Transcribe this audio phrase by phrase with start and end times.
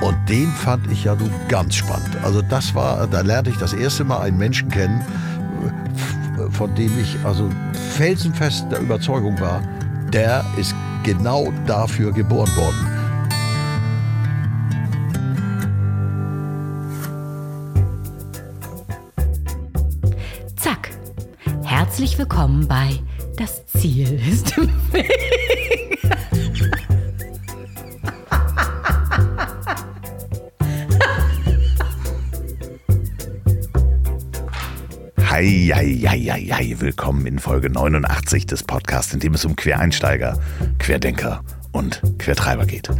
[0.00, 2.16] Und den fand ich ja nun ganz spannend.
[2.22, 5.04] Also das war, da lernte ich das erste Mal einen Menschen kennen,
[6.52, 7.50] von dem ich also
[7.96, 9.62] felsenfest der Überzeugung war,
[10.10, 12.86] der ist genau dafür geboren worden.
[20.56, 20.90] Zack.
[21.62, 22.98] Herzlich willkommen bei
[23.36, 25.89] Das Ziel ist im Weg.
[35.40, 36.76] Hei.
[36.80, 40.38] Willkommen in Folge 89 des Podcasts, in dem es um Quereinsteiger,
[40.78, 42.90] Querdenker und Quertreiber geht.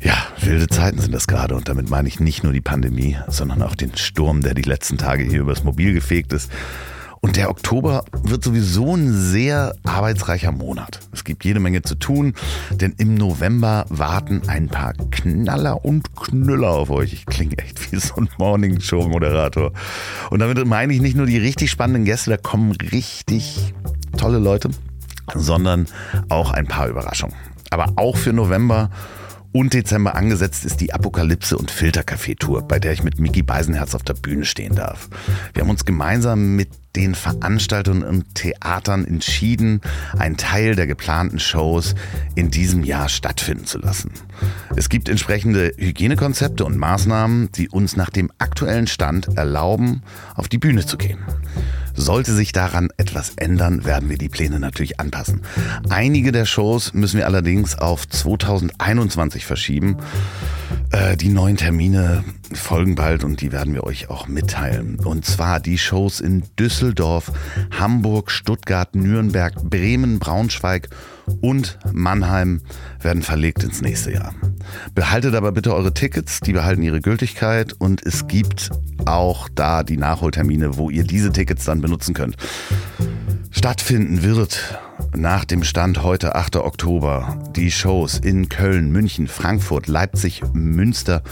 [0.00, 3.62] Ja, wilde Zeiten sind das gerade und damit meine ich nicht nur die Pandemie, sondern
[3.62, 6.52] auch den Sturm, der die letzten Tage hier übers Mobil gefegt ist.
[7.22, 11.00] Und der Oktober wird sowieso ein sehr arbeitsreicher Monat.
[11.12, 12.34] Es gibt jede Menge zu tun,
[12.70, 17.12] denn im November warten ein paar Knaller und Knüller auf euch.
[17.12, 19.72] Ich klinge echt wie so ein Morning-Show-Moderator.
[20.30, 23.74] Und damit meine ich nicht nur die richtig spannenden Gäste, da kommen richtig
[24.16, 24.70] tolle Leute,
[25.34, 25.86] sondern
[26.30, 27.36] auch ein paar Überraschungen.
[27.68, 28.88] Aber auch für November
[29.52, 34.02] und Dezember angesetzt ist die Apokalypse und Filtercafé-Tour, bei der ich mit Mickey Beisenherz auf
[34.02, 35.08] der Bühne stehen darf.
[35.52, 39.80] Wir haben uns gemeinsam mit den Veranstaltern und Theatern entschieden,
[40.18, 41.94] einen Teil der geplanten Shows
[42.34, 44.12] in diesem Jahr stattfinden zu lassen.
[44.76, 50.02] Es gibt entsprechende Hygienekonzepte und Maßnahmen, die uns nach dem aktuellen Stand erlauben,
[50.34, 51.18] auf die Bühne zu gehen.
[52.00, 55.42] Sollte sich daran etwas ändern, werden wir die Pläne natürlich anpassen.
[55.88, 59.98] Einige der Shows müssen wir allerdings auf 2021 verschieben.
[60.90, 64.98] Äh, die neuen Termine folgen bald und die werden wir euch auch mitteilen.
[64.98, 67.32] Und zwar die Shows in Düsseldorf,
[67.78, 71.00] Hamburg, Stuttgart, Nürnberg, Bremen, Braunschweig und
[71.92, 72.60] Mannheim
[73.00, 74.34] werden verlegt ins nächste Jahr.
[74.94, 78.70] Behaltet aber bitte eure Tickets, die behalten ihre Gültigkeit und es gibt
[79.06, 82.36] auch da die Nachholtermine, wo ihr diese Tickets dann benutzen könnt.
[83.50, 84.78] Stattfinden wird
[85.14, 86.56] nach dem Stand heute 8.
[86.56, 91.30] Oktober die Shows in Köln, München, Frankfurt, Leipzig, Münster und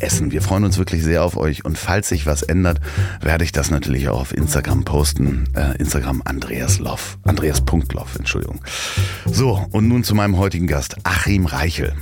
[0.00, 0.32] Essen.
[0.32, 2.80] Wir freuen uns wirklich sehr auf euch und falls sich was ändert,
[3.20, 5.48] werde ich das natürlich auch auf Instagram posten.
[5.54, 7.18] Äh, Instagram Andreas Loff.
[7.24, 8.60] Andreas.loff, Entschuldigung.
[9.26, 11.92] So, und nun zu meinem heutigen Gast, Achim Reichel.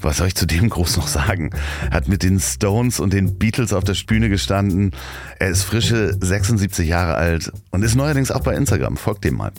[0.00, 1.50] Was soll ich zu dem groß noch sagen?
[1.90, 4.92] Hat mit den Stones und den Beatles auf der Bühne gestanden.
[5.38, 8.96] Er ist frische 76 Jahre alt und ist neuerdings auch bei Instagram.
[8.96, 9.52] Folgt dem mal.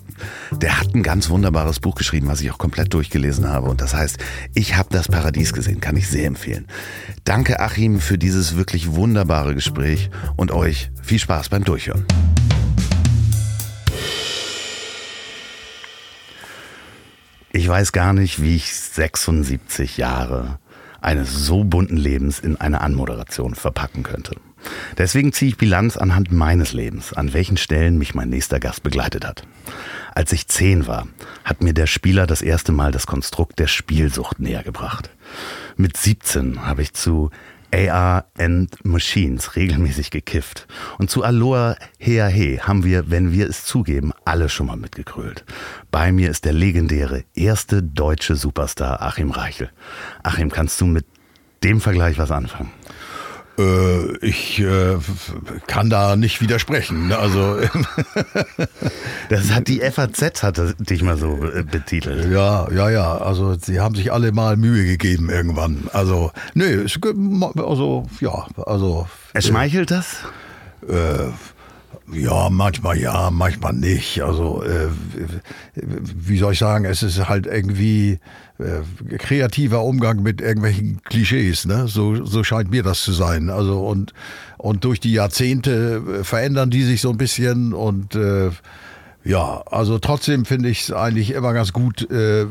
[0.51, 3.69] Der hat ein ganz wunderbares Buch geschrieben, was ich auch komplett durchgelesen habe.
[3.69, 4.17] Und das heißt,
[4.53, 5.81] ich habe das Paradies gesehen.
[5.81, 6.67] Kann ich sehr empfehlen.
[7.23, 12.05] Danke, Achim, für dieses wirklich wunderbare Gespräch und euch viel Spaß beim Durchhören.
[17.51, 20.59] Ich weiß gar nicht, wie ich 76 Jahre
[21.01, 24.35] eines so bunten Lebens in eine Anmoderation verpacken könnte.
[24.97, 29.25] Deswegen ziehe ich Bilanz anhand meines Lebens, an welchen Stellen mich mein nächster Gast begleitet
[29.25, 29.47] hat.
[30.13, 31.07] Als ich zehn war,
[31.43, 35.09] hat mir der Spieler das erste Mal das Konstrukt der Spielsucht näher gebracht.
[35.77, 37.29] Mit 17 habe ich zu
[37.73, 40.67] AR and Machines regelmäßig gekifft.
[40.97, 45.45] Und zu Aloha Hea He haben wir, wenn wir es zugeben, alle schon mal mitgekrölt.
[45.89, 49.69] Bei mir ist der legendäre erste deutsche Superstar Achim Reichel.
[50.23, 51.05] Achim, kannst du mit
[51.63, 52.71] dem Vergleich was anfangen?
[53.57, 54.97] Äh, ich äh,
[55.67, 57.07] kann da nicht widersprechen.
[57.07, 57.17] Ne?
[57.17, 57.57] Also
[59.29, 62.31] das hat die FAZ hat dich mal so äh, betitelt.
[62.31, 63.17] Ja, ja, ja.
[63.17, 65.89] Also sie haben sich alle mal Mühe gegeben irgendwann.
[65.93, 66.85] Also nee,
[67.55, 69.07] also ja, also.
[69.33, 70.17] Es schmeichelt das?
[70.87, 71.29] Äh,
[72.13, 74.21] ja, manchmal ja, manchmal nicht.
[74.21, 74.89] Also, äh,
[75.75, 78.19] wie soll ich sagen, es ist halt irgendwie
[78.61, 81.87] äh, kreativer Umgang mit irgendwelchen Klischees, ne?
[81.87, 83.49] So, so scheint mir das zu sein.
[83.49, 84.13] Also, und,
[84.57, 88.51] und durch die Jahrzehnte äh, verändern die sich so ein bisschen und äh,
[89.23, 92.45] ja, also trotzdem finde ich es eigentlich immer ganz gut, äh,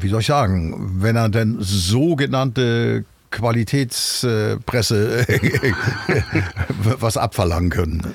[0.00, 5.26] wie soll ich sagen, wenn er denn sogenannte Qualitätspresse
[6.98, 8.14] was abverlangen können.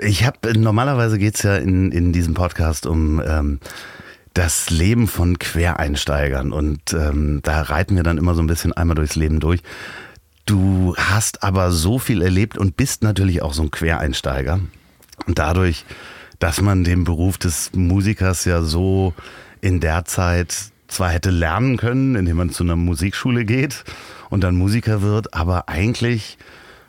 [0.00, 3.58] Ich habe normalerweise geht's ja in, in diesem Podcast um ähm,
[4.34, 8.96] das Leben von Quereinsteigern und ähm, da reiten wir dann immer so ein bisschen einmal
[8.96, 9.62] durchs Leben durch.
[10.44, 14.60] Du hast aber so viel erlebt und bist natürlich auch so ein Quereinsteiger.
[15.26, 15.86] Und dadurch,
[16.40, 19.14] dass man den Beruf des Musikers ja so
[19.60, 20.54] in der Zeit
[20.88, 23.84] zwar hätte lernen können, indem man zu einer Musikschule geht
[24.30, 26.38] und dann Musiker wird, aber eigentlich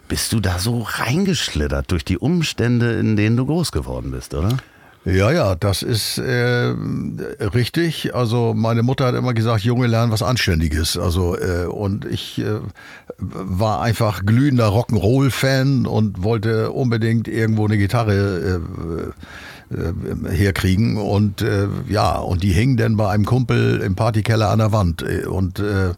[0.07, 4.57] bist du da so reingeschlittert durch die Umstände, in denen du groß geworden bist, oder?
[5.05, 6.73] Ja, ja, das ist äh,
[7.39, 8.15] richtig.
[8.15, 10.97] Also meine Mutter hat immer gesagt, Junge lernen was Anständiges.
[10.97, 12.59] Also äh, und ich äh,
[13.19, 18.61] war einfach glühender Rock'n'Roll-Fan und wollte unbedingt irgendwo eine Gitarre
[19.71, 24.49] äh, äh, herkriegen und äh, ja und die hing dann bei einem Kumpel im Partykeller
[24.49, 25.93] an der Wand und äh,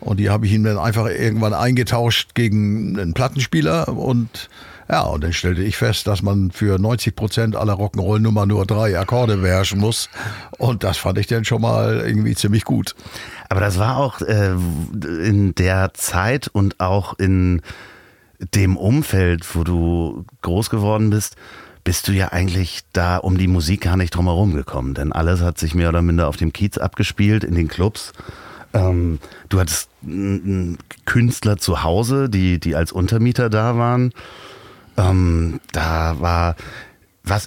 [0.00, 4.50] und die habe ich ihm dann einfach irgendwann eingetauscht gegen einen Plattenspieler und
[4.88, 8.98] ja, und dann stellte ich fest, dass man für 90 Prozent aller Rock'n'Roll-Nummer nur drei
[8.98, 10.08] Akkorde beherrschen muss.
[10.58, 12.94] Und das fand ich dann schon mal irgendwie ziemlich gut.
[13.48, 17.62] Aber das war auch äh, in der Zeit und auch in
[18.54, 21.36] dem Umfeld, wo du groß geworden bist,
[21.84, 24.94] bist du ja eigentlich da um die Musik gar nicht drum herum gekommen.
[24.94, 28.12] Denn alles hat sich mehr oder minder auf dem Kiez abgespielt, in den Clubs.
[28.74, 29.18] Ähm,
[29.48, 29.90] du hattest
[31.04, 34.12] Künstler zu Hause, die, die als Untermieter da waren.
[34.96, 36.56] Ähm, da war
[37.24, 37.46] was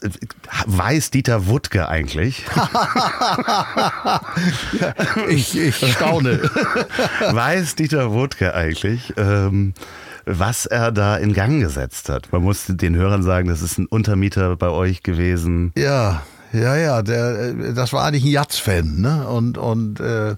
[0.67, 2.45] weiß Dieter Wuttke eigentlich?
[5.29, 6.39] ich, ich staune.
[7.31, 9.73] weiß Dieter Wuttke eigentlich, ähm,
[10.25, 12.31] was er da in Gang gesetzt hat?
[12.31, 15.73] Man muss den Hörern sagen, das ist ein Untermieter bei euch gewesen.
[15.77, 17.01] Ja, ja, ja.
[17.01, 19.27] Der, das war eigentlich ein Jatz-Fan, ne?
[19.27, 20.35] Und und äh,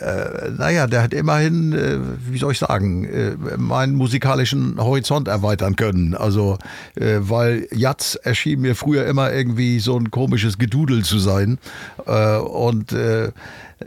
[0.00, 1.98] äh, naja, der hat immerhin, äh,
[2.30, 6.14] wie soll ich sagen, äh, meinen musikalischen Horizont erweitern können.
[6.14, 6.58] Also,
[6.94, 11.58] äh, weil Jatz erschien mir früher immer irgendwie so ein komisches Gedudel zu sein.
[12.06, 13.32] Äh, und äh,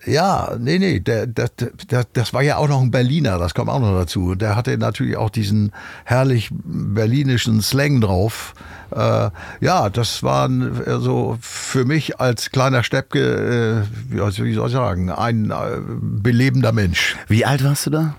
[0.05, 1.49] ja, nee, nee, der, der,
[1.89, 4.35] der, das war ja auch noch ein Berliner, das kommt auch noch dazu.
[4.35, 5.71] Der hatte natürlich auch diesen
[6.05, 8.53] herrlich berlinischen Slang drauf.
[8.91, 9.29] Äh,
[9.61, 10.49] ja, das war
[10.85, 17.15] also für mich als kleiner Steppke, äh, wie soll ich sagen, ein äh, belebender Mensch.
[17.27, 18.15] Wie alt warst du da?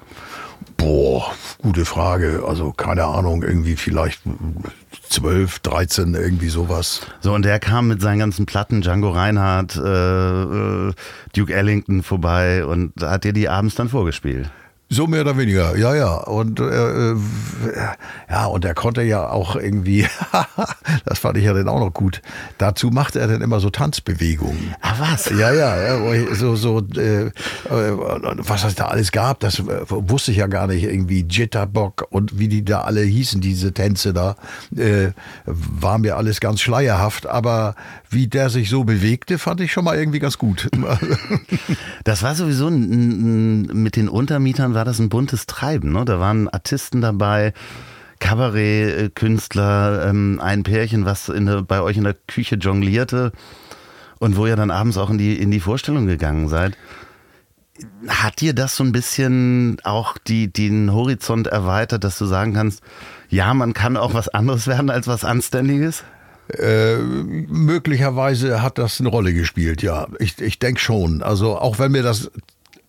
[0.77, 2.43] Boah, gute Frage.
[2.47, 4.23] Also keine Ahnung, irgendwie vielleicht
[5.11, 7.03] 12, 13, irgendwie sowas.
[7.21, 10.93] So, und der kam mit seinen ganzen Platten, Django Reinhardt, äh, äh,
[11.37, 14.51] Duke Ellington vorbei und hat dir die abends dann vorgespielt.
[14.93, 16.17] So mehr oder weniger, ja, ja.
[16.17, 17.17] Und äh, äh
[18.29, 20.07] ja, und er konnte ja auch irgendwie,
[21.07, 22.21] das fand ich ja dann auch noch gut.
[22.59, 24.75] Dazu machte er dann immer so Tanzbewegungen.
[24.83, 25.31] Ah, was?
[25.31, 27.31] Ja, ja, so, so, äh, äh,
[27.71, 30.85] was es da alles gab, das äh, wusste ich ja gar nicht.
[30.85, 34.37] Irgendwie Jitterbug und wie die da alle hießen, diese Tänze da,
[34.77, 35.13] äh,
[35.47, 37.27] war mir alles ganz schleierhaft.
[37.27, 37.77] Aber
[38.13, 40.69] wie der sich so bewegte, fand ich schon mal irgendwie ganz gut.
[42.05, 45.93] das war sowieso mit den Untermietern war war das ein buntes Treiben.
[45.93, 46.05] Ne?
[46.05, 47.53] Da waren Artisten dabei,
[48.19, 53.31] Kabarettkünstler, ähm, ein Pärchen, was der, bei euch in der Küche jonglierte
[54.19, 56.77] und wo ihr dann abends auch in die, in die Vorstellung gegangen seid.
[58.09, 62.83] Hat dir das so ein bisschen auch die, den Horizont erweitert, dass du sagen kannst,
[63.29, 66.03] ja, man kann auch was anderes werden als was Anständiges?
[66.49, 70.09] Äh, möglicherweise hat das eine Rolle gespielt, ja.
[70.19, 71.23] Ich, ich denke schon.
[71.23, 72.31] Also auch wenn mir das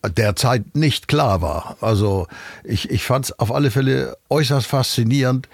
[0.08, 1.76] derzeit nicht klar war.
[1.80, 2.26] Also
[2.62, 5.48] ich, ich fand es auf alle Fälle äußerst faszinierend,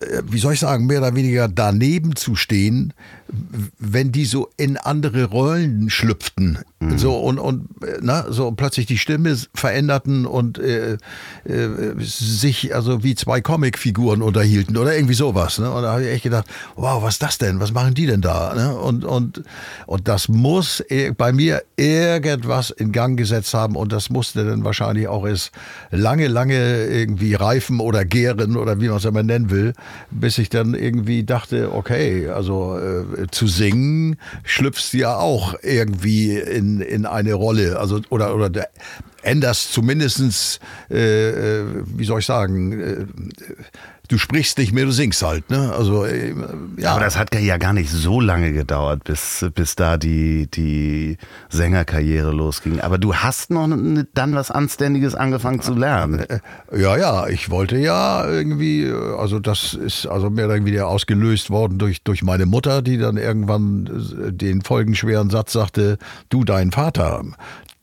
[0.00, 2.92] äh, wie soll ich sagen, mehr oder weniger daneben zu stehen,
[3.78, 6.58] wenn die so in andere Rollen schlüpften.
[6.80, 6.98] Mhm.
[6.98, 7.68] So und, und
[8.00, 10.98] na, so plötzlich die Stimme veränderten und äh, äh,
[11.98, 15.58] sich also wie zwei Comicfiguren unterhielten oder irgendwie sowas.
[15.58, 15.70] Ne?
[15.70, 16.46] Und da habe ich echt gedacht,
[16.76, 17.60] wow, was ist das denn?
[17.60, 18.54] Was machen die denn da?
[18.54, 18.76] Ne?
[18.76, 19.42] Und, und,
[19.86, 20.84] und das muss
[21.16, 25.52] bei mir irgendwas in Gang gesetzt haben und das musste dann wahrscheinlich auch erst
[25.90, 29.72] lange, lange irgendwie reifen oder gären oder wie man es immer nennen will,
[30.10, 36.80] bis ich dann irgendwie dachte, okay, also äh, zu singen schlüpfst ja auch irgendwie in,
[36.80, 37.78] in eine Rolle.
[37.78, 38.68] Also, oder, oder der,
[39.24, 43.06] änderst zumindestens, äh, äh, wie soll ich sagen, äh,
[44.08, 45.48] du sprichst nicht mehr, du singst halt.
[45.50, 45.72] Ne?
[45.72, 46.34] Also, äh,
[46.76, 46.92] ja.
[46.92, 51.16] Aber das hat ja gar nicht so lange gedauert, bis, bis da die, die
[51.48, 52.80] Sängerkarriere losging.
[52.80, 53.68] Aber du hast noch
[54.14, 56.20] dann was Anständiges angefangen zu lernen.
[56.20, 56.40] Äh,
[56.76, 61.78] ja, ja, ich wollte ja irgendwie, also das ist also mehr oder weniger ausgelöst worden
[61.78, 67.24] durch, durch meine Mutter, die dann irgendwann äh, den folgenschweren Satz sagte, du, dein Vater,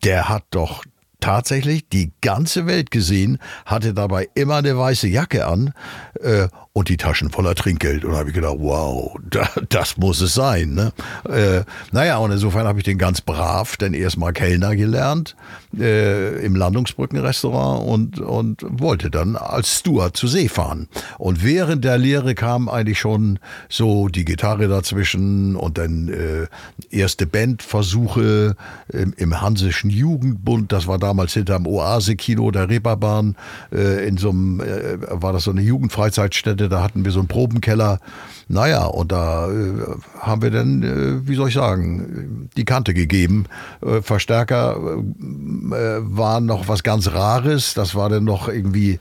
[0.03, 0.83] der hat doch
[1.21, 5.73] tatsächlich die ganze Welt gesehen, hatte dabei immer eine weiße Jacke an
[6.19, 8.03] äh, und die Taschen voller Trinkgeld.
[8.03, 10.73] Und da habe ich gedacht, wow, da, das muss es sein.
[10.73, 10.91] Ne?
[11.29, 15.35] Äh, naja, und insofern habe ich den ganz brav dann erstmal Kellner gelernt
[15.77, 20.87] äh, im Landungsbrückenrestaurant und, und wollte dann als Steward zur See fahren.
[21.17, 23.37] Und während der Lehre kam eigentlich schon
[23.69, 26.47] so die Gitarre dazwischen und dann äh,
[26.89, 28.55] erste Bandversuche
[28.91, 30.71] im, im Hansischen Jugendbund.
[30.71, 33.35] Das war da damals hinterm Oase-Kino der Reeperbahn.
[33.73, 37.27] Äh, in so einem, äh, war das so eine Jugendfreizeitstätte, da hatten wir so einen
[37.27, 37.99] Probenkeller.
[38.47, 39.73] Naja, und da äh,
[40.19, 43.45] haben wir dann, äh, wie soll ich sagen, die Kante gegeben.
[43.81, 47.73] Äh, Verstärker äh, waren noch was ganz Rares.
[47.73, 48.99] Das war dann noch irgendwie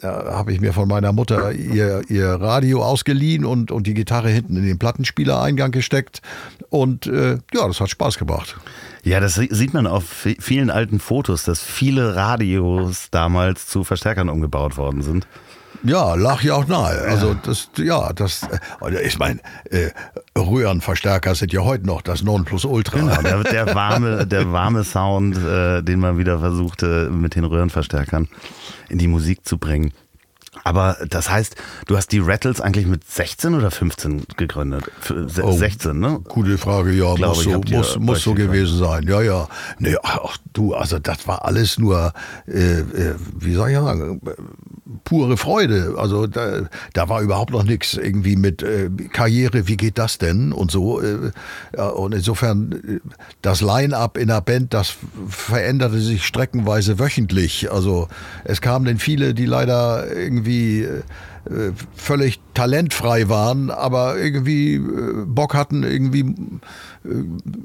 [0.00, 4.28] da habe ich mir von meiner Mutter ihr, ihr Radio ausgeliehen und, und die Gitarre
[4.28, 6.22] hinten in den Plattenspielereingang gesteckt.
[6.70, 8.56] Und äh, ja, das hat Spaß gemacht.
[9.02, 14.76] Ja, das sieht man auf vielen alten Fotos, dass viele Radios damals zu Verstärkern umgebaut
[14.76, 15.26] worden sind.
[15.84, 16.98] Ja, lag ja auch nahe.
[17.02, 18.48] Also das, ja, das,
[18.80, 19.90] äh, ich meine, äh,
[20.36, 22.98] Röhrenverstärker sind ja heute noch das Nonplusultra.
[22.98, 28.28] Genau, der, der warme, der warme Sound, äh, den man wieder versuchte mit den Röhrenverstärkern
[28.88, 29.92] in die Musik zu bringen.
[30.62, 34.90] Aber das heißt, du hast die Rattles eigentlich mit 16 oder 15 gegründet?
[35.02, 36.20] 16, oh, ne?
[36.24, 39.06] Gute Frage, ja, Glaube muss, so, muss, muss so gewesen sein.
[39.06, 39.48] Ja, ja.
[39.78, 42.12] Nee, ach du, also das war alles nur,
[42.46, 44.20] äh, äh, wie soll ich sagen,
[45.04, 45.94] pure Freude.
[45.96, 50.52] Also da, da war überhaupt noch nichts irgendwie mit äh, Karriere, wie geht das denn
[50.52, 51.00] und so.
[51.00, 51.30] Äh,
[51.80, 53.00] und insofern, äh,
[53.42, 54.94] das Line-up in der Band, das
[55.28, 57.70] veränderte sich streckenweise wöchentlich.
[57.72, 58.08] Also
[58.44, 61.02] es kamen dann viele, die leider irgendwie äh,
[61.94, 66.20] völlig talentfrei waren, aber irgendwie äh, Bock hatten, irgendwie
[67.04, 67.24] äh,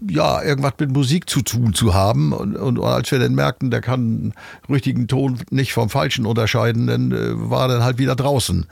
[0.09, 2.33] ja, irgendwas mit Musik zu tun zu haben.
[2.33, 4.33] Und, und als wir dann merkten, der kann
[4.69, 7.11] richtigen Ton nicht vom falschen unterscheiden, dann
[7.49, 8.65] war dann halt wieder draußen,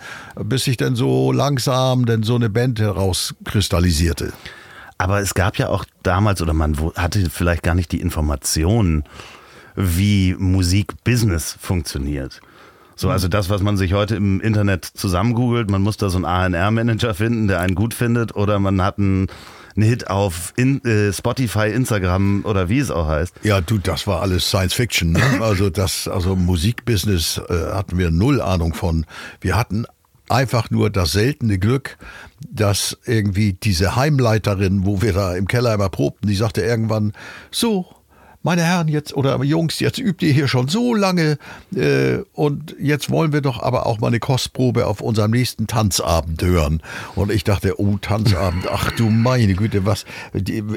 [0.43, 4.33] bis sich dann so langsam dann so eine Band herauskristallisierte.
[4.97, 9.03] Aber es gab ja auch damals, oder man hatte vielleicht gar nicht die Informationen,
[9.75, 12.41] wie Musikbusiness funktioniert.
[12.97, 16.25] So, also das, was man sich heute im Internet zusammengoogelt, man muss da so einen
[16.25, 19.27] ANR-Manager finden, der einen gut findet, oder man hat einen
[19.77, 23.35] einen Hit auf in, äh, Spotify, Instagram oder wie es auch heißt.
[23.43, 25.11] Ja, du, das war alles Science Fiction.
[25.11, 25.21] Ne?
[25.39, 29.05] Also das, also Musikbusiness äh, hatten wir null Ahnung von.
[29.39, 29.85] Wir hatten
[30.29, 31.97] einfach nur das seltene Glück,
[32.49, 37.13] dass irgendwie diese Heimleiterin, wo wir da im Keller immer probten, die sagte irgendwann,
[37.51, 37.85] so,
[38.47, 41.37] meine Herren, jetzt oder Jungs, jetzt übt ihr hier schon so lange
[41.75, 46.41] äh, und jetzt wollen wir doch aber auch mal eine Kostprobe auf unserem nächsten Tanzabend
[46.41, 46.81] hören.
[47.15, 50.05] Und ich dachte, oh, Tanzabend, ach du meine Güte, was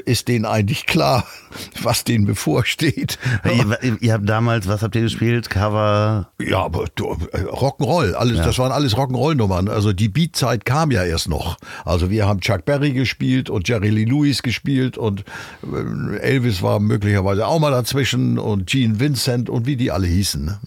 [0.03, 1.25] ist denen eigentlich klar,
[1.81, 3.17] was denen bevorsteht?
[3.45, 5.49] Ihr, ihr habt damals, was habt ihr gespielt?
[5.49, 6.29] Cover?
[6.41, 8.43] Ja, aber äh, Rock'n'Roll, alles, ja.
[8.43, 9.69] das waren alles Rock'n'Roll-Nummern.
[9.69, 11.55] Also die Beatzeit kam ja erst noch.
[11.85, 15.23] Also wir haben Chuck Berry gespielt und Jerry Lee Lewis gespielt und
[15.63, 20.43] äh, Elvis war möglicherweise auch mal dazwischen und Gene Vincent und wie die alle hießen.
[20.43, 20.59] Ne?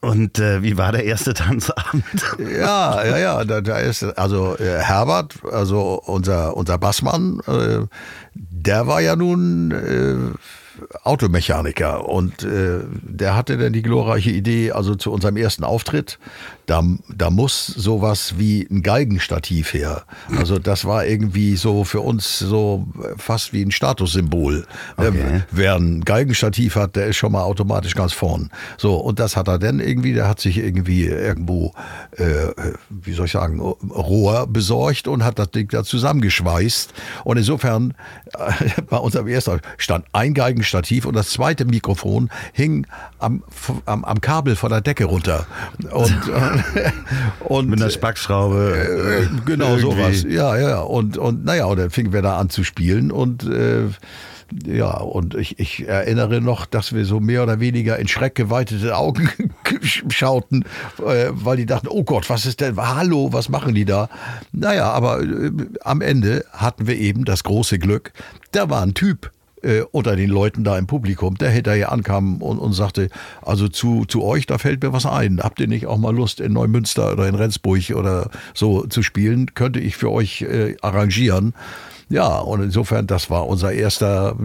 [0.00, 2.04] Und äh, wie war der erste Tanzabend?
[2.38, 7.86] Ja, ja, ja, da, da ist also äh, Herbert, also unser unser Bassmann, äh,
[8.34, 14.94] der war ja nun äh, Automechaniker und äh, der hatte dann die glorreiche Idee, also
[14.94, 16.18] zu unserem ersten Auftritt,
[16.66, 16.82] da,
[17.14, 20.02] da muss sowas wie ein Geigenstativ her.
[20.36, 24.66] Also das war irgendwie so für uns so fast wie ein Statussymbol.
[24.96, 25.36] Okay.
[25.36, 28.50] Äh, wer ein Geigenstativ hat, der ist schon mal automatisch ganz vorn.
[28.78, 31.72] So, und das hat er dann irgendwie, der hat sich irgendwie irgendwo,
[32.16, 32.48] äh,
[32.90, 36.92] wie soll ich sagen, Rohr besorgt und hat das Ding da zusammengeschweißt.
[37.22, 37.94] Und insofern,
[38.34, 42.88] äh, bei unserem ersten stand ein Geigenstativ und das zweite Mikrofon hing
[43.20, 43.44] am,
[43.84, 45.46] am, am Kabel von der Decke runter.
[45.92, 46.55] Und äh,
[47.40, 49.28] und, Mit einer Spackschraube.
[49.30, 49.80] Äh, genau, irgendwie.
[49.80, 50.26] sowas.
[50.28, 50.80] Ja, ja.
[50.80, 53.84] Und, und naja, und dann fingen wir da an zu spielen und äh,
[54.64, 58.96] ja, und ich, ich erinnere noch, dass wir so mehr oder weniger in Schreck geweitete
[58.96, 59.30] Augen
[60.08, 60.64] schauten,
[61.04, 64.08] äh, weil die dachten, oh Gott, was ist denn, hallo, was machen die da?
[64.52, 68.12] Naja, aber äh, am Ende hatten wir eben das große Glück,
[68.52, 69.32] da war ein Typ,
[69.66, 73.08] äh, unter den Leuten da im Publikum, der hinterher ankam und, und sagte,
[73.42, 75.40] also zu, zu euch, da fällt mir was ein.
[75.42, 79.54] Habt ihr nicht auch mal Lust, in Neumünster oder in Rendsburg oder so zu spielen?
[79.54, 81.52] Könnte ich für euch äh, arrangieren.
[82.08, 84.36] Ja, und insofern, das war unser erster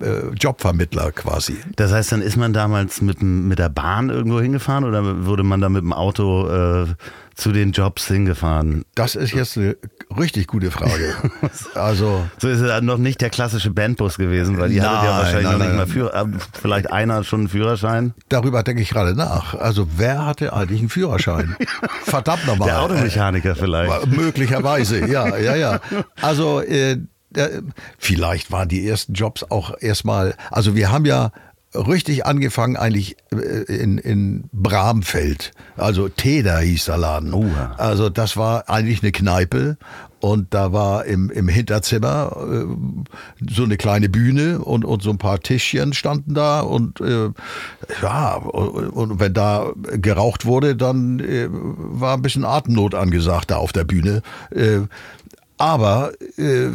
[0.00, 1.56] äh, Jobvermittler quasi.
[1.76, 5.60] Das heißt, dann ist man damals mit, mit der Bahn irgendwo hingefahren oder wurde man
[5.60, 6.86] da mit dem Auto äh,
[7.34, 8.84] zu den Jobs hingefahren?
[8.94, 9.76] Das ist jetzt eine
[10.16, 11.14] richtig gute Frage.
[11.74, 15.18] Also so ist es noch nicht der klassische Bandbus gewesen, weil die nein, hattet ja
[15.18, 18.14] wahrscheinlich nein, noch nicht mal Führer, äh, vielleicht einer schon einen Führerschein.
[18.28, 19.54] Darüber denke ich gerade nach.
[19.54, 21.56] Also wer hatte eigentlich einen Führerschein?
[22.04, 22.68] Verdammt nochmal.
[22.68, 24.06] Der Automechaniker vielleicht.
[24.06, 25.80] Möglicherweise, ja, ja, ja.
[26.20, 26.98] Also äh,
[27.98, 31.32] vielleicht waren die ersten Jobs auch erstmal, also wir haben ja
[31.74, 35.52] richtig angefangen eigentlich äh, in, in Bramfeld.
[35.76, 37.32] Also Teder hieß der Laden.
[37.32, 37.74] Oha.
[37.78, 39.76] Also das war eigentlich eine Kneipe
[40.20, 45.18] und da war im, im Hinterzimmer äh, so eine kleine Bühne und, und so ein
[45.18, 47.30] paar Tischchen standen da und äh,
[48.02, 53.56] ja, und, und wenn da geraucht wurde, dann äh, war ein bisschen Atemnot angesagt da
[53.56, 54.22] auf der Bühne.
[54.50, 54.82] Äh,
[55.58, 56.70] aber äh,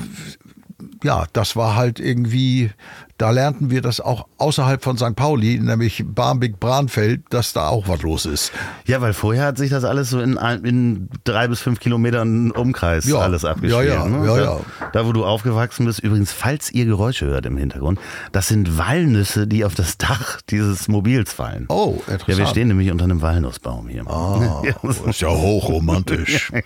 [1.04, 2.72] ja, das war halt irgendwie,
[3.18, 5.16] da lernten wir das auch außerhalb von St.
[5.16, 8.52] Pauli, nämlich Barmbek-Braunfeld, dass da auch was los ist.
[8.86, 12.52] Ja, weil vorher hat sich das alles so in, ein- in drei bis fünf Kilometern
[12.52, 13.88] Umkreis Ja, alles abgespielt.
[13.88, 14.28] ja, ja, ne?
[14.28, 14.60] ja, da, ja.
[14.94, 18.00] da, wo du aufgewachsen bist, übrigens, falls ihr Geräusche hört im Hintergrund,
[18.32, 21.66] das sind Walnüsse, die auf das Dach dieses Mobils fallen.
[21.70, 22.38] Oh, Ja, interessant.
[22.38, 24.06] wir stehen nämlich unter einem Walnussbaum hier.
[24.08, 26.52] Ah, das ist ja hochromantisch.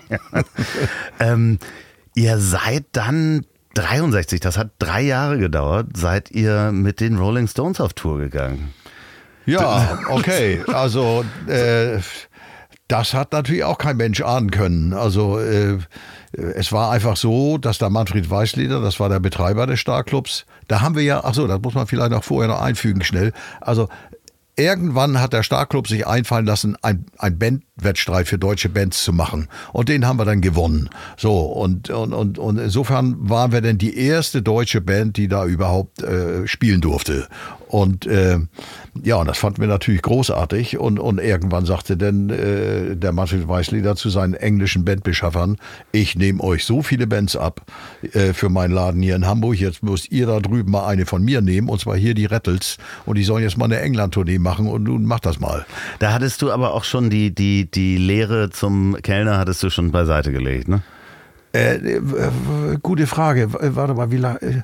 [1.20, 1.60] Ähm,
[2.16, 7.80] ihr seid dann 63, das hat drei Jahre gedauert, seid ihr mit den Rolling Stones
[7.80, 8.74] auf Tour gegangen.
[9.46, 10.62] Ja, okay.
[10.68, 12.00] Also äh,
[12.88, 14.94] das hat natürlich auch kein Mensch ahnen können.
[14.94, 15.78] Also äh,
[16.34, 20.82] es war einfach so, dass der Manfred Weißleder, das war der Betreiber des Starclubs, da
[20.82, 23.34] haben wir ja, ach so, das muss man vielleicht noch vorher noch einfügen schnell.
[23.60, 23.90] Also
[24.62, 29.48] Irgendwann hat der Starclub sich einfallen lassen, ein, ein Bandwettstreit für deutsche Bands zu machen.
[29.74, 30.88] Und den haben wir dann gewonnen.
[31.18, 35.48] So, und, und, und, und insofern waren wir dann die erste deutsche Band, die da
[35.48, 37.28] überhaupt äh, spielen durfte.
[37.70, 38.38] Und äh,
[39.02, 40.78] ja, und das fanden wir natürlich großartig.
[40.78, 45.56] Und, und irgendwann sagte dann äh, der Manfred Weißleder zu seinen englischen Bandbeschaffern,
[45.94, 47.62] ich nehme euch so viele Bands ab
[48.12, 49.56] äh, für meinen Laden hier in Hamburg.
[49.56, 52.78] Jetzt müsst ihr da drüben mal eine von mir nehmen, und zwar hier die Rattles.
[53.06, 55.66] Und die sollen jetzt mal eine England-Tournee machen und nun mach das mal.
[56.00, 59.92] Da hattest du aber auch schon die, die, die Lehre zum Kellner hattest du schon
[59.92, 60.82] beiseite gelegt, ne?
[61.54, 62.00] Äh, äh,
[62.82, 63.54] gute Frage.
[63.54, 64.42] W- Warte mal, wie lange?
[64.42, 64.62] Äh,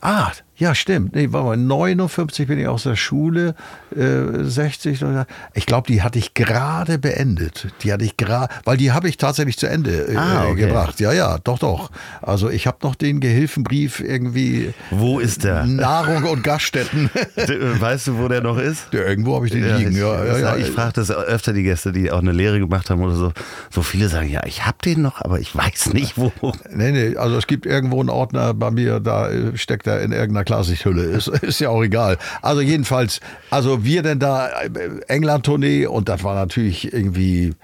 [0.00, 1.14] ah, ja, stimmt.
[1.14, 3.54] Nee, warte mal, 59 bin ich aus der Schule,
[3.94, 5.04] äh, 60.
[5.04, 7.68] oder- Ich glaube, die hatte ich gerade beendet.
[7.82, 10.62] Die hatte ich gerade, weil die habe ich tatsächlich zu Ende äh, Ah, okay.
[10.66, 10.98] gebracht.
[11.00, 11.90] Ja, ja, doch, doch.
[12.22, 15.64] Also ich habe noch den Gehilfenbrief irgendwie Wo ist der?
[15.66, 17.10] Nahrung und Gaststätten.
[17.36, 18.86] D- Weißt du, wo der noch ist?
[18.92, 19.92] Ja, irgendwo habe ich den liegen.
[19.92, 20.56] ich, Ja, ja, ja.
[20.56, 23.32] ich frage das öfter die Gäste, die auch eine Lehre gemacht haben oder so.
[23.70, 26.32] So viele sagen, ja, ich habe den noch, aber ich weiß nicht wo.
[26.72, 30.12] Nee, nee, also es gibt irgendwo einen Ordner bei mir, da äh, steckt er in
[30.12, 31.02] irgendeiner Klarsichthülle.
[31.02, 32.16] Ist, ist ja auch egal.
[32.40, 34.70] Also jedenfalls, also wir denn da äh,
[35.08, 37.54] England-Tournee und das war natürlich irgendwie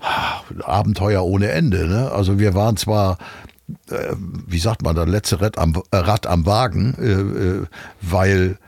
[0.00, 1.86] ah, Abenteuer ohne Ende.
[1.86, 2.10] Ne?
[2.10, 3.18] Also wir waren zwar
[3.90, 4.14] äh,
[4.46, 7.66] wie sagt man, das letzte Rad am, äh, Rad am Wagen, äh, äh,
[8.02, 8.58] weil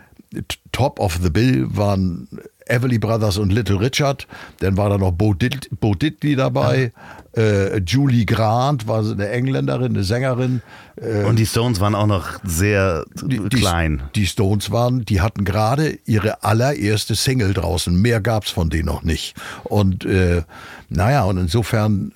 [0.73, 2.29] top of the bill waren
[2.67, 4.27] Everly Brothers und Little Richard,
[4.61, 6.93] dann war da noch Bo, Dit Bo Diddley dabei,
[7.37, 10.63] äh, Julie Grant war eine Engländerin, eine Sängerin.
[10.97, 14.03] Äh, Und die Stones waren auch noch sehr die, klein.
[14.15, 17.95] Die Stones waren, die hatten gerade ihre allererste Single draußen.
[17.95, 19.35] Mehr gab's von denen noch nicht.
[19.65, 20.43] Und äh,
[20.89, 22.13] naja, und insofern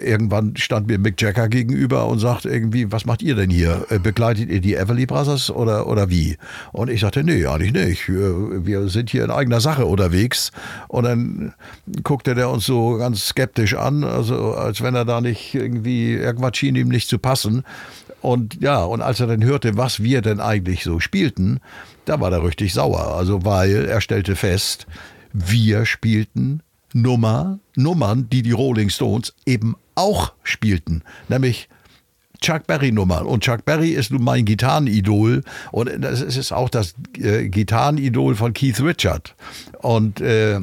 [0.00, 3.86] irgendwann stand mir Mick Jagger gegenüber und sagt irgendwie, was macht ihr denn hier?
[3.88, 6.36] Äh, Begleitet ihr die Everly Brothers oder, oder wie?
[6.72, 8.08] Und ich sagte, nee, eigentlich nicht.
[8.08, 10.50] Wir, wir sind hier in eigener Sache unterwegs.
[10.88, 11.54] Und dann
[12.02, 16.56] guckte der uns so ganz skeptisch an, also als wenn er da nicht irgendwie, irgendwas
[16.56, 17.64] schien ihm nicht zu passen.
[18.20, 21.60] Und ja, und als er dann hörte, was wir denn eigentlich so spielten,
[22.04, 23.14] da war er richtig sauer.
[23.16, 24.86] Also, weil er stellte fest,
[25.32, 26.62] wir spielten
[27.02, 31.02] Nummer, Nummern, die die Rolling Stones eben auch spielten.
[31.28, 31.68] Nämlich
[32.40, 33.26] Chuck Berry Nummern.
[33.26, 35.42] Und Chuck Berry ist nun mein Gitarrenidol.
[35.72, 39.34] Und das ist auch das äh, Gitarrenidol von Keith Richard.
[39.80, 40.60] Und äh,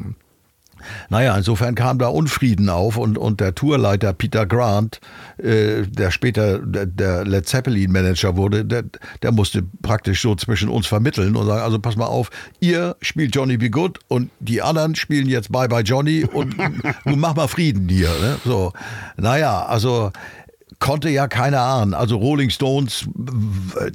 [1.10, 5.00] naja, insofern kam da Unfrieden auf und, und der Tourleiter Peter Grant,
[5.38, 8.84] äh, der später der, Led Zeppelin Manager wurde, der,
[9.22, 13.36] der musste praktisch so zwischen uns vermitteln und sagen, also pass mal auf, ihr spielt
[13.36, 16.58] Johnny Be Good und die anderen spielen jetzt Bye Bye Johnny und
[17.06, 18.10] nun mach mal Frieden hier.
[18.22, 18.38] Ne?
[18.44, 18.74] So,
[19.18, 20.12] naja, also
[20.80, 21.94] konnte ja keiner ahnen.
[21.94, 23.06] Also Rolling Stones,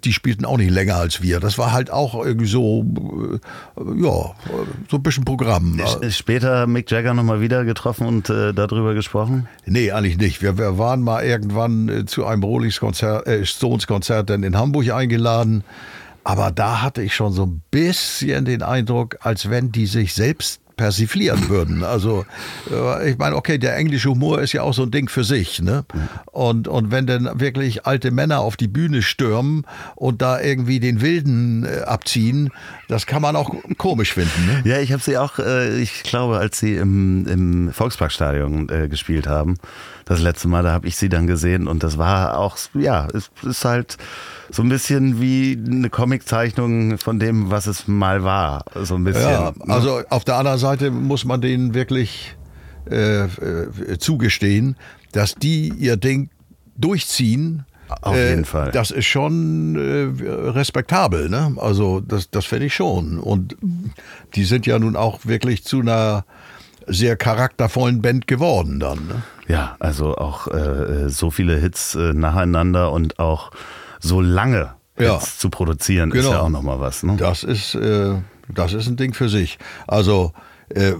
[0.04, 1.40] die spielten auch nicht länger als wir.
[1.40, 2.84] Das war halt auch irgendwie so,
[3.76, 4.34] äh, ja,
[4.90, 5.80] so ein bisschen Programm.
[6.00, 9.48] Ist Später Mick Jagger nochmal wieder getroffen und äh, darüber gesprochen?
[9.66, 10.42] Nee, eigentlich nicht.
[10.42, 14.90] Wir, wir waren mal irgendwann äh, zu einem Rolling äh, Stones Konzert dann in Hamburg
[14.90, 15.64] eingeladen.
[16.24, 20.60] Aber da hatte ich schon so ein bisschen den Eindruck, als wenn die sich selbst
[20.80, 21.84] persiflieren würden.
[21.84, 22.24] Also
[22.70, 25.60] äh, ich meine, okay, der englische Humor ist ja auch so ein Ding für sich.
[25.60, 25.84] Ne?
[26.32, 31.02] Und, und wenn dann wirklich alte Männer auf die Bühne stürmen und da irgendwie den
[31.02, 32.50] Wilden äh, abziehen,
[32.88, 34.46] das kann man auch komisch finden.
[34.46, 34.62] Ne?
[34.64, 39.56] Ja, ich habe sie auch, äh, ich glaube, als sie im, im Volksparkstadion gespielt haben,
[40.06, 43.30] das letzte Mal, da habe ich sie dann gesehen und das war auch, ja, es
[43.42, 43.98] ist halt
[44.50, 48.64] so ein bisschen wie eine Comiczeichnung von dem, was es mal war.
[48.82, 49.30] So ein bisschen.
[49.30, 49.72] Ja, ne?
[49.72, 52.36] also auf der anderen Seite muss man denen wirklich
[52.90, 54.76] äh, äh, zugestehen,
[55.12, 56.30] dass die ihr Ding
[56.76, 57.64] durchziehen.
[58.02, 58.70] Auf jeden Fall.
[58.70, 61.54] Das ist schon äh, respektabel, ne?
[61.56, 63.18] Also das, das finde ich schon.
[63.18, 63.56] Und
[64.34, 66.24] die sind ja nun auch wirklich zu einer
[66.86, 69.06] sehr charaktervollen Band geworden dann.
[69.06, 69.22] Ne?
[69.48, 73.50] Ja, also auch äh, so viele Hits äh, nacheinander und auch
[74.00, 75.18] so lange Ja.
[75.20, 76.30] Zu produzieren, ist Genau.
[76.32, 77.02] ja auch nochmal was.
[77.02, 77.16] Ne?
[77.16, 78.14] Das ist, äh,
[78.52, 79.58] das ist ein Ding für sich.
[79.86, 80.32] Also,
[80.74, 80.92] äh,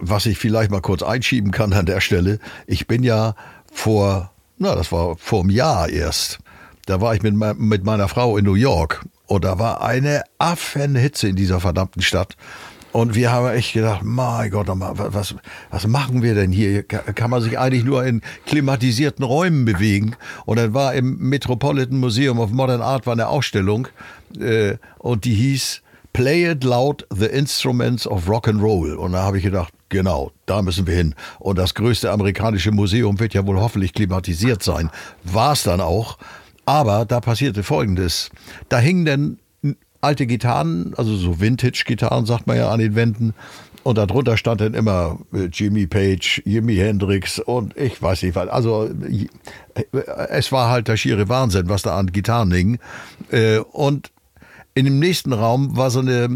[0.00, 3.34] was ich vielleicht mal kurz einschieben kann an der Stelle, ich bin ja
[3.72, 6.40] vor, na, das war vor einem Jahr erst,
[6.86, 11.28] da war ich mit, mit meiner Frau in New York und da war eine Affenhitze
[11.28, 12.36] in dieser verdammten Stadt.
[12.92, 15.34] Und wir haben echt gedacht, mein Gott, was,
[15.70, 16.82] was machen wir denn hier?
[16.82, 20.16] Ka- Kann man sich eigentlich nur in klimatisierten Räumen bewegen?
[20.46, 23.88] Und dann war im Metropolitan Museum of Modern Art war eine Ausstellung
[24.40, 25.82] äh, und die hieß
[26.14, 28.94] Play It Loud, The Instruments of Rock and Roll.
[28.94, 31.14] Und da habe ich gedacht, genau, da müssen wir hin.
[31.38, 34.90] Und das größte amerikanische Museum wird ja wohl hoffentlich klimatisiert sein.
[35.24, 36.18] War es dann auch.
[36.64, 38.30] Aber da passierte Folgendes.
[38.68, 39.38] Da hingen dann
[40.00, 43.34] alte Gitarren, also so Vintage-Gitarren, sagt man ja an den Wänden.
[43.84, 48.48] Und darunter stand dann immer äh, Jimmy Page, Jimi Hendrix und ich weiß nicht was.
[48.48, 49.28] Also äh,
[50.30, 52.78] es war halt der schiere Wahnsinn, was da an Gitarren hing.
[53.30, 54.10] Äh, Und
[54.74, 56.28] in dem nächsten Raum war so eine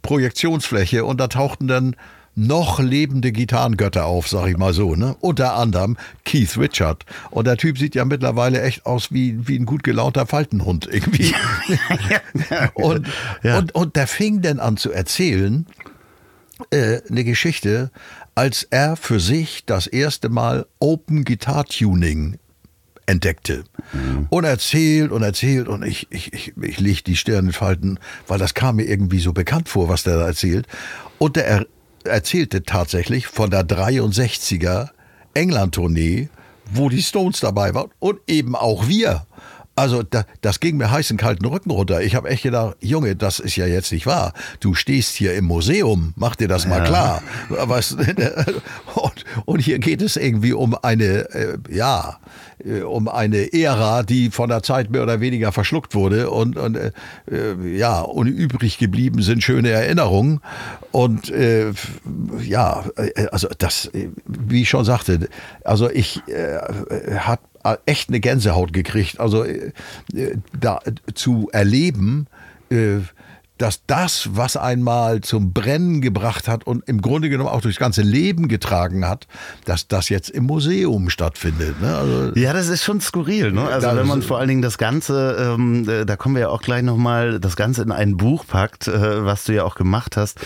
[0.00, 1.96] Projektionsfläche und da tauchten dann
[2.36, 5.16] noch lebende Gitarrengötter auf, sag ich mal so, ne?
[5.20, 7.04] Unter anderem Keith Richard.
[7.30, 11.34] Und der Typ sieht ja mittlerweile echt aus wie, wie ein gut gelaunter Faltenhund irgendwie.
[12.74, 13.06] und,
[13.42, 13.58] Ja.
[13.58, 15.66] und, und der fing dann an zu erzählen,
[16.70, 17.90] äh, eine Geschichte,
[18.34, 22.38] als er für sich das erste Mal Open Guitar Tuning
[23.06, 23.64] entdeckte.
[24.30, 28.38] Und erzählt und erzählt und ich, ich, ich, ich leg die Stirn in Falten, weil
[28.38, 30.66] das kam mir irgendwie so bekannt vor, was der da erzählt.
[31.18, 31.66] Und der er
[32.04, 34.90] erzählte tatsächlich von der 63er
[35.34, 36.28] England-Tournee,
[36.72, 39.26] wo die Stones dabei waren und eben auch wir.
[39.76, 42.00] Also da, das ging mir heißen kalten Rücken runter.
[42.00, 44.32] Ich habe echt gedacht, Junge, das ist ja jetzt nicht wahr.
[44.60, 47.22] Du stehst hier im Museum, mach dir das mal klar.
[47.48, 47.92] Was,
[48.94, 52.20] und, und hier geht es irgendwie um eine, äh, ja,
[52.82, 56.92] um eine Ära, die von der Zeit mehr oder weniger verschluckt wurde und, und äh,
[57.30, 60.40] äh, ja, und übrig geblieben sind schöne Erinnerungen.
[60.92, 61.72] Und äh,
[62.42, 65.28] ja, äh, also das, äh, wie ich schon sagte,
[65.64, 66.58] also ich äh,
[67.18, 67.40] hat
[67.86, 69.20] echt eine Gänsehaut gekriegt.
[69.20, 69.72] Also äh,
[70.14, 72.26] äh, da äh, zu erleben,
[72.70, 72.98] äh,
[73.58, 78.02] dass das, was einmal zum Brennen gebracht hat und im Grunde genommen auch durchs ganze
[78.02, 79.28] Leben getragen hat,
[79.64, 81.80] dass das jetzt im Museum stattfindet.
[81.80, 81.96] Ne?
[81.96, 83.62] Also, Ja, das ist schon skurril, ne?
[83.62, 86.62] Also wenn man vor allen Dingen das Ganze, ähm, äh, da kommen wir ja auch
[86.62, 90.40] gleich nochmal, das Ganze in ein Buch packt, äh, was du ja auch gemacht hast.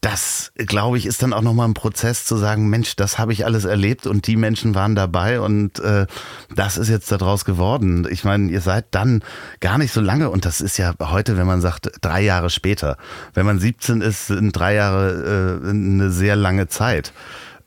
[0.00, 3.44] Das, glaube ich, ist dann auch nochmal ein Prozess zu sagen, Mensch, das habe ich
[3.44, 6.06] alles erlebt und die Menschen waren dabei und äh,
[6.54, 8.08] das ist jetzt daraus geworden.
[8.10, 9.22] Ich meine, ihr seid dann
[9.60, 12.96] gar nicht so lange und das ist ja heute, wenn man sagt, drei Jahre später.
[13.34, 17.12] Wenn man 17 ist, sind drei Jahre äh, eine sehr lange Zeit.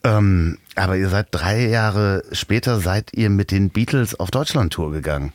[0.04, 5.32] Ähm, aber ihr seid drei Jahre später, seid ihr mit den Beatles auf Deutschland-Tour gegangen.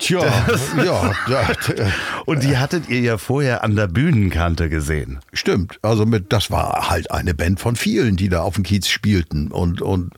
[0.00, 0.20] Tja,
[0.84, 1.48] ja, da,
[2.26, 5.20] Und die hattet ihr ja vorher an der Bühnenkante gesehen.
[5.32, 5.78] Stimmt.
[5.82, 9.48] Also mit, das war halt eine Band von vielen, die da auf dem Kiez spielten
[9.48, 10.14] und und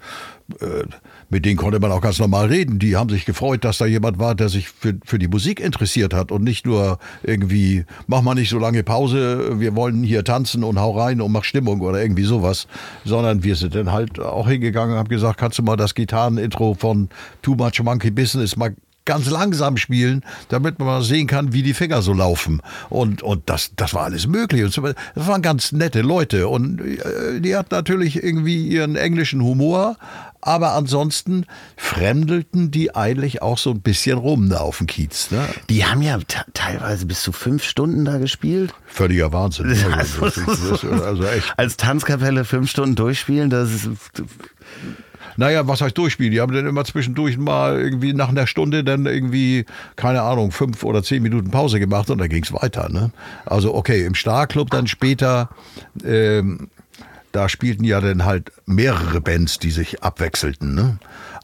[0.61, 0.85] äh,
[1.33, 2.79] mit denen konnte man auch ganz normal reden.
[2.79, 6.13] Die haben sich gefreut, dass da jemand war, der sich für, für die Musik interessiert
[6.13, 10.63] hat und nicht nur irgendwie, mach mal nicht so lange Pause, wir wollen hier tanzen
[10.63, 12.67] und hau rein und mach Stimmung oder irgendwie sowas,
[13.07, 16.75] sondern wir sind dann halt auch hingegangen und haben gesagt, kannst du mal das Gitarrenintro
[16.75, 17.09] von
[17.41, 21.75] Too Much Monkey Business mal ganz langsam spielen, damit man mal sehen kann, wie die
[21.75, 22.61] Finger so laufen.
[22.89, 24.63] Und, und das, das war alles möglich.
[24.65, 24.77] Und
[25.15, 26.49] das waren ganz nette Leute.
[26.49, 29.97] Und äh, die hatten natürlich irgendwie ihren englischen Humor,
[30.41, 35.31] aber ansonsten fremdelten die eigentlich auch so ein bisschen rum da auf dem Kiez.
[35.31, 35.47] Ne?
[35.69, 38.73] Die haben ja te- teilweise bis zu fünf Stunden da gespielt.
[38.87, 39.77] Völliger Wahnsinn.
[39.93, 41.53] Also, Das ist- das ist also echt.
[41.57, 43.89] Als Tanzkapelle fünf Stunden durchspielen, das ist.
[45.37, 46.33] Naja, was heißt durchspielen?
[46.33, 49.65] Die haben dann immer zwischendurch mal irgendwie nach einer Stunde dann irgendwie,
[49.97, 52.89] keine Ahnung, fünf oder zehn Minuten Pause gemacht und dann ging's weiter.
[52.89, 53.13] Ne?
[53.47, 55.51] Also okay, im Starclub dann später,
[56.05, 56.69] ähm,
[57.33, 60.75] da spielten ja dann halt mehrere Bands, die sich abwechselten.
[60.75, 60.99] Ne?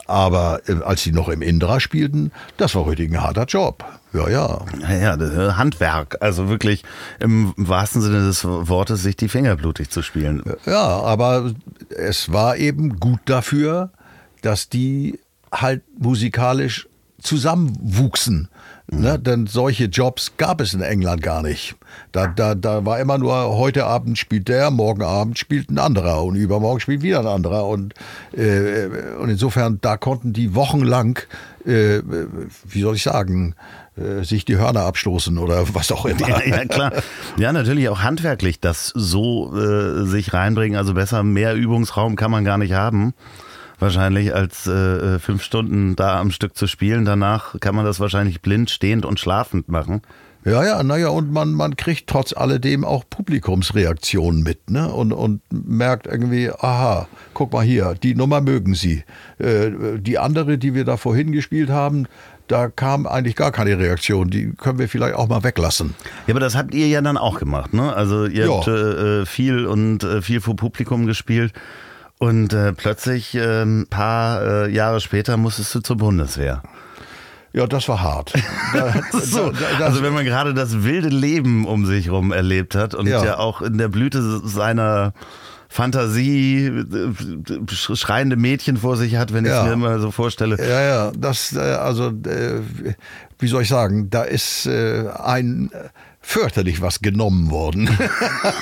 [0.09, 3.85] Aber äh, als die noch im Indra spielten, das war richtig ein harter Job.
[4.13, 4.65] Ja, ja.
[4.91, 6.17] Ja, das ist Handwerk.
[6.21, 6.83] Also wirklich
[7.21, 10.43] im wahrsten Sinne des Wortes, sich die Finger blutig zu spielen.
[10.65, 11.53] Ja, aber
[11.91, 13.91] es war eben gut dafür,
[14.41, 15.19] dass die
[15.53, 16.89] halt musikalisch
[17.21, 18.49] zusammenwuchsen.
[18.91, 19.19] Ne?
[19.19, 21.77] Denn solche Jobs gab es in England gar nicht.
[22.13, 26.25] Da, da, da war immer nur, heute Abend spielt der, morgen Abend spielt ein anderer
[26.25, 27.67] und übermorgen spielt wieder ein anderer.
[27.67, 27.95] Und,
[28.33, 28.89] äh,
[29.21, 31.19] und insofern, da konnten die wochenlang,
[31.67, 32.01] äh,
[32.67, 33.55] wie soll ich sagen,
[33.97, 36.27] äh, sich die Hörner abstoßen oder was auch immer.
[36.27, 36.93] Ja, ja, klar.
[37.37, 40.79] Ja, natürlich auch handwerklich das so äh, sich reinbringen.
[40.79, 43.13] Also besser, mehr Übungsraum kann man gar nicht haben
[43.79, 47.05] wahrscheinlich als äh, äh, fünf Stunden da am Stück zu spielen.
[47.05, 50.03] Danach kann man das wahrscheinlich blind, stehend und schlafend machen.
[50.45, 54.89] Ja, ja, naja, und man, man kriegt trotz alledem auch Publikumsreaktionen mit, ne?
[54.89, 59.05] Und, und merkt irgendwie, aha, guck mal hier, die Nummer mögen sie.
[59.39, 62.07] Äh, die andere, die wir da vorhin gespielt haben,
[62.47, 64.31] da kam eigentlich gar keine Reaktion.
[64.31, 65.95] Die können wir vielleicht auch mal weglassen.
[66.27, 67.93] Ja, aber das habt ihr ja dann auch gemacht, ne?
[67.93, 68.53] Also ihr ja.
[68.53, 71.53] habt äh, viel und äh, viel vor Publikum gespielt.
[72.19, 76.63] Und äh, plötzlich, äh, ein paar äh, Jahre später, musstest du zur Bundeswehr.
[77.53, 78.33] Ja, das war hart.
[79.13, 83.25] So, also wenn man gerade das wilde Leben um sich herum erlebt hat und ja.
[83.25, 85.13] ja auch in der Blüte seiner
[85.69, 90.57] Fantasie äh, schreiende Mädchen vor sich hat, wenn ich es mir immer so vorstelle.
[90.59, 92.61] Ja, ja, das, äh, also, äh,
[93.39, 95.71] wie soll ich sagen, da ist ein
[96.29, 97.89] fürchterlich was genommen worden.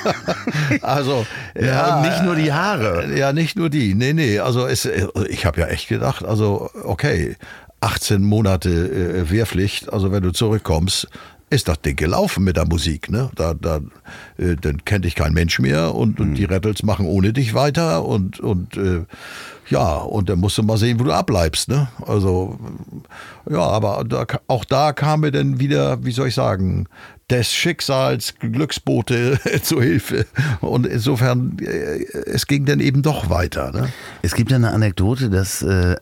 [0.82, 1.26] also
[1.56, 3.12] ja, ja, nicht nur die Haare.
[3.18, 3.96] Ja, nicht nur die.
[3.96, 4.88] Nee, nee, also es,
[5.28, 7.34] ich habe ja echt gedacht, also okay,
[7.80, 11.08] 18 Monate äh, Wehrpflicht, also wenn du zurückkommst,
[11.50, 13.10] ist das Ding gelaufen mit der Musik.
[13.10, 13.30] Ne?
[13.34, 13.80] Da, da,
[14.38, 18.04] äh, dann kennt dich kein Mensch mehr und, und die Rattles machen ohne dich weiter
[18.04, 19.04] und, und äh,
[19.68, 21.68] ja, und dann musst du mal sehen, wo du abbleibst.
[21.68, 21.88] Ne?
[22.04, 22.58] Also,
[23.50, 26.86] ja, aber da, auch da kam mir dann wieder, wie soll ich sagen,
[27.30, 30.26] des Schicksals Glücksbote zu Hilfe.
[30.60, 33.72] Und insofern, äh, es ging dann eben doch weiter.
[33.72, 33.88] Ne?
[34.22, 35.96] Es gibt ja eine Anekdote, dass äh,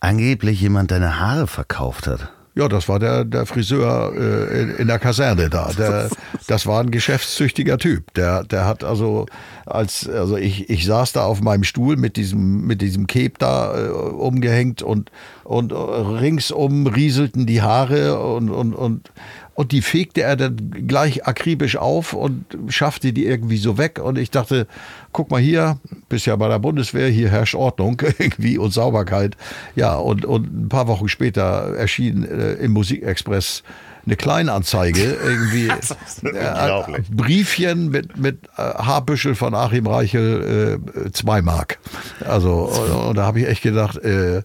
[0.00, 2.30] angeblich jemand deine Haare verkauft hat.
[2.56, 5.72] Ja, das war der, der Friseur äh, in, in, der Kaserne da.
[5.76, 6.08] Der,
[6.46, 8.14] das war ein geschäftstüchtiger Typ.
[8.14, 9.26] Der, der hat also,
[9.66, 13.76] als, also ich, ich saß da auf meinem Stuhl mit diesem, mit diesem Cape da
[13.76, 15.10] äh, umgehängt und,
[15.42, 19.10] und ringsum rieselten die Haare und, und, und
[19.54, 24.00] und die fegte er dann gleich akribisch auf und schaffte die irgendwie so weg.
[24.02, 24.66] Und ich dachte,
[25.12, 29.36] guck mal hier, bist ja bei der Bundeswehr, hier herrscht Ordnung irgendwie und Sauberkeit.
[29.76, 33.62] Ja, und, und ein paar Wochen später erschien äh, im Musikexpress
[34.06, 41.78] eine Kleinanzeige, irgendwie äh, Briefchen mit, mit äh, Haarbüschel von Achim Reichel, äh, zwei Mark.
[42.24, 42.52] Also,
[42.90, 44.42] und, und da habe ich echt gedacht, äh,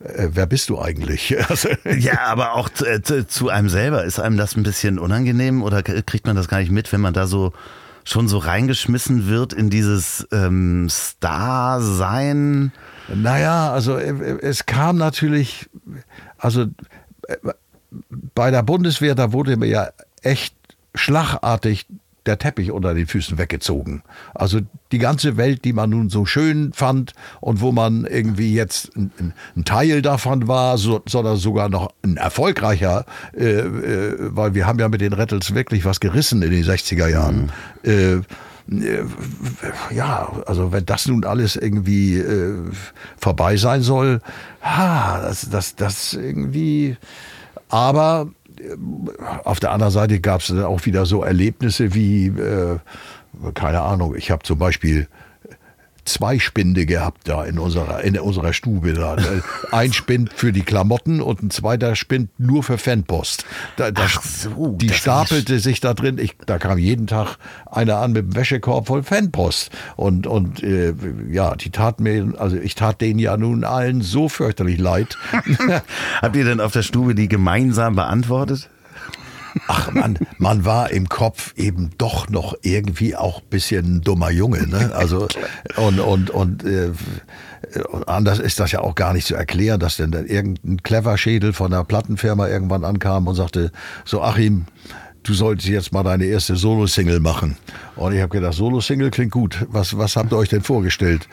[0.00, 1.36] äh, wer bist du eigentlich?
[1.48, 5.62] Also, ja, aber auch zu, äh, zu, einem selber, ist einem das ein bisschen unangenehm
[5.62, 7.52] oder kriegt man das gar nicht mit, wenn man da so
[8.04, 12.72] schon so reingeschmissen wird in dieses ähm, Star-Sein?
[13.12, 15.68] Naja, also äh, es kam natürlich,
[16.38, 16.66] also
[18.34, 19.90] bei der Bundeswehr, da wurde mir ja
[20.22, 20.54] echt
[20.94, 21.86] schlagartig
[22.26, 24.02] der Teppich unter den Füßen weggezogen.
[24.34, 24.60] Also
[24.92, 29.34] die ganze Welt, die man nun so schön fand und wo man irgendwie jetzt ein,
[29.56, 33.04] ein Teil davon war, so, sondern sogar noch ein erfolgreicher,
[33.36, 37.08] äh, äh, weil wir haben ja mit den Rattles wirklich was gerissen in den 60er
[37.08, 37.50] Jahren.
[37.82, 37.90] Mhm.
[37.90, 38.14] Äh,
[38.70, 39.04] äh,
[39.90, 42.54] ja, also wenn das nun alles irgendwie äh,
[43.16, 44.20] vorbei sein soll,
[44.62, 46.96] ha, das, das, das irgendwie.
[47.68, 48.28] Aber
[49.44, 52.78] auf der anderen Seite gab es dann auch wieder so Erlebnisse wie, äh,
[53.54, 55.08] keine Ahnung, ich habe zum Beispiel
[56.10, 58.92] zwei Spinde gehabt da in unserer, in unserer Stube.
[58.92, 59.16] Da.
[59.72, 63.44] Ein Spind für die Klamotten und ein zweiter Spind nur für Fanpost.
[63.76, 66.18] Da, da, Ach so, die stapelte sich da drin.
[66.18, 69.70] Ich, da kam jeden Tag einer an mit einem Wäschekorb voll Fanpost.
[69.96, 70.94] Und, und äh,
[71.30, 75.16] ja, die tat mir, also ich tat denen ja nun allen so fürchterlich leid.
[76.22, 78.68] Habt ihr denn auf der Stube die gemeinsam beantwortet?
[79.66, 84.66] Ach man, man war im Kopf eben doch noch irgendwie auch ein bisschen dummer Junge.
[84.66, 84.92] Ne?
[84.94, 85.28] Also
[85.76, 86.92] und und und äh,
[88.06, 91.52] anders ist das ja auch gar nicht zu erklären, dass denn dann irgendein clever Schädel
[91.52, 93.72] von einer Plattenfirma irgendwann ankam und sagte,
[94.04, 94.66] so Achim,
[95.22, 97.56] du solltest jetzt mal deine erste Solo-Single machen.
[97.96, 99.66] Und ich habe gedacht, Solo-Single klingt gut.
[99.68, 101.28] Was, was habt ihr euch denn vorgestellt?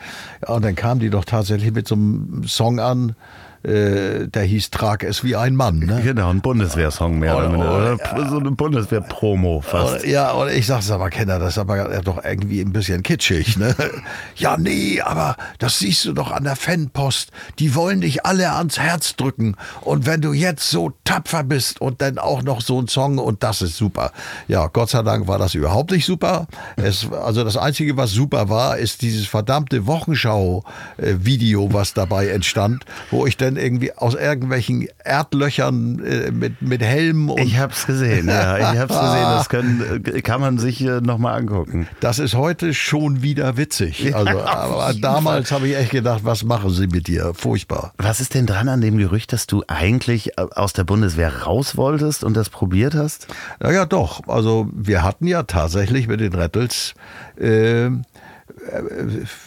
[0.46, 3.14] Ja, und dann kam die doch tatsächlich mit so einem Song an,
[3.62, 5.80] äh, der hieß Trag es wie ein Mann.
[5.80, 6.00] Ne?
[6.02, 7.76] Genau, ein Bundeswehrsong mehr oder minder.
[7.76, 8.28] Oder ja.
[8.28, 10.06] so eine Bundeswehr-Promo fast.
[10.06, 13.56] Ja, und ich sag's aber, Kenner, das ist aber doch irgendwie ein bisschen kitschig.
[13.56, 13.74] Ne?
[14.36, 17.30] ja, nee, aber das siehst du doch an der Fanpost.
[17.58, 19.56] Die wollen dich alle ans Herz drücken.
[19.80, 23.42] Und wenn du jetzt so tapfer bist und dann auch noch so ein Song und
[23.42, 24.12] das ist super.
[24.46, 26.46] Ja, Gott sei Dank war das überhaupt nicht super.
[26.76, 33.26] Es, also das Einzige, was super war, ist dieses verdammte Wochenschau-Video, was dabei entstand, wo
[33.26, 37.40] ich dann irgendwie aus irgendwelchen Erdlöchern äh, mit, mit Helm und.
[37.40, 38.58] Ich hab's gesehen, ja.
[38.72, 39.22] Ich hab's gesehen.
[39.22, 41.88] Das können, äh, kann man sich äh, nochmal angucken.
[42.00, 44.14] Das ist heute schon wieder witzig.
[44.14, 47.32] Also, aber damals habe ich echt gedacht, was machen sie mit dir?
[47.34, 47.92] Furchtbar.
[47.98, 51.76] Was ist denn dran an dem Gerücht, dass du eigentlich äh, aus der Bundeswehr raus
[51.76, 53.26] wolltest und das probiert hast?
[53.60, 54.26] Naja, doch.
[54.28, 56.94] Also wir hatten ja tatsächlich mit den Rattles
[57.38, 57.90] äh,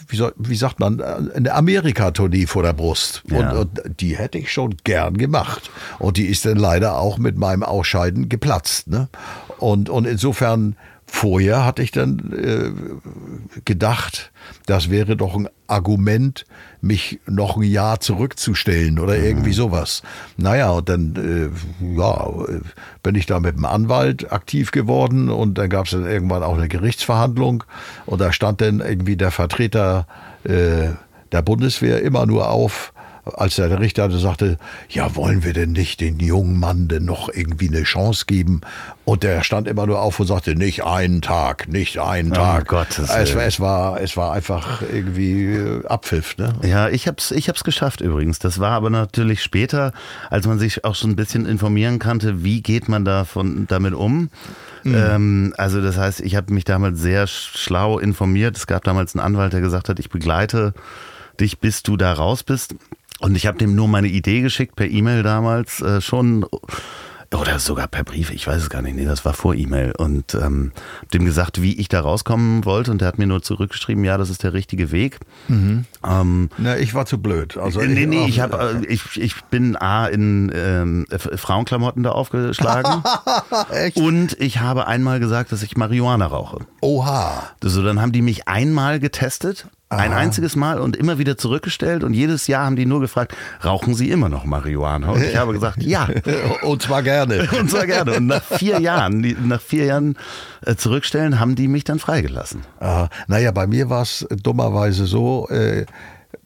[0.08, 3.22] wie, soll, wie, sagt man, eine Amerika-Tournee vor der Brust.
[3.28, 3.50] Ja.
[3.50, 5.70] Und, und, die hätte ich schon gern gemacht.
[5.98, 8.88] Und die ist dann leider auch mit meinem Ausscheiden geplatzt.
[8.88, 9.08] Ne?
[9.58, 10.76] Und, und insofern
[11.14, 14.32] Vorher hatte ich dann äh, gedacht,
[14.64, 16.46] das wäre doch ein Argument,
[16.82, 19.24] mich noch ein Jahr zurückzustellen oder mhm.
[19.24, 20.02] irgendwie sowas.
[20.36, 22.28] Naja, und dann äh, ja,
[23.02, 26.58] bin ich da mit dem Anwalt aktiv geworden und dann gab es dann irgendwann auch
[26.58, 27.64] eine Gerichtsverhandlung
[28.04, 30.06] und da stand dann irgendwie der Vertreter
[30.44, 30.88] äh,
[31.30, 32.91] der Bundeswehr immer nur auf,
[33.24, 34.58] als der Richter sagte,
[34.88, 38.62] ja, wollen wir denn nicht den jungen Mann denn noch irgendwie eine Chance geben?
[39.04, 42.64] Und der stand immer nur auf und sagte, nicht einen Tag, nicht einen Tag.
[42.66, 46.36] Oh Gottes es, es, war, es war einfach irgendwie äh, Abpfiff.
[46.36, 46.52] Ne?
[46.62, 48.40] Ja, ich hab's, ich hab's geschafft übrigens.
[48.40, 49.92] Das war aber natürlich später,
[50.28, 54.30] als man sich auch schon ein bisschen informieren konnte, wie geht man davon, damit um.
[54.82, 54.94] Mhm.
[54.94, 58.56] Ähm, also das heißt, ich habe mich damals sehr schlau informiert.
[58.56, 60.74] Es gab damals einen Anwalt, der gesagt hat, ich begleite
[61.40, 62.74] dich, bis du da raus bist.
[63.22, 66.44] Und ich habe dem nur meine Idee geschickt per E-Mail damals äh, schon
[67.34, 70.34] oder sogar per Brief, ich weiß es gar nicht, nee, das war vor E-Mail und
[70.34, 70.72] ähm,
[71.14, 74.28] dem gesagt, wie ich da rauskommen wollte und der hat mir nur zurückgeschrieben, ja, das
[74.28, 75.18] ist der richtige Weg.
[75.48, 75.86] Mhm.
[76.04, 77.56] Ähm, Na, ich war zu blöd.
[77.56, 83.02] Also nee, nee, ich, hab, äh, ich, ich bin A in ähm, Frauenklamotten da aufgeschlagen
[83.70, 83.96] Echt?
[83.96, 86.58] und ich habe einmal gesagt, dass ich Marihuana rauche.
[86.80, 87.44] Oha.
[87.62, 92.14] So, dann haben die mich einmal getestet ein einziges Mal und immer wieder zurückgestellt und
[92.14, 95.10] jedes Jahr haben die nur gefragt, rauchen Sie immer noch Marihuana?
[95.10, 96.08] Und ich habe gesagt, ja.
[96.62, 97.48] und zwar gerne.
[97.58, 98.14] Und zwar gerne.
[98.14, 100.16] Und nach vier Jahren, nach vier Jahren
[100.64, 102.62] äh, zurückstellen, haben die mich dann freigelassen.
[102.80, 103.08] Aha.
[103.26, 105.84] Naja, bei mir war es dummerweise so, äh,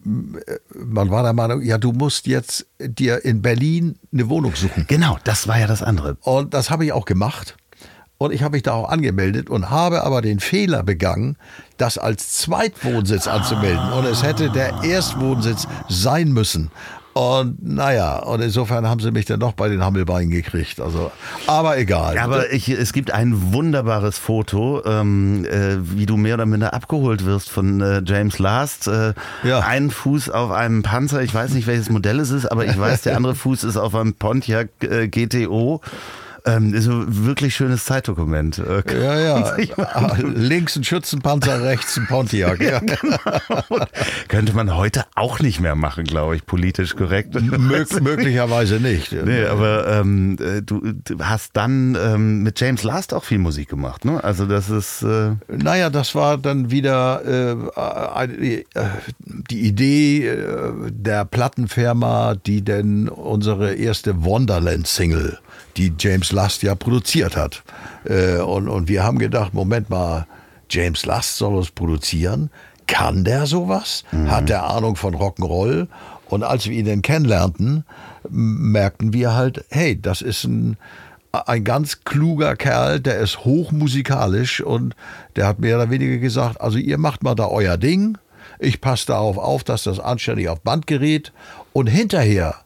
[0.04, 4.84] man war der Meinung, ja, du musst jetzt dir in Berlin eine Wohnung suchen.
[4.88, 6.16] Genau, das war ja das andere.
[6.20, 7.56] Und das habe ich auch gemacht.
[8.18, 11.36] Und ich habe mich da auch angemeldet und habe aber den Fehler begangen,
[11.76, 13.92] das als Zweitwohnsitz anzumelden.
[13.92, 16.70] Und es hätte der Erstwohnsitz sein müssen.
[17.16, 20.80] Und naja, und insofern haben sie mich dann doch bei den Hammelbeinen gekriegt.
[20.80, 21.10] Also,
[21.46, 22.18] aber egal.
[22.18, 27.24] Aber ich, es gibt ein wunderbares Foto, ähm, äh, wie du mehr oder minder abgeholt
[27.24, 28.86] wirst von äh, James Last.
[28.86, 29.60] Äh, ja.
[29.60, 33.00] Ein Fuß auf einem Panzer, ich weiß nicht welches Modell es ist, aber ich weiß,
[33.00, 35.80] der andere Fuß ist auf einem Pontiac äh, GTO.
[36.46, 38.58] Ähm, ist ein wirklich schönes Zeitdokument.
[38.58, 39.56] Äh, ja, ja.
[39.78, 42.60] Ah, links ein Schützenpanzer, rechts ein Pontiac.
[42.60, 42.78] Ja.
[42.78, 43.86] genau.
[44.28, 47.34] Könnte man heute auch nicht mehr machen, glaube ich, politisch korrekt.
[47.58, 49.12] Mög möglicherweise nicht.
[49.12, 53.68] Nee, aber ähm, äh, du, du, hast dann ähm, mit James Last auch viel Musik
[53.68, 54.22] gemacht, ne?
[54.22, 55.02] Also das ist...
[55.02, 58.64] Äh naja, das war dann wieder äh,
[59.50, 65.38] die Idee äh, der Plattenfirma, die denn unsere erste Wonderland-Single
[65.76, 67.62] die James Last ja produziert hat.
[68.04, 70.26] Äh, und, und wir haben gedacht, Moment mal,
[70.70, 72.50] James Last soll uns produzieren.
[72.86, 74.04] Kann der sowas?
[74.12, 74.30] Mhm.
[74.30, 75.88] Hat der Ahnung von Rock'n'Roll?
[76.28, 77.84] Und als wir ihn dann kennenlernten,
[78.28, 80.76] merkten wir halt, hey, das ist ein,
[81.32, 84.96] ein ganz kluger Kerl, der ist hochmusikalisch und
[85.36, 88.18] der hat mehr oder weniger gesagt, also ihr macht mal da euer Ding,
[88.58, 91.32] ich passe darauf auf, dass das anständig auf Band gerät
[91.72, 92.56] und hinterher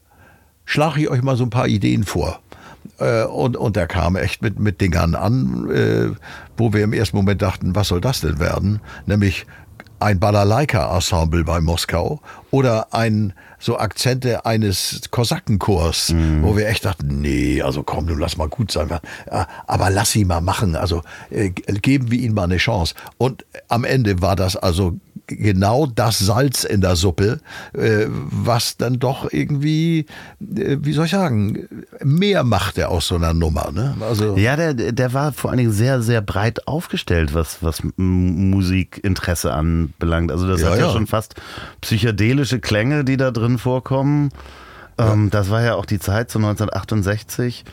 [0.64, 2.40] schlage ich euch mal so ein paar Ideen vor.
[3.01, 6.11] Äh, und, und der kam echt mit, mit Dingern an, äh,
[6.57, 8.81] wo wir im ersten Moment dachten, was soll das denn werden?
[9.07, 9.47] Nämlich
[10.01, 16.43] ein Balalaika-Ensemble bei Moskau oder ein so Akzente eines Kosakenchors, mhm.
[16.43, 18.89] wo wir echt dachten, nee, also komm, du lass mal gut sein,
[19.67, 22.95] aber lass ihn mal machen, also äh, geben wir ihm mal eine Chance.
[23.19, 24.95] Und am Ende war das also
[25.38, 27.40] genau das Salz in der Suppe,
[27.73, 30.07] äh, was dann doch irgendwie,
[30.40, 31.69] äh, wie soll ich sagen,
[32.03, 33.71] mehr machte aus so einer Nummer.
[33.73, 33.97] Ne?
[34.01, 39.53] Also ja, der, der war vor allen Dingen sehr, sehr breit aufgestellt, was, was Musikinteresse
[39.53, 40.31] anbelangt.
[40.33, 41.35] Also das ja, hat ja, ja, schon fast
[41.81, 44.31] psychedelische Klänge, die da drin vorkommen.
[44.99, 45.31] Ähm, ja.
[45.31, 47.64] Das war ja auch die Zeit, so 1968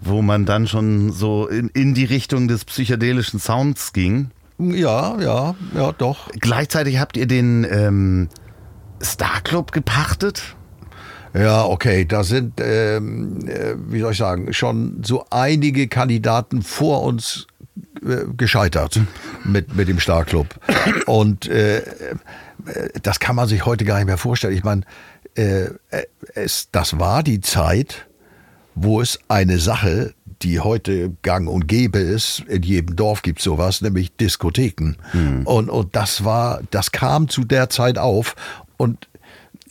[0.00, 4.30] wo man dann schon so in, in die Richtung des psychedelischen Sounds ging.
[4.58, 6.30] Ja, ja, ja, doch.
[6.32, 8.28] Gleichzeitig habt ihr den ähm,
[9.02, 10.56] Star Club gepachtet?
[11.34, 17.02] Ja, okay, da sind, ähm, äh, wie soll ich sagen, schon so einige Kandidaten vor
[17.02, 17.46] uns
[18.04, 19.00] äh, gescheitert
[19.44, 20.58] mit, mit dem Star Club.
[21.06, 21.82] Und äh, äh,
[23.02, 24.54] das kann man sich heute gar nicht mehr vorstellen.
[24.54, 24.82] Ich meine,
[25.34, 25.68] äh,
[26.34, 28.06] es, das war die Zeit,
[28.74, 33.80] wo es eine Sache, die heute gang und gäbe ist, in jedem Dorf gibt sowas,
[33.80, 34.96] nämlich Diskotheken.
[35.12, 35.42] Mhm.
[35.44, 38.36] Und, und das war, das kam zu der Zeit auf
[38.76, 39.08] und,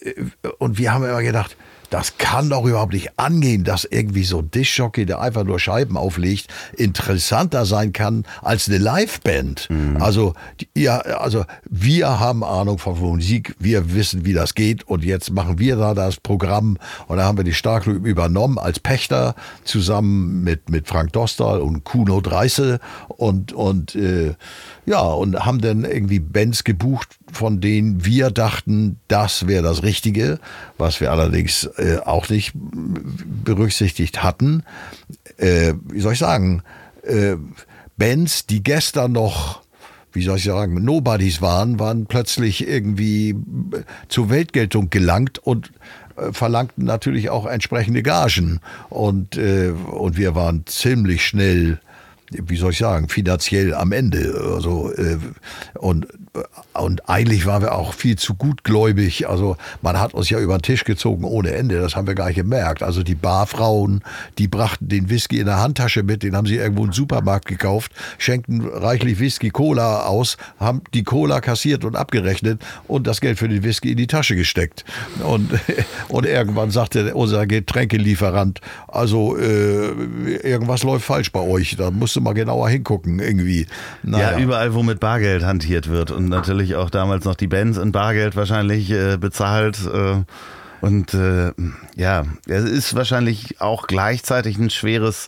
[0.01, 0.13] äh,
[0.59, 1.55] und wir haben immer gedacht,
[1.89, 5.97] das kann doch überhaupt nicht angehen, dass irgendwie so ein Dischjockey, der einfach nur Scheiben
[5.97, 9.69] auflegt, interessanter sein kann als eine Liveband.
[9.69, 9.97] Mhm.
[10.01, 10.33] Also,
[10.75, 15.59] ja, also wir haben Ahnung von Musik, wir wissen, wie das geht und jetzt machen
[15.59, 16.77] wir da das Programm
[17.07, 21.83] und da haben wir die Starkrüben übernommen als Pächter zusammen mit, mit Frank Dostal und
[21.83, 24.35] Kuno Dreise und, und äh,
[24.85, 30.39] ja, und haben dann irgendwie Bands gebucht, von denen wir dachten, das wäre das Richtige,
[30.77, 34.63] was wir allerdings äh, auch nicht berücksichtigt hatten.
[35.37, 36.63] Äh, wie soll ich sagen,
[37.03, 37.35] äh,
[37.97, 39.61] Bands, die gestern noch
[40.13, 43.35] wie soll ich sagen, Nobodies waren, waren plötzlich irgendwie
[44.07, 45.71] zur Weltgeltung gelangt und
[46.15, 48.59] äh, verlangten natürlich auch entsprechende Gagen.
[48.89, 51.79] Und, äh, und wir waren ziemlich schnell
[52.31, 54.33] wie soll ich sagen, finanziell am Ende.
[54.53, 55.17] Also, äh,
[55.75, 56.07] und,
[56.73, 59.27] und eigentlich waren wir auch viel zu gutgläubig.
[59.27, 61.79] Also man hat uns ja über den Tisch gezogen ohne Ende.
[61.79, 62.83] Das haben wir gar nicht gemerkt.
[62.83, 64.03] Also die Barfrauen,
[64.37, 67.91] die brachten den Whisky in der Handtasche mit, den haben sie irgendwo im Supermarkt gekauft,
[68.17, 73.47] schenkten reichlich Whisky Cola aus, haben die Cola kassiert und abgerechnet und das Geld für
[73.47, 74.85] den Whisky in die Tasche gesteckt.
[75.23, 75.49] Und,
[76.09, 79.91] und irgendwann sagte unser Getränkelieferant, also äh,
[80.43, 81.75] irgendwas läuft falsch bei euch.
[81.77, 83.67] Da musst du mal genauer hingucken irgendwie.
[84.03, 84.31] Naja.
[84.31, 87.91] Ja, überall, wo mit Bargeld hantiert wird und natürlich auch damals noch die Bands in
[87.91, 89.79] Bargeld wahrscheinlich äh, bezahlt.
[89.85, 90.23] Äh,
[90.81, 91.53] und äh,
[91.95, 95.27] ja, es ist wahrscheinlich auch gleichzeitig ein schweres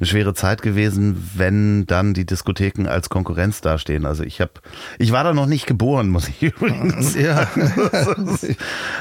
[0.00, 4.06] eine schwere Zeit gewesen, wenn dann die Diskotheken als Konkurrenz dastehen.
[4.06, 4.52] Also ich habe,
[4.98, 7.14] ich war da noch nicht geboren, muss ich übrigens.
[7.14, 7.46] Ja.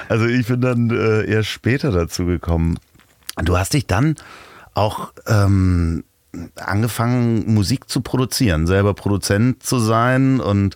[0.10, 2.78] also ich bin dann äh, eher später dazu gekommen.
[3.42, 4.16] Du hast dich dann
[4.74, 6.04] auch ähm,
[6.58, 10.76] angefangen, Musik zu produzieren, selber Produzent zu sein und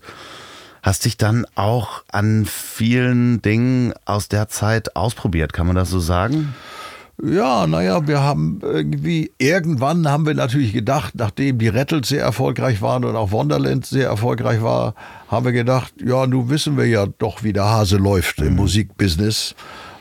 [0.84, 5.53] hast dich dann auch an vielen Dingen aus der Zeit ausprobiert.
[5.53, 6.53] Kann man das so sagen?
[7.21, 12.81] Ja, naja, wir haben irgendwie, irgendwann haben wir natürlich gedacht, nachdem die Rattles sehr erfolgreich
[12.81, 14.95] waren und auch Wonderland sehr erfolgreich war,
[15.29, 18.47] haben wir gedacht, ja, nun wissen wir ja doch, wie der Hase läuft mhm.
[18.47, 19.55] im Musikbusiness.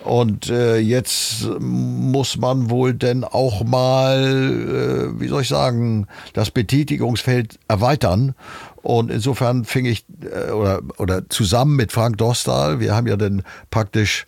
[0.05, 6.51] Und äh, jetzt muss man wohl denn auch mal, äh, wie soll ich sagen, das
[6.51, 8.35] Betätigungsfeld erweitern.
[8.83, 13.43] Und insofern fing ich, äh, oder, oder zusammen mit Frank Dostal, wir haben ja dann
[13.71, 14.27] praktisch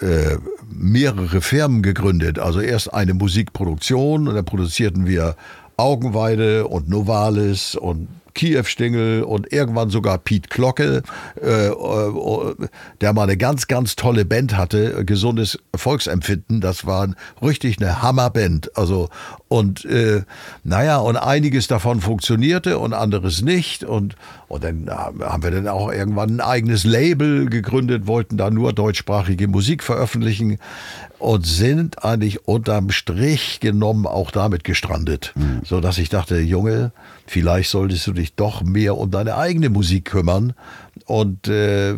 [0.00, 0.36] äh,
[0.70, 2.38] mehrere Firmen gegründet.
[2.38, 5.36] Also erst eine Musikproduktion und dann produzierten wir
[5.76, 11.02] Augenweide und Novalis und Kiew-Stingel und irgendwann sogar Piet Glocke,
[11.42, 12.54] äh, äh,
[13.00, 16.60] der mal eine ganz, ganz tolle Band hatte, gesundes Volksempfinden.
[16.60, 17.08] Das war
[17.42, 18.76] richtig eine Hammerband.
[18.76, 19.08] Also,
[19.48, 20.22] und äh,
[20.62, 23.82] naja, und einiges davon funktionierte und anderes nicht.
[23.82, 24.14] Und,
[24.46, 29.48] und dann haben wir dann auch irgendwann ein eigenes Label gegründet, wollten da nur deutschsprachige
[29.48, 30.58] Musik veröffentlichen
[31.18, 35.32] und sind eigentlich unterm Strich genommen auch damit gestrandet.
[35.34, 35.62] Mhm.
[35.64, 36.92] So dass ich dachte, Junge,
[37.26, 40.52] vielleicht solltest du dich doch mehr um deine eigene Musik kümmern.
[41.06, 41.94] Und äh,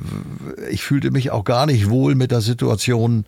[0.71, 3.25] ich fühlte mich auch gar nicht wohl mit der Situation,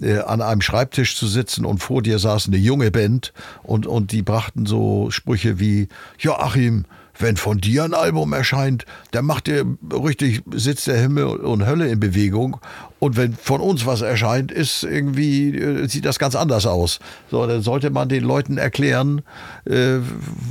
[0.00, 3.32] äh, an einem Schreibtisch zu sitzen und vor dir saß eine junge Band
[3.62, 5.88] und, und die brachten so Sprüche wie,
[6.18, 6.84] Joachim,
[7.18, 11.88] wenn von dir ein Album erscheint, dann macht der richtig, sitzt der Himmel und Hölle
[11.88, 12.58] in Bewegung.
[13.00, 17.00] Und wenn von uns was erscheint, ist irgendwie, äh, sieht das ganz anders aus.
[17.30, 19.22] So, dann sollte man den Leuten erklären,
[19.64, 19.96] äh,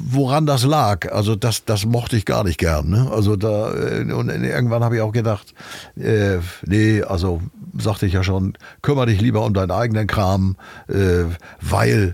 [0.10, 1.12] woran das lag.
[1.12, 2.89] Also das, das mochte ich gar nicht gern.
[2.89, 3.10] Ne?
[3.12, 5.54] Also da, äh, und irgendwann habe ich auch gedacht,
[5.95, 7.39] äh, nee, also
[7.78, 10.56] sagte ich ja schon, kümmere dich lieber um deinen eigenen Kram,
[10.88, 11.26] äh,
[11.62, 12.14] weil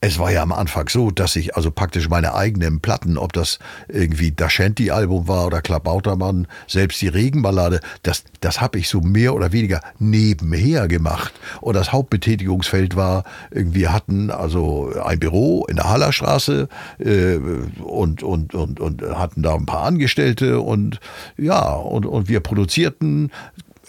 [0.00, 3.58] es war ja am Anfang so, dass ich also praktisch meine eigenen Platten, ob das
[3.88, 9.52] irgendwie Daschenti-Album war oder Klabautermann, selbst die Regenballade, das, das habe ich so mehr oder
[9.52, 11.32] weniger nebenher gemacht.
[11.60, 16.68] Und das Hauptbetätigungsfeld war, wir hatten also ein Büro in der Hallerstraße
[17.00, 17.36] äh,
[17.82, 21.00] und, und, und, und hatten da ein paar Angestellte und
[21.36, 23.32] ja, und, und wir produzierten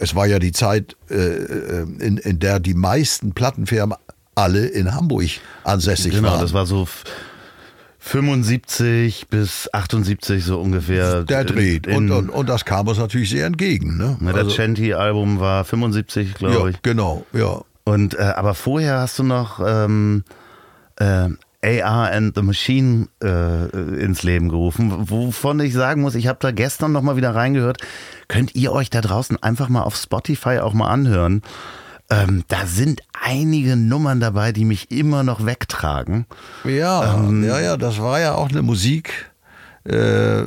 [0.01, 3.97] es war ja die Zeit, äh, äh in der die meisten Plattenfirmen
[4.39, 5.29] alle in Hamburg
[5.63, 6.33] ansässig genau, waren.
[6.33, 6.87] Genau, das war so
[7.99, 11.23] 75 bis 78 so ungefähr.
[11.23, 11.87] Der dreht.
[11.87, 13.97] Und, und, und, das kam uns natürlich sehr entgegen.
[13.97, 14.17] Ne?
[14.21, 16.81] Das also, Chanty-Album war 75, glaube ja, ich.
[16.81, 17.61] Genau, ja.
[17.83, 20.23] Und äh, aber vorher hast du noch ähm,
[20.99, 21.29] äh,
[21.61, 23.65] AR and the Machine äh,
[24.01, 27.81] ins Leben gerufen, wovon ich sagen muss, ich habe da gestern noch mal wieder reingehört.
[28.27, 31.41] Könnt ihr euch da draußen einfach mal auf Spotify auch mal anhören?
[32.11, 36.25] Ähm, da sind einige Nummern dabei, die mich immer noch wegtragen.
[36.63, 39.29] Ja, ähm, ja, ja, das war ja auch eine Musik.
[39.85, 40.43] Äh,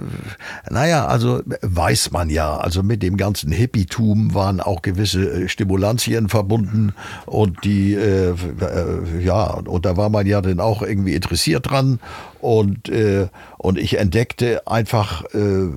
[0.70, 6.28] naja, also weiß man ja, also mit dem ganzen Hippietum waren auch gewisse äh, Stimulantien
[6.28, 6.94] verbunden
[7.24, 11.98] und die, äh, äh, ja, und da war man ja dann auch irgendwie interessiert dran
[12.40, 15.68] und, äh, und ich entdeckte einfach, äh,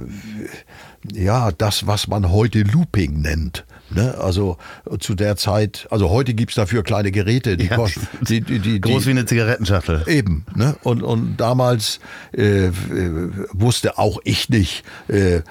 [1.13, 3.65] ja, das, was man heute Looping nennt.
[3.89, 4.15] Ne?
[4.17, 4.57] Also
[4.99, 8.07] zu der Zeit, also heute gibt's dafür kleine Geräte, die Ja, kosten.
[8.27, 10.03] Die, die, die, Groß wie eine Zigarettenschachtel.
[10.07, 10.75] Eben, ne?
[10.83, 11.99] Und, und damals
[12.35, 12.71] äh, äh,
[13.53, 15.41] wusste auch ich nicht, äh,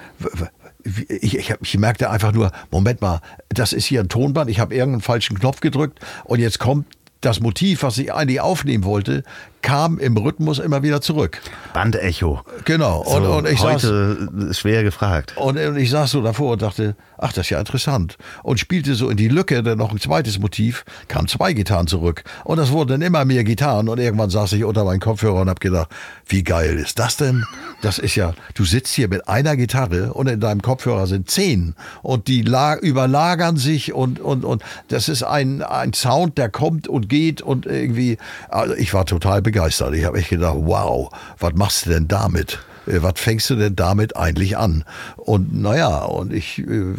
[1.09, 4.75] ich, ich, ich merkte einfach nur, Moment mal, das ist hier ein Tonband, ich habe
[4.75, 6.85] irgendeinen falschen Knopf gedrückt und jetzt kommt
[7.21, 9.23] das Motiv, was ich eigentlich aufnehmen wollte,
[9.65, 11.41] kam im Rhythmus immer wieder zurück.
[11.73, 12.41] Bandecho.
[12.65, 13.01] Genau.
[13.01, 15.35] Und, So, und ich saß, heute schwer gefragt.
[15.37, 18.17] und, und ich saß so davor und dachte, ach, das ist ja interessant.
[18.43, 22.23] Und spielte so in die Lücke dann noch ein zweites Motiv, kamen zwei Gitarren zurück.
[22.43, 23.89] Und das wurden dann immer mehr Gitarren.
[23.89, 25.89] Und irgendwann saß ich unter meinen Kopfhörer und habe gedacht,
[26.27, 27.43] wie geil ist das denn?
[27.81, 31.73] Das ist ja, du sitzt hier mit einer Gitarre und in deinem Kopfhörer sind zehn.
[32.03, 36.87] Und die la überlagern sich und, und, und das ist ein, ein Sound, der kommt
[36.87, 39.54] und geht und irgendwie, also ich war total begeistert.
[39.55, 42.59] Ich habe echt gedacht, wow, was machst du denn damit?
[42.87, 44.83] Äh, Was fängst du denn damit eigentlich an?
[45.17, 46.93] Und naja, und ich äh,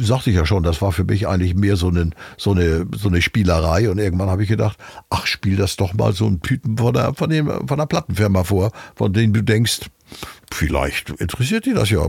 [0.00, 3.08] sagte ich ja schon, das war für mich eigentlich mehr so, eine so, eine, so
[3.08, 3.90] eine Spielerei.
[3.90, 4.78] Und irgendwann habe ich gedacht,
[5.10, 8.44] ach, spiel das doch mal so ein Typen von der, von, dem, von der Plattenfirma
[8.44, 9.80] vor, von dem du denkst,
[10.52, 12.06] vielleicht interessiert die das ja.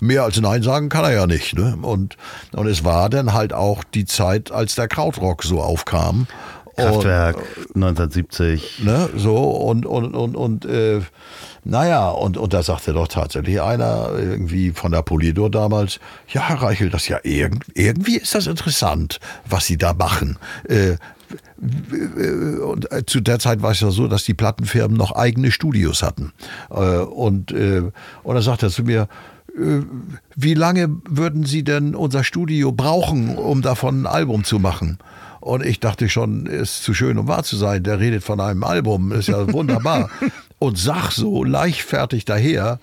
[0.00, 1.54] Mehr als Nein sagen kann er ja nicht.
[1.54, 1.76] Ne?
[1.82, 2.16] Und,
[2.52, 6.26] und es war dann halt auch die Zeit, als der Krautrock so aufkam.
[6.80, 7.36] Kraftwerk
[7.74, 8.82] 1970.
[8.84, 11.00] Ne, so und und und und äh,
[11.64, 16.62] naja und und da sagte doch tatsächlich einer irgendwie von der Polydor damals, ja Herr
[16.62, 20.38] Reichel, das ja irgend, irgendwie ist das interessant, was Sie da machen.
[20.68, 20.96] Äh,
[21.60, 26.02] und äh, zu der Zeit war es ja so, dass die Plattenfirmen noch eigene Studios
[26.02, 26.32] hatten.
[26.70, 27.82] Äh, Und, äh,
[28.22, 29.08] und dann sagt er zu mir,
[29.56, 29.80] äh,
[30.34, 34.98] wie lange würden Sie denn unser Studio brauchen, um davon ein Album zu machen?
[35.40, 37.82] Und ich dachte schon, ist zu schön, um wahr zu sein.
[37.82, 40.10] Der redet von einem Album, ist ja wunderbar.
[40.58, 42.78] Und sag so leichtfertig daher,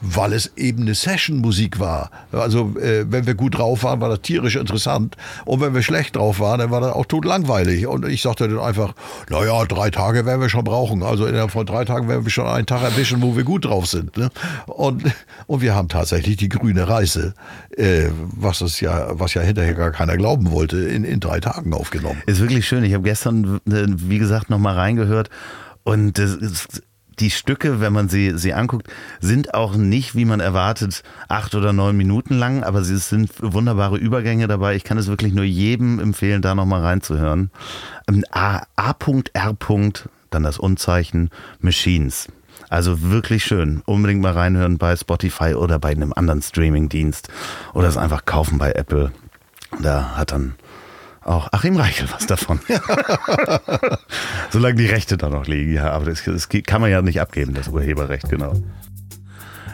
[0.00, 2.10] weil es eben eine Session-Musik war.
[2.32, 5.16] Also äh, wenn wir gut drauf waren, war das tierisch interessant.
[5.44, 7.86] Und wenn wir schlecht drauf waren, dann war das auch totlangweilig.
[7.86, 8.94] Und ich sagte dann einfach,
[9.30, 11.02] naja, drei Tage werden wir schon brauchen.
[11.02, 13.86] Also innerhalb von drei Tagen werden wir schon einen Tag erwischen, wo wir gut drauf
[13.86, 14.16] sind.
[14.16, 14.30] Ne?
[14.66, 15.02] Und,
[15.46, 17.34] und wir haben tatsächlich die grüne Reise,
[17.76, 21.72] äh, was es ja, was ja hinterher gar keiner glauben wollte, in, in drei Tagen
[21.72, 22.22] aufgenommen.
[22.26, 22.84] Ist wirklich schön.
[22.84, 25.30] Ich habe gestern, äh, wie gesagt, nochmal reingehört.
[25.84, 26.82] Und das ist,
[27.18, 28.88] die Stücke, wenn man sie, sie anguckt,
[29.20, 33.96] sind auch nicht, wie man erwartet, acht oder neun Minuten lang, aber sie sind wunderbare
[33.96, 34.76] Übergänge dabei.
[34.76, 37.50] Ich kann es wirklich nur jedem empfehlen, da nochmal reinzuhören.
[38.08, 38.96] Ähm, A.R.
[40.30, 42.28] Dann das Unzeichen Machines.
[42.68, 43.82] Also wirklich schön.
[43.86, 47.28] Unbedingt mal reinhören bei Spotify oder bei einem anderen Streamingdienst
[47.74, 49.12] oder es einfach kaufen bei Apple.
[49.80, 50.54] Da hat dann
[51.26, 52.60] auch Achim Reichel was davon.
[54.50, 57.54] Solange die Rechte da noch liegen, ja, aber das, das kann man ja nicht abgeben,
[57.54, 58.54] das Urheberrecht, genau.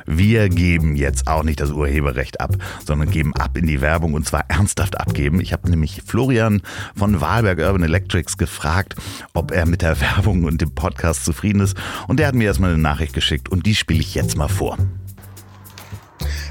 [0.04, 4.26] Wir geben jetzt auch nicht das Urheberrecht ab, sondern geben ab in die Werbung und
[4.26, 5.40] zwar ernsthaft abgeben.
[5.40, 6.62] Ich habe nämlich Florian
[6.96, 8.96] von Wahlberg Urban Electrics gefragt,
[9.32, 11.76] ob er mit der Werbung und dem Podcast zufrieden ist.
[12.08, 14.76] Und der hat mir erstmal eine Nachricht geschickt und die spiele ich jetzt mal vor.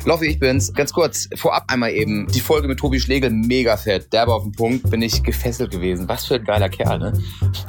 [0.05, 0.73] Loffi, ich bin's.
[0.73, 4.11] Ganz kurz, vorab einmal eben die Folge mit Tobi Schlegel, mega fett.
[4.13, 6.07] Derbe auf den Punkt, bin ich gefesselt gewesen.
[6.07, 7.13] Was für ein geiler Kerl, ne?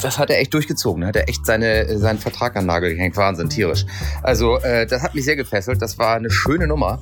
[0.01, 1.03] Das hat er echt durchgezogen.
[1.03, 3.17] Da hat er echt seine, seinen Vertrag an Nagel gehängt.
[3.17, 3.85] Wahnsinn, tierisch.
[4.23, 5.83] Also, äh, das hat mich sehr gefesselt.
[5.83, 7.01] Das war eine schöne Nummer.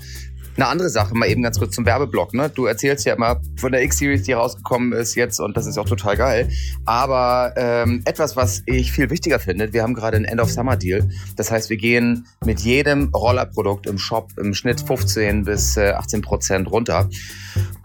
[0.60, 2.34] Eine andere Sache, mal eben ganz kurz zum Werbeblock.
[2.34, 2.50] Ne?
[2.50, 5.88] Du erzählst ja immer von der X-Series, die rausgekommen ist jetzt und das ist auch
[5.88, 6.50] total geil.
[6.84, 11.08] Aber ähm, etwas, was ich viel wichtiger finde, wir haben gerade einen End-of-Summer-Deal.
[11.36, 16.20] Das heißt, wir gehen mit jedem Rollerprodukt im Shop im Schnitt 15 bis äh, 18
[16.20, 17.08] Prozent runter.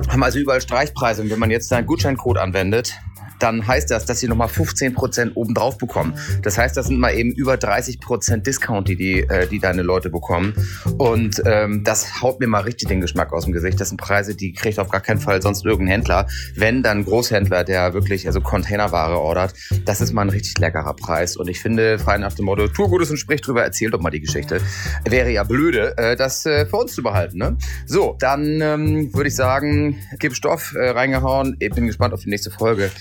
[0.09, 2.93] Haben also überall Streichpreise und wenn man jetzt einen Gutscheincode anwendet,
[3.39, 6.13] dann heißt das, dass sie nochmal 15% obendrauf bekommen.
[6.41, 10.09] Das heißt, das sind mal eben über 30% Discount, die, die, äh, die deine Leute
[10.09, 10.53] bekommen.
[10.97, 13.79] Und ähm, das haut mir mal richtig den Geschmack aus dem Gesicht.
[13.79, 16.27] Das sind Preise, die kriegt auf gar keinen Fall sonst irgendein Händler.
[16.55, 19.53] Wenn dann Großhändler, der wirklich also Containerware ordert,
[19.85, 21.37] das ist mal ein richtig leckerer Preis.
[21.37, 24.11] Und ich finde, frei nach dem Motto, tu Gutes und sprich drüber, erzähl doch mal
[24.11, 24.61] die Geschichte.
[25.03, 27.37] Wäre ja blöde, äh, das äh, für uns zu behalten.
[27.37, 27.57] Ne?
[27.85, 31.57] So, dann ähm, würde ich sagen, gib Stoff äh, reingehauen.
[31.59, 32.91] Ich bin gespannt auf die nächste Folge.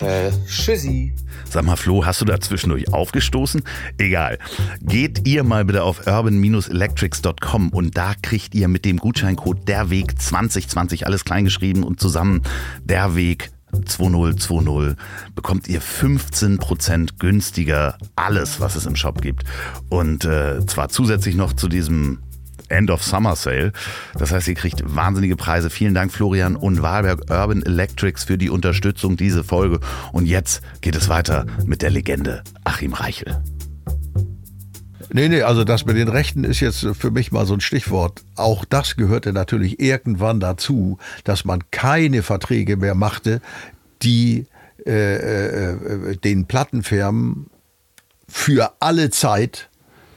[0.00, 1.14] Äh, tschüssi.
[1.48, 3.62] Sag mal, Flo, hast du da zwischendurch aufgestoßen?
[3.98, 4.38] Egal.
[4.80, 11.06] Geht ihr mal bitte auf urban-electrics.com und da kriegt ihr mit dem Gutscheincode derweg 2020
[11.06, 12.42] alles kleingeschrieben und zusammen
[12.82, 13.50] derweg
[13.84, 14.96] 2020
[15.34, 19.44] bekommt ihr 15% günstiger alles, was es im Shop gibt.
[19.88, 22.20] Und äh, zwar zusätzlich noch zu diesem
[22.74, 23.72] End of Summer Sale.
[24.18, 25.70] Das heißt, ihr kriegt wahnsinnige Preise.
[25.70, 29.80] Vielen Dank Florian und Wahlberg Urban Electrics für die Unterstützung dieser Folge.
[30.12, 33.40] Und jetzt geht es weiter mit der Legende Achim Reichel.
[35.12, 38.22] Nee, nee, also das mit den Rechten ist jetzt für mich mal so ein Stichwort.
[38.34, 43.40] Auch das gehörte natürlich irgendwann dazu, dass man keine Verträge mehr machte,
[44.02, 44.46] die
[44.84, 47.46] äh, äh, den Plattenfirmen
[48.28, 49.70] für alle Zeit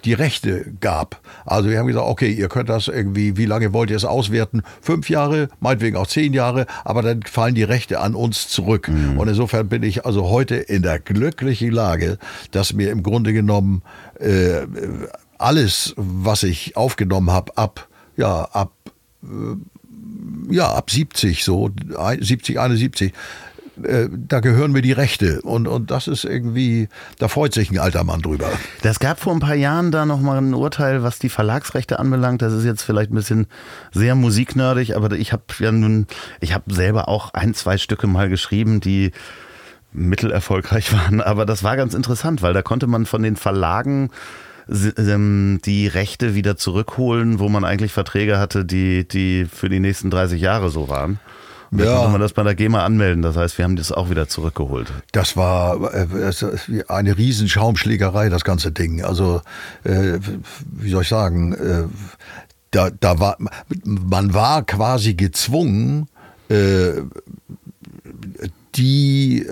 [0.06, 1.22] die Rechte gab.
[1.46, 4.64] Also wir haben gesagt, okay, ihr könnt das irgendwie, wie lange wollt ihr es auswerten?
[4.82, 8.88] Fünf Jahre, meinetwegen auch zehn Jahre, aber dann fallen die Rechte an uns zurück.
[8.88, 9.20] Mhm.
[9.20, 12.18] Und insofern bin ich also heute in der glücklichen Lage,
[12.52, 13.82] dass mir im Grunde genommen
[14.20, 14.66] äh,
[15.38, 18.72] alles, was ich aufgenommen habe, ab, ja, ab,
[19.24, 21.70] äh, ja, ab 70, so
[22.20, 23.14] 70, 71,
[23.84, 25.42] äh, da gehören mir die Rechte.
[25.42, 28.50] Und, und das ist irgendwie, da freut sich ein alter Mann drüber.
[28.82, 32.42] Das gab vor ein paar Jahren da nochmal ein Urteil, was die Verlagsrechte anbelangt.
[32.42, 33.48] Das ist jetzt vielleicht ein bisschen
[33.92, 36.08] sehr musiknördig, aber ich habe ja nun,
[36.40, 39.12] ich habe selber auch ein, zwei Stücke mal geschrieben, die
[39.94, 41.22] mittelerfolgreich waren.
[41.22, 44.10] Aber das war ganz interessant, weil da konnte man von den Verlagen
[44.98, 50.10] ähm, die Rechte wieder zurückholen, wo man eigentlich Verträge hatte, die, die für die nächsten
[50.10, 51.20] 30 Jahre so waren.
[51.72, 51.96] Und ja.
[51.98, 53.22] konnte man das bei der GEMA anmelden.
[53.22, 54.92] Das heißt, wir haben das auch wieder zurückgeholt.
[55.12, 56.08] Das war äh,
[56.88, 59.04] eine riesen Schaumschlägerei, das ganze Ding.
[59.04, 59.42] Also,
[59.84, 60.20] äh,
[60.62, 61.84] wie soll ich sagen, äh,
[62.72, 63.38] da, da war,
[63.84, 66.08] man war quasi gezwungen,
[68.76, 69.46] die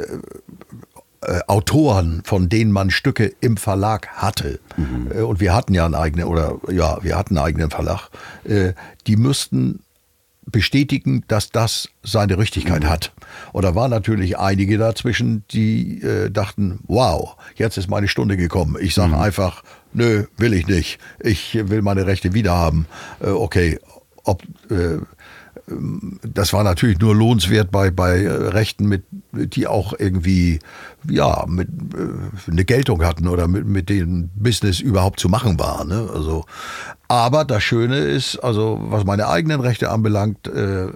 [1.47, 5.25] Autoren, von denen man Stücke im Verlag hatte, mhm.
[5.25, 8.09] und wir hatten ja einen eigenen, oder ja, wir hatten einen eigenen Verlag,
[9.07, 9.81] die müssten
[10.45, 12.89] bestätigen, dass das seine Richtigkeit mhm.
[12.89, 13.13] hat.
[13.51, 18.77] Und da waren natürlich einige dazwischen, die äh, dachten, wow, jetzt ist meine Stunde gekommen.
[18.79, 19.21] Ich sage mhm.
[19.21, 20.99] einfach, nö, will ich nicht.
[21.19, 22.87] Ich will meine Rechte wiederhaben.
[23.21, 23.79] Äh, okay,
[24.23, 24.97] ob äh,
[25.67, 30.59] das war natürlich nur lohnenswert bei, bei Rechten, mit, die auch irgendwie
[31.09, 35.83] ja, mit, äh, eine Geltung hatten oder mit, mit dem Business überhaupt zu machen war.
[35.83, 36.07] Ne?
[36.13, 36.45] Also,
[37.07, 40.87] aber das Schöne ist, also was meine eigenen Rechte anbelangt, äh,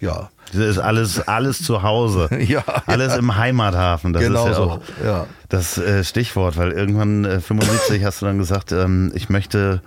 [0.00, 0.30] ja.
[0.52, 2.28] Das ist alles, alles zu Hause.
[2.40, 3.18] ja, alles ja.
[3.18, 4.12] im Heimathafen.
[4.12, 4.62] Das genau ist ja so.
[4.62, 5.26] auch ja.
[5.48, 9.82] das äh, Stichwort, weil irgendwann äh, 75 hast du dann gesagt, ähm, ich möchte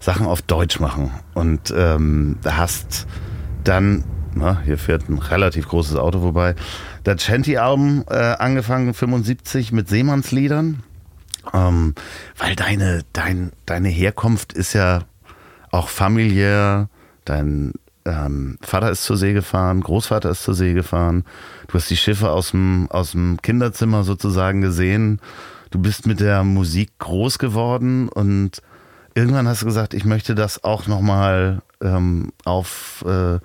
[0.00, 1.10] Sachen auf Deutsch machen.
[1.34, 3.06] Und ähm, hast
[3.68, 4.04] dann,
[4.34, 6.54] na, hier fährt ein relativ großes Auto vorbei,
[7.04, 10.82] das Chanty-Album äh, angefangen 75 mit Seemannsliedern.
[11.52, 11.94] Ähm,
[12.36, 15.02] weil deine, dein, deine Herkunft ist ja
[15.70, 16.88] auch familiär.
[17.24, 17.72] Dein
[18.04, 21.24] ähm, Vater ist zur See gefahren, Großvater ist zur See gefahren.
[21.68, 25.20] Du hast die Schiffe aus dem, aus dem Kinderzimmer sozusagen gesehen.
[25.70, 28.62] Du bist mit der Musik groß geworden und
[29.14, 33.38] irgendwann hast du gesagt, ich möchte das auch nochmal ähm, auf äh,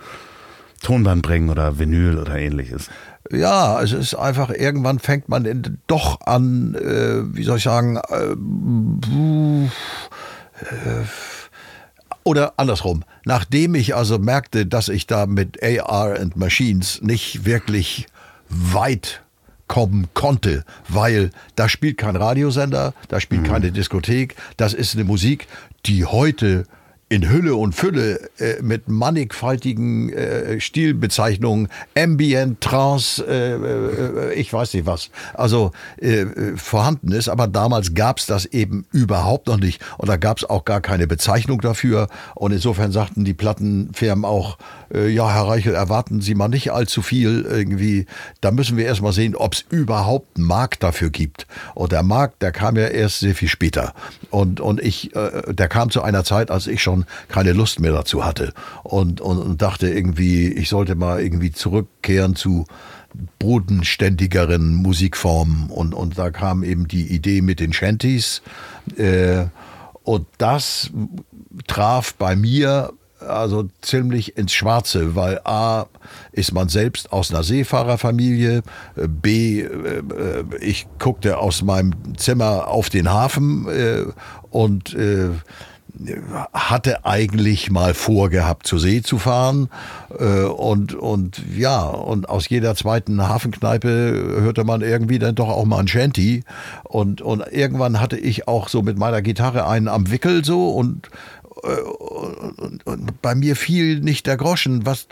[0.82, 2.90] Tonband bringen oder Vinyl oder ähnliches.
[3.32, 8.36] Ja, es ist einfach, irgendwann fängt man doch an, äh, wie soll ich sagen, äh,
[12.24, 13.04] oder andersrum.
[13.26, 18.08] Nachdem ich also merkte, dass ich da mit AR and Machines nicht wirklich
[18.50, 19.22] weit
[19.68, 23.48] kommen konnte, weil da spielt kein Radiosender, da spielt mhm.
[23.48, 25.48] keine Diskothek, das ist eine Musik,
[25.86, 26.66] die heute
[27.12, 34.74] in Hülle und Fülle äh, mit mannigfaltigen äh, Stilbezeichnungen, Ambient, Trance, äh, äh, ich weiß
[34.74, 37.28] nicht was, also äh, vorhanden ist.
[37.28, 40.80] Aber damals gab es das eben überhaupt noch nicht und da gab es auch gar
[40.80, 42.08] keine Bezeichnung dafür.
[42.34, 44.58] Und insofern sagten die Plattenfirmen auch,
[44.94, 48.06] äh, ja, Herr Reichel, erwarten Sie mal nicht allzu viel irgendwie.
[48.40, 51.46] Da müssen wir erst mal sehen, ob es überhaupt einen Markt dafür gibt.
[51.76, 53.94] Und der Markt, der kam ja erst sehr viel später.
[54.30, 58.26] Und, und ich, der kam zu einer Zeit, als ich schon keine Lust mehr dazu
[58.26, 58.54] hatte.
[58.84, 62.66] Und, und, und dachte irgendwie, ich sollte mal irgendwie zurückkehren zu
[63.40, 65.70] bodenständigeren Musikformen.
[65.70, 68.42] Und, und da kam eben die Idee mit den Shanties.
[68.98, 69.46] Äh,
[70.04, 70.90] und das
[71.68, 72.92] traf bei mir
[73.28, 75.86] also ziemlich ins Schwarze, weil A
[76.32, 78.64] ist man selbst aus einer Seefahrerfamilie,
[78.96, 79.70] B äh,
[80.60, 84.06] ich guckte aus meinem Zimmer auf den Hafen äh,
[84.50, 85.30] und äh,
[86.54, 89.70] hatte eigentlich mal vorgehabt, zur See zu fahren.
[90.18, 95.66] Äh, und, und ja, und aus jeder zweiten Hafenkneipe hörte man irgendwie dann doch auch
[95.66, 96.44] mal ein Shanty.
[96.84, 101.10] Und, und irgendwann hatte ich auch so mit meiner Gitarre einen am Wickel so und,
[101.64, 105.08] äh, und, und bei mir fiel nicht der Groschen, was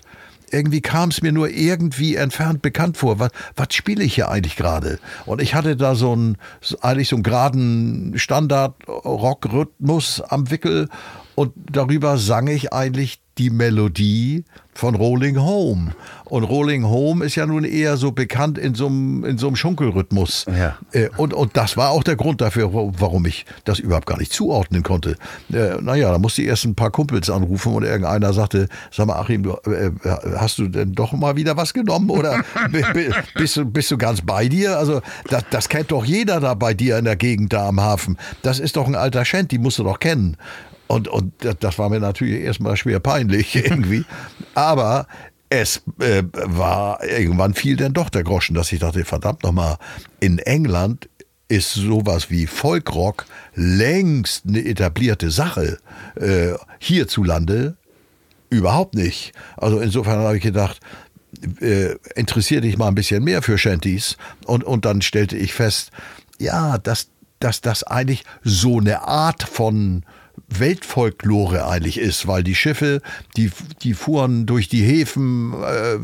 [0.52, 3.20] irgendwie kam es mir nur irgendwie entfernt bekannt vor.
[3.20, 5.00] Was, was spiele ich hier eigentlich gerade?
[5.26, 6.38] Und ich hatte da so einen,
[6.82, 10.90] eigentlich so einen geraden Standard-Rock-Rhythmus am Wickel
[11.36, 15.92] und darüber sang ich eigentlich die Melodie von Rolling Home.
[16.26, 19.56] Und Rolling Home ist ja nun eher so bekannt in so einem, in so einem
[19.56, 20.46] Schunkelrhythmus.
[20.48, 20.78] Ja.
[20.92, 24.32] Äh, und, und das war auch der Grund dafür, warum ich das überhaupt gar nicht
[24.32, 25.16] zuordnen konnte.
[25.52, 29.20] Äh, naja, da musste ich erst ein paar Kumpels anrufen und irgendeiner sagte, sag mal
[29.20, 29.92] Achim, du, äh,
[30.38, 32.44] hast du denn doch mal wieder was genommen oder
[33.36, 34.78] bist, du, bist du ganz bei dir?
[34.78, 38.18] Also das, das kennt doch jeder da bei dir in der Gegend da am Hafen.
[38.44, 40.38] Das ist doch ein alter Schent, die musst du doch kennen.
[40.90, 44.06] Und, und das war mir natürlich erstmal schwer peinlich irgendwie.
[44.56, 45.08] Aber
[45.50, 49.78] es äh, war, irgendwann fiel dann doch der Groschen, dass ich dachte, verdammt nochmal,
[50.20, 51.08] in England
[51.48, 55.78] ist sowas wie Folkrock längst eine etablierte Sache.
[56.16, 57.78] Äh, hierzulande
[58.50, 59.34] überhaupt nicht.
[59.58, 60.80] Also insofern habe ich gedacht,
[61.62, 64.18] äh, interessiere dich mal ein bisschen mehr für Shanties.
[64.46, 65.92] Und, und dann stellte ich fest,
[66.40, 67.10] ja, dass,
[67.40, 70.04] dass das eigentlich so eine Art von
[70.58, 73.02] Weltfolklore eigentlich ist, weil die Schiffe,
[73.38, 75.98] die, die fuhren durch die Häfen äh,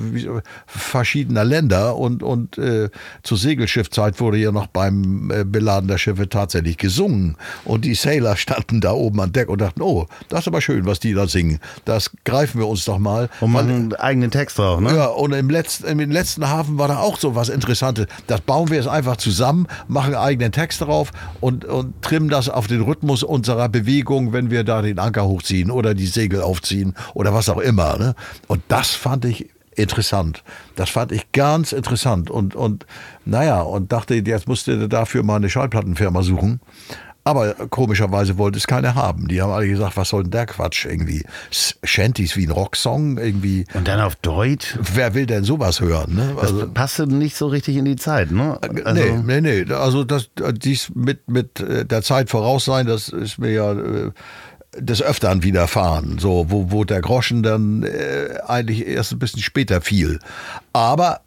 [0.65, 2.89] verschiedener Länder und, und äh,
[3.23, 7.37] zur Segelschiffzeit wurde ja noch beim äh, Beladen der Schiffe tatsächlich gesungen.
[7.63, 10.85] Und die Sailor standen da oben an Deck und dachten, oh, das ist aber schön,
[10.85, 11.59] was die da singen.
[11.85, 13.29] Das greifen wir uns doch mal.
[13.41, 14.95] Und machen einen eigenen Text drauf, ne?
[14.95, 18.07] Ja, und im letzten, im letzten Hafen war da auch so was Interessantes.
[18.27, 22.49] Das bauen wir jetzt einfach zusammen, machen einen eigenen Text drauf und, und trimmen das
[22.49, 26.93] auf den Rhythmus unserer Bewegung wenn wir da den Anker hochziehen oder die Segel aufziehen
[27.15, 27.97] oder was auch immer.
[27.97, 28.13] Ne?
[28.47, 30.43] Und das fand ich interessant.
[30.75, 32.29] Das fand ich ganz interessant.
[32.29, 32.85] Und, und
[33.25, 36.59] naja, und dachte, jetzt musste dafür mal eine Schallplattenfirma suchen.
[37.27, 39.27] Aber komischerweise wollte es keine haben.
[39.27, 41.25] Die haben alle gesagt, was soll denn der Quatsch irgendwie?
[41.49, 43.65] Shanties wie ein Rocksong irgendwie.
[43.73, 44.77] Und dann auf Deutsch?
[44.93, 46.13] Wer will denn sowas hören?
[46.13, 46.35] Ne?
[46.39, 48.59] Also, das passte nicht so richtig in die Zeit, ne?
[48.61, 49.73] Also, nee, nee, nee.
[49.73, 54.11] Also das, dies mit, mit äh, der Zeit voraus sein, das ist mir ja äh,
[54.77, 59.81] des Öfteren widerfahren, so, wo, wo der Groschen dann äh, eigentlich erst ein bisschen später
[59.81, 60.19] fiel.
[60.73, 61.21] Aber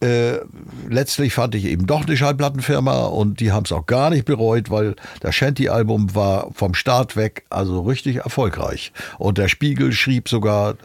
[0.00, 0.40] äh,
[0.88, 4.70] letztlich fand ich eben doch eine Schallplattenfirma und die haben es auch gar nicht bereut,
[4.70, 8.92] weil das Shanty-Album war vom Start weg also richtig erfolgreich.
[9.18, 10.76] Und der Spiegel schrieb sogar,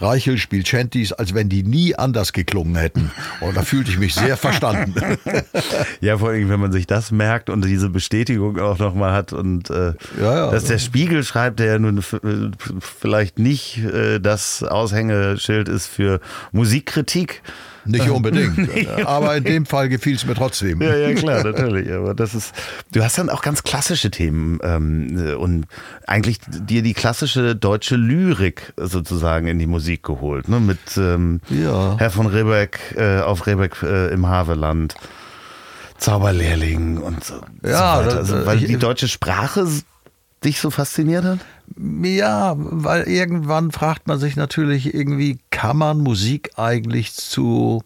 [0.00, 3.10] Reichel spielt Shanties, als wenn die nie anders geklungen hätten.
[3.40, 4.94] Und da fühlte ich mich sehr verstanden.
[6.00, 9.70] Ja, vor allem, wenn man sich das merkt und diese Bestätigung auch nochmal hat und
[9.70, 12.02] äh, ja, ja, dass der Spiegel schreibt, der ja nun
[12.80, 16.20] vielleicht nicht äh, das Aushängeschild ist für
[16.52, 17.42] Musikkritik,
[17.88, 18.68] nicht unbedingt.
[19.06, 20.80] aber in dem Fall gefiel es mir trotzdem.
[20.82, 21.90] Ja, ja, klar, natürlich.
[21.92, 22.54] Aber das ist.
[22.92, 25.66] Du hast dann auch ganz klassische Themen ähm, und
[26.06, 30.48] eigentlich dir die klassische deutsche Lyrik sozusagen in die Musik geholt.
[30.48, 30.60] Ne?
[30.60, 31.96] Mit ähm, ja.
[31.98, 34.94] Herr von Rebeck äh, auf Rebeck äh, im Haveland.
[35.98, 37.34] Zauberlehrling und so,
[37.64, 38.16] ja, so weiter.
[38.18, 39.66] Also, weil die deutsche Sprache
[40.44, 41.38] dich so fasziniert hat?
[42.02, 47.82] Ja, weil irgendwann fragt man sich natürlich irgendwie, kann man Musik eigentlich zu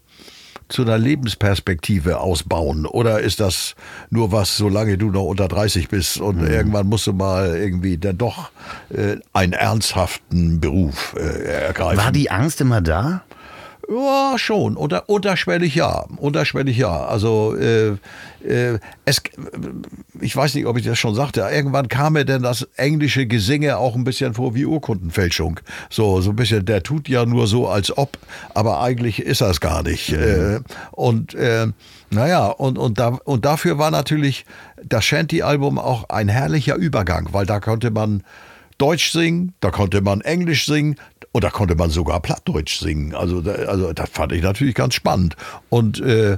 [0.72, 2.86] zu einer Lebensperspektive ausbauen?
[2.86, 3.74] Oder ist das
[4.10, 6.48] nur was, solange du noch unter 30 bist und mhm.
[6.48, 8.50] irgendwann musst du mal irgendwie dann doch
[8.88, 12.02] äh, einen ernsthaften Beruf äh, ergreifen?
[12.02, 13.22] War die Angst immer da?
[13.88, 14.76] Ja, schon.
[14.76, 16.06] Unter, unterschwellig ja.
[16.16, 17.04] Unterschwellig ja.
[17.04, 17.96] Also äh,
[18.44, 19.22] es,
[20.20, 21.40] ich weiß nicht, ob ich das schon sagte.
[21.52, 25.60] Irgendwann kam mir denn das englische Gesinge auch ein bisschen vor wie Urkundenfälschung.
[25.90, 28.18] So, so ein bisschen, der tut ja nur so, als ob,
[28.54, 30.12] aber eigentlich ist es gar nicht.
[30.12, 30.18] Mhm.
[30.18, 30.60] Äh,
[30.92, 31.68] und äh,
[32.10, 34.44] naja, und, und, da, und dafür war natürlich
[34.84, 38.22] das Shanty-Album auch ein herrlicher Übergang, weil da konnte man
[38.78, 40.96] Deutsch singen, da konnte man Englisch singen,
[41.32, 43.14] und da konnte man sogar Plattdeutsch singen.
[43.14, 45.36] Also, also das fand ich natürlich ganz spannend.
[45.70, 46.36] Und, äh,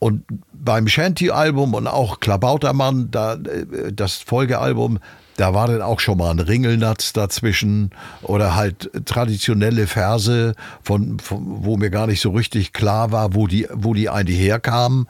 [0.00, 0.24] und
[0.64, 4.98] beim Shanty-Album und auch Klabautermann, da, äh, das Folgealbum,
[5.36, 7.90] da war dann auch schon mal ein Ringelnatz dazwischen
[8.22, 13.46] oder halt traditionelle Verse, von, von, wo mir gar nicht so richtig klar war, wo
[13.46, 15.06] die, wo die eigentlich herkamen.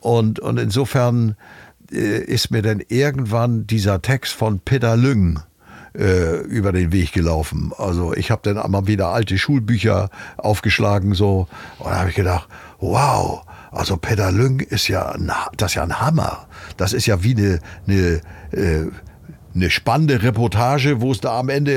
[0.00, 1.36] Und, und insofern
[1.92, 5.40] äh, ist mir dann irgendwann dieser Text von Peter Lüng
[5.96, 7.72] äh, über den Weg gelaufen.
[7.76, 11.48] Also ich habe dann mal wieder alte Schulbücher aufgeschlagen so
[11.78, 12.48] und da habe ich gedacht,
[12.80, 16.46] wow, also Peter Lüng ist ja ein, das ist ja ein Hammer.
[16.76, 18.20] Das ist ja wie eine, eine,
[18.52, 18.90] äh,
[19.56, 21.72] eine spannende Reportage, wo es da am Ende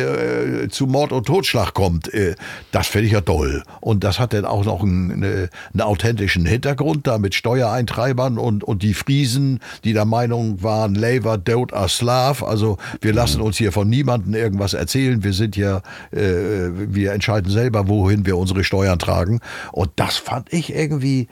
[0.63, 2.13] äh, zu Mord und Totschlag kommt.
[2.13, 2.35] Äh,
[2.71, 3.63] das finde ich ja toll.
[3.79, 8.63] Und das hat dann auch noch einen, eine, einen authentischen Hintergrund da mit Steuereintreibern und,
[8.63, 12.43] und die Friesen, die der Meinung waren, Lever, Deut, Aslav.
[12.43, 15.23] Also wir lassen uns hier von niemandem irgendwas erzählen.
[15.23, 15.77] Wir sind ja,
[16.11, 19.39] äh, wir entscheiden selber, wohin wir unsere Steuern tragen.
[19.71, 21.29] Und das fand ich irgendwie,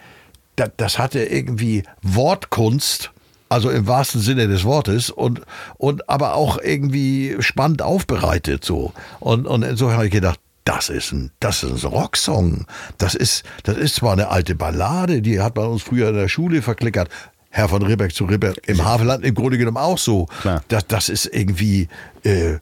[0.58, 3.12] das, das hatte irgendwie Wortkunst
[3.50, 5.42] also im wahrsten Sinne des Wortes und,
[5.78, 8.92] und aber auch irgendwie spannend aufbereitet so.
[9.22, 12.66] Und, und insofern habe ich gedacht, das ist ein, das ist ein Rocksong.
[12.98, 16.28] Das ist, das ist zwar eine alte Ballade, die hat man uns früher in der
[16.28, 17.10] Schule verklickert.
[17.50, 20.26] Herr von Ribbeck zu Ribbeck im Havelland im Grunde genommen auch so.
[20.42, 20.62] Klar.
[20.68, 21.88] Das, das ist irgendwie,
[22.24, 22.58] äh,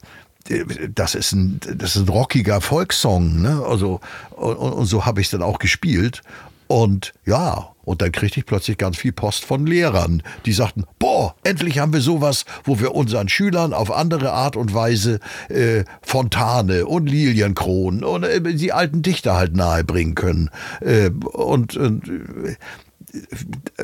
[0.94, 3.62] das ist ein, das ist ein rockiger Volkssong, ne?
[3.68, 6.22] Also, und, und so habe ich es dann auch gespielt.
[6.68, 11.36] Und ja, und dann kriegte ich plötzlich ganz viel Post von Lehrern, die sagten, boah,
[11.44, 16.86] endlich haben wir sowas, wo wir unseren Schülern auf andere Art und Weise äh, Fontane
[16.86, 20.50] und Lilienkronen und äh, die alten Dichter halt nahebringen können.
[20.80, 22.56] Äh, und, äh,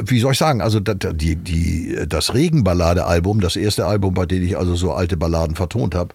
[0.05, 4.59] wie soll ich sagen, also die, die, das Regenballade-Album, das erste Album, bei dem ich
[4.59, 6.15] also so alte Balladen vertont habe,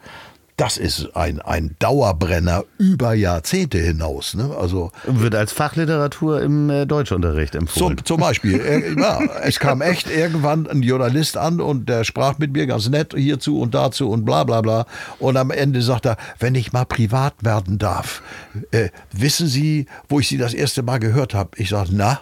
[0.58, 4.34] das ist ein, ein Dauerbrenner über Jahrzehnte hinaus.
[4.34, 4.56] Ne?
[4.60, 7.98] Also, Wird als Fachliteratur im äh, Deutschunterricht empfohlen.
[8.00, 12.40] zum, zum Beispiel, äh, ja, es kam echt irgendwann ein Journalist an und der sprach
[12.40, 14.88] mit mir ganz nett hierzu und dazu und bla bla bla.
[15.20, 18.24] Und am Ende sagt er, wenn ich mal privat werden darf,
[18.72, 21.52] äh, wissen Sie, wo ich Sie das erste Mal gehört habe?
[21.58, 22.22] Ich sage, na,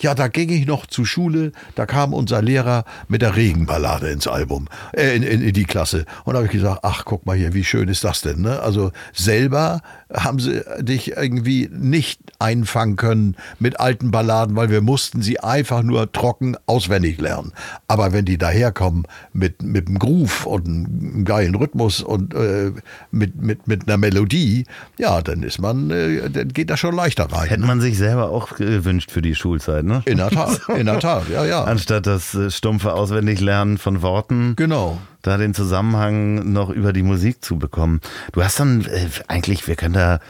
[0.00, 4.26] ja, da ging ich noch zur Schule, da kam unser Lehrer mit der Regenballade ins
[4.26, 6.04] Album, äh, in, in, in die Klasse.
[6.24, 8.40] Und da habe ich gesagt, ach, guck mal hier, wie schön ist das denn?
[8.40, 8.60] Ne?
[8.60, 9.82] Also selber
[10.14, 15.82] haben sie dich irgendwie nicht einfangen können mit alten Balladen, weil wir mussten sie einfach
[15.82, 17.52] nur trocken auswendig lernen.
[17.88, 22.72] Aber wenn die daherkommen mit, mit einem Groove und einem geilen Rhythmus und äh,
[23.10, 24.64] mit, mit, mit einer Melodie,
[24.98, 27.48] ja, dann ist man, äh, dann geht das schon leichter rein.
[27.48, 30.02] Hätte man sich selber auch gewünscht für die Schulzeit, ne?
[30.06, 31.64] In der Tat, in der Tat, ja, ja.
[31.64, 34.54] Anstatt das äh, stumpfe Auswendiglernen von Worten.
[34.56, 34.98] Genau.
[35.22, 38.00] Da den Zusammenhang noch über die Musik zu bekommen.
[38.32, 40.20] Du hast dann äh, eigentlich, wir können da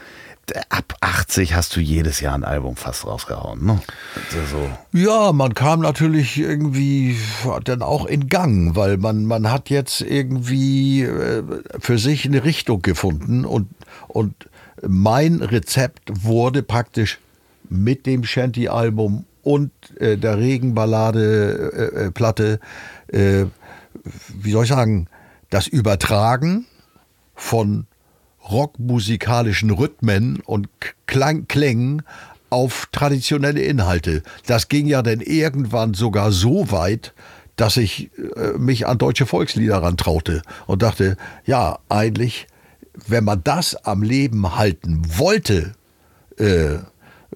[0.69, 3.79] ab 80 hast du jedes Jahr ein Album fast rausgehauen, ne?
[4.33, 7.15] Also, Ja, man kam natürlich irgendwie
[7.63, 11.43] dann auch in Gang, weil man, man hat jetzt irgendwie äh,
[11.79, 13.69] für sich eine Richtung gefunden und,
[14.07, 14.33] und
[14.85, 17.19] mein Rezept wurde praktisch
[17.69, 22.59] mit dem Shanty-Album und äh, der Regenballade-Platte,
[23.07, 23.45] äh,
[24.03, 25.07] wie soll ich sagen,
[25.49, 26.65] das Übertragen
[27.35, 27.87] von
[28.49, 30.69] rockmusikalischen Rhythmen und
[31.05, 32.03] Klang Klängen
[32.49, 34.23] auf traditionelle Inhalte.
[34.45, 37.13] Das ging ja dann irgendwann sogar so weit,
[37.55, 42.47] dass ich äh, mich an deutsche Volkslieder rantraute und dachte, ja, eigentlich,
[43.07, 45.73] wenn man das am Leben halten wollte,
[46.37, 46.79] äh,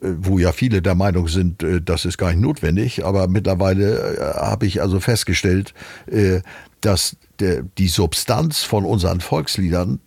[0.02, 4.39] wo ja viele der Meinung sind, äh, das ist gar nicht notwendig, aber mittlerweile äh,
[4.39, 5.74] habe ich also festgestellt,
[6.08, 6.41] äh,
[6.82, 10.00] dass die Substanz von unseren Volksliedern,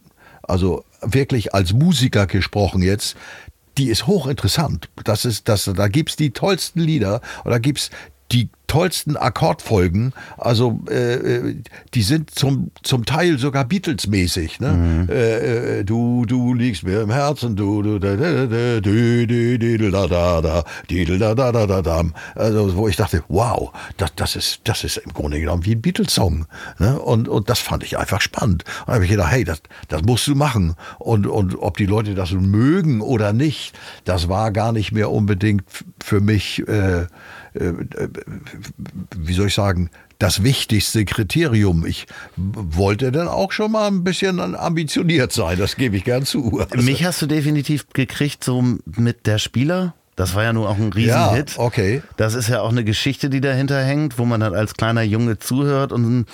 [0.42, 3.16] also wirklich als Musiker gesprochen jetzt,
[3.76, 4.88] die ist hochinteressant.
[5.04, 7.90] Das ist, das, da gibt's die tollsten Lieder und da gibt's
[8.32, 10.12] die tollsten Akkordfolgen.
[10.36, 11.56] Also äh, äh,
[11.94, 14.60] die sind zum, zum Teil sogar Beatles-mäßig.
[14.60, 15.06] Ne?
[15.10, 19.58] Äh, äh, du, du liegst mir im Herzen, du, du, da, da, da, du, du,
[19.58, 22.14] du, da, da, da, da, da, da, da, dam.
[22.34, 25.80] Also wo ich dachte, wow, das, das, ist, das ist im Grunde genommen wie ein
[25.80, 26.46] Beatles-Song.
[26.78, 27.00] Ne?
[27.00, 28.64] Und, und das fand ich einfach spannend.
[28.80, 30.74] Und da habe ich gedacht, hey, das, das musst du machen.
[30.98, 33.72] Und, und ob die Leute das mögen oder nicht,
[34.04, 35.64] das war gar nicht mehr unbedingt
[36.00, 37.06] für mich äh,
[37.54, 41.86] wie soll ich sagen, das wichtigste Kriterium.
[41.86, 46.60] Ich wollte dann auch schon mal ein bisschen ambitioniert sein, das gebe ich gern zu.
[46.60, 49.94] Also, mich hast du definitiv gekriegt, so mit der Spieler.
[50.16, 51.58] Das war ja nur auch ein ja, Riesenhit.
[51.58, 52.02] okay.
[52.16, 55.38] Das ist ja auch eine Geschichte, die dahinter hängt, wo man dann als kleiner Junge
[55.38, 56.26] zuhört und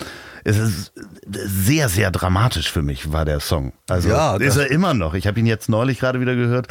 [0.42, 0.92] es ist
[1.26, 3.74] sehr, sehr dramatisch für mich, war der Song.
[3.90, 5.12] Also Ja, ist er immer noch.
[5.12, 6.68] Ich habe ihn jetzt neulich gerade wieder gehört.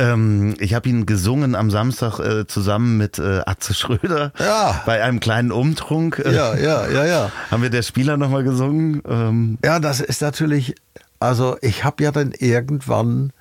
[0.00, 4.82] Ähm, ich habe ihn gesungen am Samstag äh, zusammen mit äh, Atze Schröder Ja.
[4.86, 6.20] bei einem kleinen Umtrunk.
[6.24, 7.32] Äh, Ja, ja, ja, ja.
[7.50, 9.02] Haben wir der Spieler nochmal gesungen?
[9.08, 10.76] Ähm, Ja, das ist natürlich,
[11.18, 13.32] also ich habe ja dann irgendwann,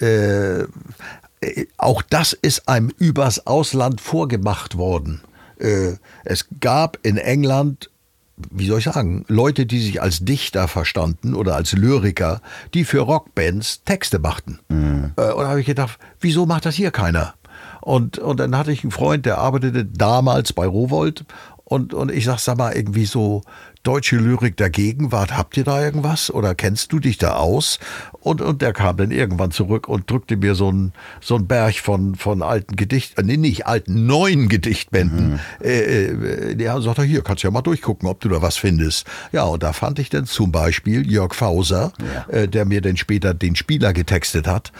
[0.00, 0.66] äh, äh,
[1.78, 5.20] auch das ist einem übers Ausland vorgemacht worden.
[5.58, 5.94] Äh,
[6.24, 7.90] es gab in England,
[8.50, 12.40] wie soll ich sagen, Leute, die sich als Dichter verstanden oder als Lyriker,
[12.74, 14.58] die für Rockbands Texte machten.
[15.16, 17.34] Äh, und da habe ich gedacht, wieso macht das hier keiner?
[17.80, 21.24] Und, und dann hatte ich einen Freund, der arbeitete damals bei Rowold
[21.64, 23.42] und, und ich sag, sag mal, irgendwie so
[23.82, 25.36] deutsche Lyrik der Gegenwart.
[25.36, 27.78] Habt ihr da irgendwas oder kennst du dich da aus?
[28.20, 31.76] Und, und der kam dann irgendwann zurück und drückte mir so ein, so ein Berg
[31.76, 35.32] von, von alten Gedichten, nee, nicht alten, neuen Gedichtbänden.
[35.32, 35.40] Mhm.
[35.62, 38.56] Äh, äh, ja, sagt er, hier, kannst du ja mal durchgucken, ob du da was
[38.56, 39.06] findest.
[39.32, 42.34] Ja, und da fand ich dann zum Beispiel Jörg Fauser, ja.
[42.34, 44.72] äh, der mir dann später den Spieler getextet hat.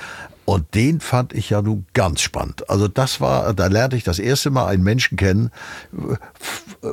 [0.49, 2.71] Und den fand ich ja nun ganz spannend.
[2.71, 5.51] Also das war, da lernte ich das erste Mal einen Menschen kennen,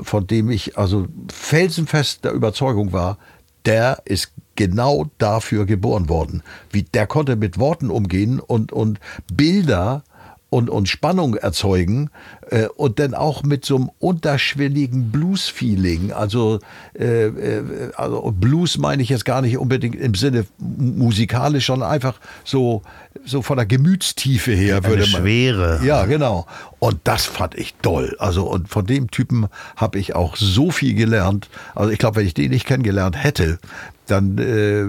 [0.01, 3.17] von dem ich also felsenfest der Überzeugung war,
[3.63, 6.43] der ist genau dafür geboren worden.
[6.69, 8.99] Wie, der konnte mit Worten umgehen und, und
[9.33, 10.03] Bilder
[10.49, 12.09] und, und Spannung erzeugen
[12.49, 16.13] äh, und dann auch mit so einem unterschwelligen Blues-Feeling.
[16.13, 16.59] Also,
[16.97, 22.19] äh, äh, also Blues meine ich jetzt gar nicht unbedingt im Sinne musikalisch, sondern einfach
[22.43, 22.83] so,
[23.25, 25.21] so von der Gemütstiefe her Eine würde man.
[25.21, 25.81] Schwere.
[25.83, 26.45] Ja, genau.
[26.79, 28.15] Und das fand ich toll.
[28.19, 31.49] Also, und von dem Typen habe ich auch so viel gelernt.
[31.73, 33.59] Also, ich glaube, wenn ich den nicht kennengelernt hätte,
[34.05, 34.85] dann äh,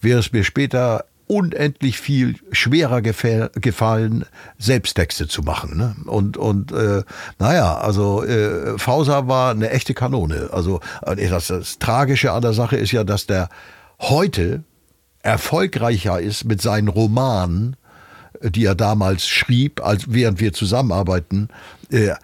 [0.00, 4.24] wäre es mir später unendlich viel schwerer gefallen,
[4.58, 5.76] Selbsttexte zu machen.
[5.76, 5.94] Ne?
[6.06, 7.04] Und, und äh,
[7.38, 10.50] naja, also äh, Fauser war eine echte Kanone.
[10.52, 13.48] Also äh, das, das Tragische an der Sache ist ja, dass der
[14.00, 14.64] heute
[15.22, 17.76] erfolgreicher ist mit seinen Romanen,
[18.42, 21.48] die er damals schrieb, als während wir zusammenarbeiten,
[21.92, 22.14] äh, äh,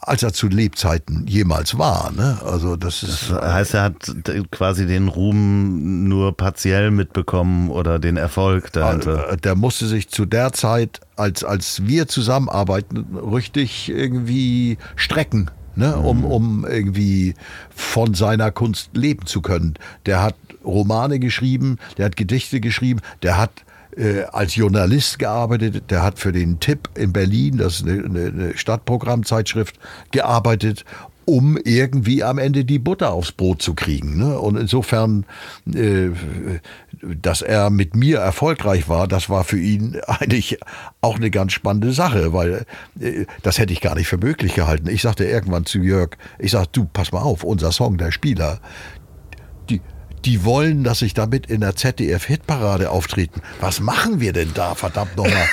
[0.00, 2.12] als er zu Lebzeiten jemals war.
[2.12, 2.38] Ne?
[2.44, 3.30] Also das ist.
[3.30, 4.12] Das heißt, er hat
[4.50, 9.32] quasi den Ruhm nur partiell mitbekommen oder den Erfolg dahinter.
[9.32, 15.50] Äh, der musste sich zu der Zeit, als, als wir zusammenarbeiten, richtig irgendwie strecken.
[15.78, 16.24] Ne, um, mhm.
[16.24, 17.34] um irgendwie
[17.68, 19.74] von seiner Kunst leben zu können.
[20.06, 23.65] Der hat Romane geschrieben, der hat Gedichte geschrieben, der hat
[23.96, 28.56] äh, als Journalist gearbeitet, der hat für den Tipp in Berlin, das ist eine, eine
[28.56, 29.78] Stadtprogrammzeitschrift,
[30.10, 30.84] gearbeitet
[31.26, 34.16] um irgendwie am Ende die Butter aufs Brot zu kriegen.
[34.16, 34.38] Ne?
[34.38, 35.26] Und insofern,
[35.74, 36.10] äh,
[37.02, 40.58] dass er mit mir erfolgreich war, das war für ihn eigentlich
[41.00, 42.64] auch eine ganz spannende Sache, weil
[43.00, 44.88] äh, das hätte ich gar nicht für möglich gehalten.
[44.88, 48.60] Ich sagte irgendwann zu Jörg, ich sag, du, pass mal auf, unser Song, der Spieler,
[49.68, 49.80] die,
[50.26, 53.40] die wollen, dass ich damit in der ZDF-Hitparade auftreten.
[53.60, 55.46] Was machen wir denn da, verdammt nochmal?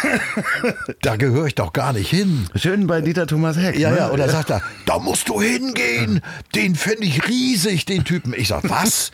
[1.03, 2.47] da gehöre ich doch gar nicht hin.
[2.55, 3.77] Schön bei Dieter Thomas Heck.
[3.77, 3.97] Ja, ne?
[3.97, 6.21] ja, und da sagt er, da musst du hingehen.
[6.55, 8.33] Den finde ich riesig, den Typen.
[8.35, 9.11] Ich sag, was?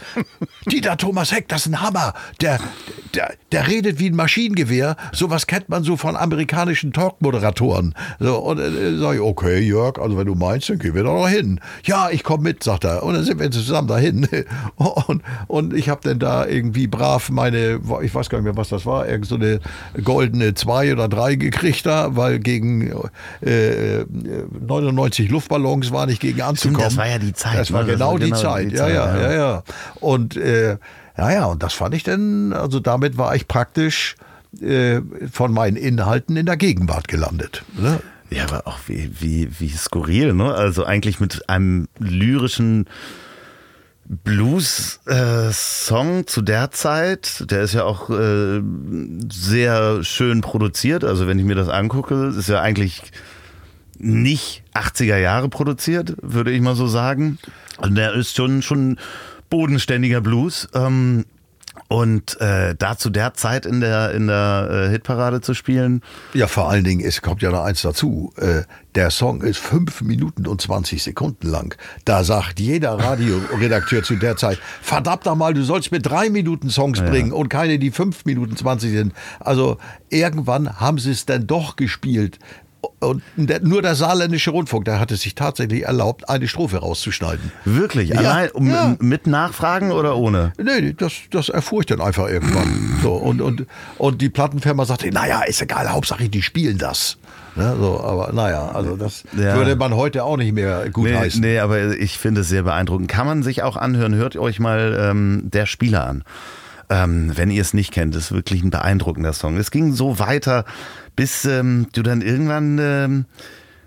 [0.66, 2.14] Dieter Thomas Heck, das ist ein Hammer.
[2.40, 2.60] Der,
[3.14, 4.96] der, der redet wie ein Maschinengewehr.
[5.12, 7.96] Sowas kennt man so von amerikanischen Talkmoderatoren.
[8.20, 11.16] So, und äh, sag ich, okay, Jörg, also wenn du meinst, dann gehen wir doch
[11.16, 11.60] noch hin.
[11.84, 13.04] Ja, ich komme mit, sagt er.
[13.04, 14.26] Und dann sind wir zusammen dahin.
[14.78, 18.70] Und, und ich habe dann da irgendwie brav meine, ich weiß gar nicht mehr, was
[18.70, 19.60] das war, irgend so eine
[20.04, 22.92] goldene 2 oder 3 gekriegt da, weil gegen
[23.42, 26.84] äh, 99 Luftballons war nicht gegen anzukommen.
[26.84, 27.58] das war ja die Zeit.
[27.58, 27.94] Das war, ne?
[27.94, 28.72] genau, das war genau, die, Zeit.
[28.72, 28.94] Die Zeit.
[28.94, 29.64] Ja, ja, ja, ja.
[30.00, 30.78] Und äh,
[31.18, 34.18] ja, ja, und das fand ich dann, also damit war ich praktisch
[34.62, 37.64] äh, von meinen Inhalten in der Gegenwart gelandet.
[37.76, 38.00] Ne?
[38.30, 40.54] Ja, aber auch wie, wie, wie skurril, ne?
[40.54, 42.86] Also eigentlich mit einem lyrischen
[44.10, 45.00] Blues-Song
[46.20, 47.46] äh, zu der Zeit.
[47.52, 48.62] Der ist ja auch äh,
[49.32, 51.04] sehr schön produziert.
[51.04, 53.04] Also wenn ich mir das angucke, ist ja eigentlich
[54.00, 57.38] nicht 80er Jahre produziert, würde ich mal so sagen.
[57.78, 58.98] Und der ist schon, schon
[59.50, 60.68] bodenständiger Blues.
[60.74, 61.26] Ähm,
[61.90, 66.02] und äh, da zu der Zeit in der, in der äh, Hitparade zu spielen.
[66.36, 68.32] Ja, vor allen Dingen, es kommt ja noch eins dazu.
[68.38, 68.62] Äh,
[68.94, 71.76] der Song ist fünf Minuten und 20 Sekunden lang.
[72.06, 77.02] Da sagt jeder Radioredakteur zu der Zeit, verdammt mal, du sollst mir drei Minuten Songs
[77.02, 77.36] bringen ja.
[77.36, 79.14] und keine, die fünf Minuten 20 sind.
[79.40, 79.78] Also
[80.10, 82.38] irgendwann haben sie es dann doch gespielt
[83.00, 87.52] und der, nur der saarländische Rundfunk, der hatte sich tatsächlich erlaubt, eine Strophe rauszuschneiden.
[87.66, 88.10] Wirklich?
[88.10, 88.96] Ja, Allein um, ja.
[89.00, 90.54] mit Nachfragen oder ohne?
[90.58, 93.00] Nee, das, das erfuhr ich dann einfach irgendwann.
[93.02, 93.66] So, und, und,
[93.98, 97.18] und die Plattenfirma sagte, naja, ist egal, Hauptsache die spielen das.
[97.56, 99.56] Ne, so, aber naja, also das ja.
[99.56, 101.42] würde man heute auch nicht mehr gut nee, heißen.
[101.42, 103.10] Nee, aber ich finde es sehr beeindruckend.
[103.10, 106.24] Kann man sich auch anhören, hört euch mal ähm, der Spieler an.
[106.90, 109.58] Ähm, wenn ihr es nicht kennt, ist wirklich ein beeindruckender Song.
[109.58, 110.66] Es ging so weiter,
[111.16, 113.26] bis ähm, du dann irgendwann ähm,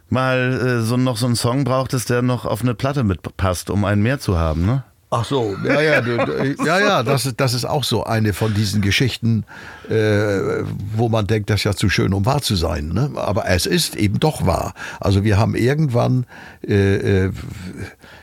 [0.08, 3.84] mal äh, so noch so einen Song brauchtest, der noch auf eine Platte mitpasst, um
[3.84, 4.84] einen mehr zu haben, ne?
[5.14, 6.00] Ach so, ja, ja,
[6.64, 9.44] ja, ja, das ist, das ist auch so eine von diesen Geschichten,
[9.90, 10.64] äh,
[10.96, 12.88] wo man denkt, das ist ja zu schön, um wahr zu sein.
[12.88, 13.10] Ne?
[13.16, 14.72] Aber es ist eben doch wahr.
[15.00, 16.24] Also wir haben irgendwann,
[16.66, 17.32] äh, äh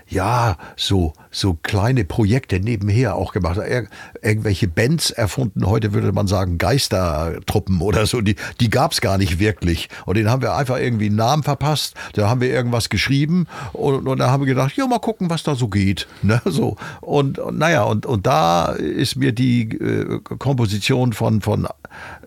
[0.09, 3.57] ja, so, so kleine Projekte nebenher auch gemacht.
[3.57, 3.87] Ir
[4.21, 5.67] irgendwelche Bands erfunden.
[5.67, 8.21] Heute würde man sagen Geistertruppen oder so.
[8.21, 9.87] Die, die gab's gar nicht wirklich.
[10.05, 11.93] Und denen haben wir einfach irgendwie einen Namen verpasst.
[12.13, 15.43] Da haben wir irgendwas geschrieben und, und da haben wir gedacht, ja, mal gucken, was
[15.43, 16.07] da so geht.
[16.23, 16.41] Ne?
[16.45, 16.75] So.
[17.01, 21.67] Und, und naja, und, und da ist mir die äh, Komposition von, von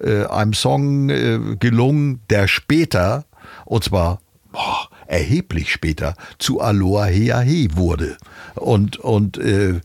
[0.01, 3.25] äh, einem Song äh, gelungen, der später,
[3.65, 4.21] und zwar
[4.53, 8.17] boah, erheblich später zu Aloha Hea He wurde.
[8.55, 9.81] Und, und, äh,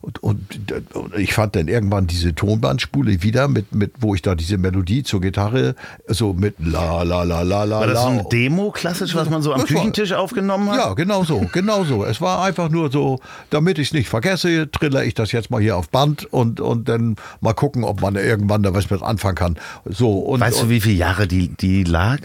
[0.00, 4.34] und, und, und, ich fand dann irgendwann diese Tonbandspule wieder, mit, mit, wo ich da
[4.34, 5.74] diese Melodie zur Gitarre
[6.06, 7.80] so mit la la la la la.
[7.80, 10.78] War das so ein Demo klassisch, was man so am Küchentisch aufgenommen hat?
[10.78, 12.04] Ja, genau so, genau so.
[12.04, 13.18] Es war einfach nur so,
[13.50, 16.88] damit ich es nicht vergesse, trille ich das jetzt mal hier auf Band und, und
[16.88, 19.56] dann mal gucken, ob man irgendwann da was mit anfangen kann.
[19.84, 22.20] So, und, weißt du, wie viele Jahre die, die lag?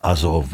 [0.00, 0.44] Also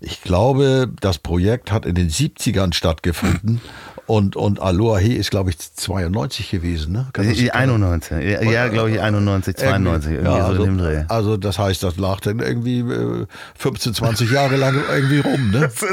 [0.00, 3.60] ich glaube, das Projekt hat in den 70ern stattgefunden
[4.06, 6.92] und, und Aloha He ist, glaube ich, 92 gewesen.
[6.92, 7.08] Ne?
[7.12, 11.04] Kann das, 91, ja, ja glaube ich 91, 92, irgendwie, irgendwie ja, so also, Dreh.
[11.08, 12.82] Also das heißt, das lag dann irgendwie
[13.58, 15.50] 15, äh, 20 Jahre lang irgendwie rum.
[15.50, 15.66] Ne?
[15.66, 15.84] ist,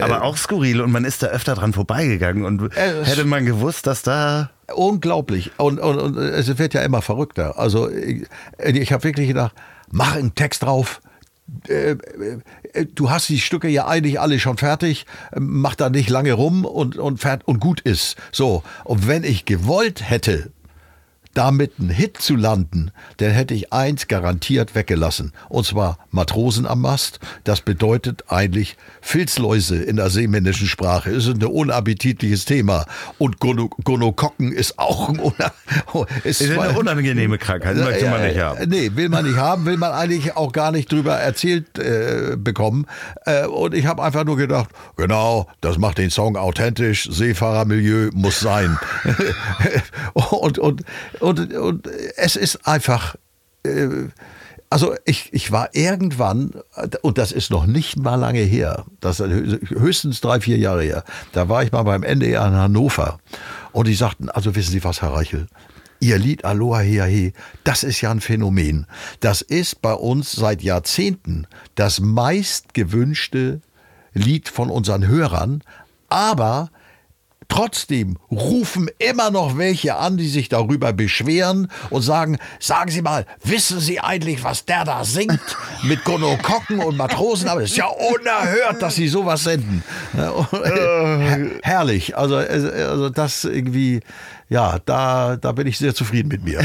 [0.00, 3.88] aber auch skurril und man ist da öfter dran vorbeigegangen und äh, hätte man gewusst,
[3.88, 4.50] dass da...
[4.74, 7.58] Unglaublich und, und, und es wird ja immer verrückter.
[7.58, 8.26] Also ich,
[8.58, 9.52] ich habe wirklich gedacht,
[9.90, 11.13] mach einen Text drauf, äh, äh,
[12.94, 15.06] du hast die Stücke ja eigentlich alle schon fertig,
[15.38, 18.16] mach da nicht lange rum und, und, und gut ist.
[18.32, 18.62] So.
[18.84, 20.50] Und wenn ich gewollt hätte,
[21.34, 25.32] damit einen Hit zu landen, dann hätte ich eins garantiert weggelassen.
[25.48, 27.20] Und zwar Matrosen am Mast.
[27.44, 31.12] Das bedeutet eigentlich Filzläuse in der seemännischen Sprache.
[31.12, 32.86] Das ist ein unappetitliches Thema.
[33.18, 35.52] Und Gonokokken ist auch ein una
[36.24, 37.76] ist, ist eine unangenehme Krankheit.
[37.76, 38.68] Möchte man nicht haben.
[38.68, 42.86] Nee, will man nicht haben, will man eigentlich auch gar nicht drüber erzählt äh, bekommen.
[43.26, 48.40] Äh, und ich habe einfach nur gedacht, genau, das macht den Song authentisch, Seefahrermilieu muss
[48.40, 48.78] sein.
[50.14, 50.84] und, und
[51.24, 53.16] und, und es ist einfach,
[53.64, 53.88] äh,
[54.70, 56.52] also ich, ich war irgendwann,
[57.02, 61.48] und das ist noch nicht mal lange her, das höchstens drei, vier Jahre her, da
[61.48, 63.18] war ich mal beim NDR in Hannover
[63.72, 65.46] und die sagten, also wissen Sie was, Herr Reichel,
[66.00, 68.86] Ihr Lied Aloha Hea He, das ist ja ein Phänomen.
[69.20, 71.46] Das ist bei uns seit Jahrzehnten
[71.76, 73.62] das meist gewünschte
[74.12, 75.62] Lied von unseren Hörern,
[76.10, 76.70] aber
[77.54, 83.26] Trotzdem rufen immer noch welche an, die sich darüber beschweren und sagen, sagen Sie mal,
[83.44, 85.38] wissen Sie eigentlich, was der da singt
[85.84, 87.46] mit Gonokokken und Matrosen?
[87.48, 89.84] Aber es ist ja unerhört, dass Sie sowas senden.
[90.14, 90.46] Her
[91.62, 92.16] herrlich.
[92.16, 94.00] Also, also das irgendwie,
[94.54, 96.60] ja, da, da bin ich sehr zufrieden mit mir.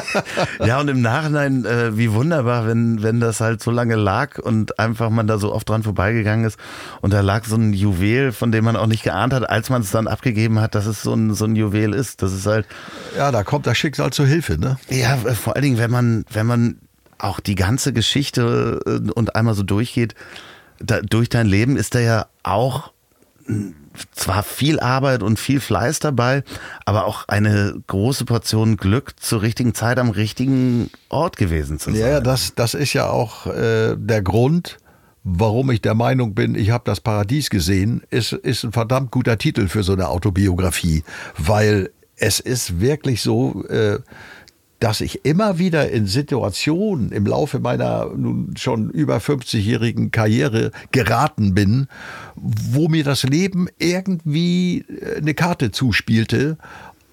[0.66, 4.80] ja, und im Nachhinein, äh, wie wunderbar, wenn, wenn das halt so lange lag und
[4.80, 6.58] einfach man da so oft dran vorbeigegangen ist
[7.02, 9.82] und da lag so ein Juwel, von dem man auch nicht geahnt hat, als man
[9.82, 12.20] es dann abgegeben hat, dass es so ein, so ein Juwel ist.
[12.20, 12.66] Das ist halt.
[13.16, 14.80] Ja, da kommt das Schicksal zur Hilfe, ne?
[14.88, 16.78] Ja, vor allen Dingen, wenn man, wenn man
[17.18, 20.16] auch die ganze Geschichte äh, und einmal so durchgeht,
[20.80, 22.90] da, durch dein Leben ist da ja auch
[24.12, 26.42] zwar viel Arbeit und viel Fleiß dabei,
[26.84, 32.00] aber auch eine große Portion Glück zur richtigen Zeit am richtigen Ort gewesen zu sein.
[32.00, 34.78] Ja, das, das ist ja auch äh, der Grund,
[35.24, 39.38] warum ich der Meinung bin, ich habe das Paradies gesehen, ist, ist ein verdammt guter
[39.38, 41.02] Titel für so eine Autobiografie,
[41.36, 43.98] weil es ist wirklich so, äh,
[44.80, 51.54] dass ich immer wieder in Situationen im Laufe meiner nun schon über 50-jährigen Karriere geraten
[51.54, 51.86] bin,
[52.34, 56.56] wo mir das Leben irgendwie äh, eine Karte zuspielte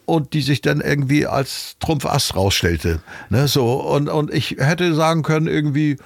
[0.06, 3.02] und die sich dann irgendwie als Trumpfass rausstellte.
[3.30, 5.98] Ne, so, und, und ich hätte sagen können, irgendwie,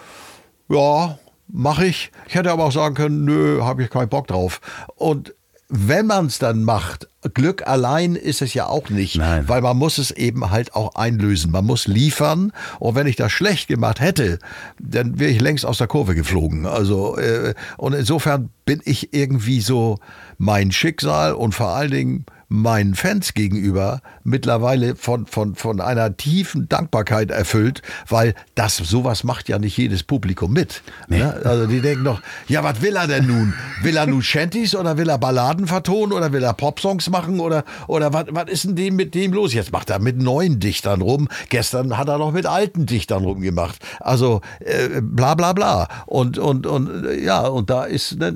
[0.68, 2.12] ja, mache ich.
[2.28, 4.62] Ich hätte aber auch sagen können, nö, habe ich keinen Bock drauf.
[4.96, 5.36] Und
[5.74, 9.48] wenn man es dann macht, Glück allein ist es ja auch nicht, Nein.
[9.48, 11.52] weil man muss es eben halt auch einlösen.
[11.52, 12.52] Man muss liefern.
[12.80, 14.40] Und wenn ich das schlecht gemacht hätte,
[14.80, 16.66] dann wäre ich längst aus der Kurve geflogen.
[16.66, 19.98] Also äh, und insofern bin ich irgendwie so
[20.38, 26.68] mein Schicksal und vor allen Dingen meinen Fans gegenüber mittlerweile von, von, von einer tiefen
[26.68, 30.84] Dankbarkeit erfüllt, weil das sowas macht ja nicht jedes Publikum mit.
[31.08, 31.20] Nee.
[31.20, 31.42] Ne?
[31.46, 33.54] Also die denken doch, ja, was will er denn nun?
[33.84, 37.64] Will er nun Shanties oder will er Balladen vertonen oder will er Popsongs machen oder,
[37.88, 39.54] oder was, was ist denn dem mit dem los?
[39.54, 41.30] Jetzt macht er mit neuen Dichtern rum.
[41.48, 43.78] Gestern hat er noch mit alten Dichtern rumgemacht.
[44.02, 45.88] Also äh, bla bla bla.
[46.06, 48.36] Und, und, und ja, und da ist, ne,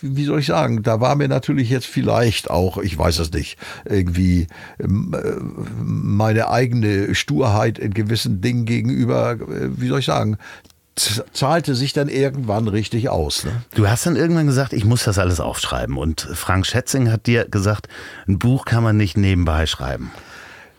[0.00, 3.47] wie soll ich sagen, da war mir natürlich jetzt vielleicht auch, ich weiß es nicht,
[3.48, 4.46] ich irgendwie
[4.78, 5.40] ähm, äh,
[5.82, 10.38] meine eigene Sturheit in gewissen Dingen gegenüber, äh, wie soll ich sagen,
[11.32, 13.44] zahlte sich dann irgendwann richtig aus.
[13.44, 13.52] Ne?
[13.74, 15.96] Du hast dann irgendwann gesagt, ich muss das alles aufschreiben.
[15.96, 17.88] Und Frank Schätzing hat dir gesagt,
[18.26, 20.10] ein Buch kann man nicht nebenbei schreiben.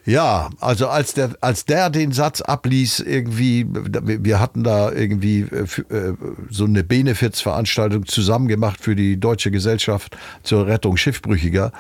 [0.10, 5.94] Ja, also als der, als der den Satz abließ, irgendwie, wir hatten da irgendwie äh,
[5.96, 6.16] äh,
[6.50, 11.72] so eine Benefizveranstaltung zusammen gemacht für die Deutsche Gesellschaft zur Rettung Schiffbrüchiger.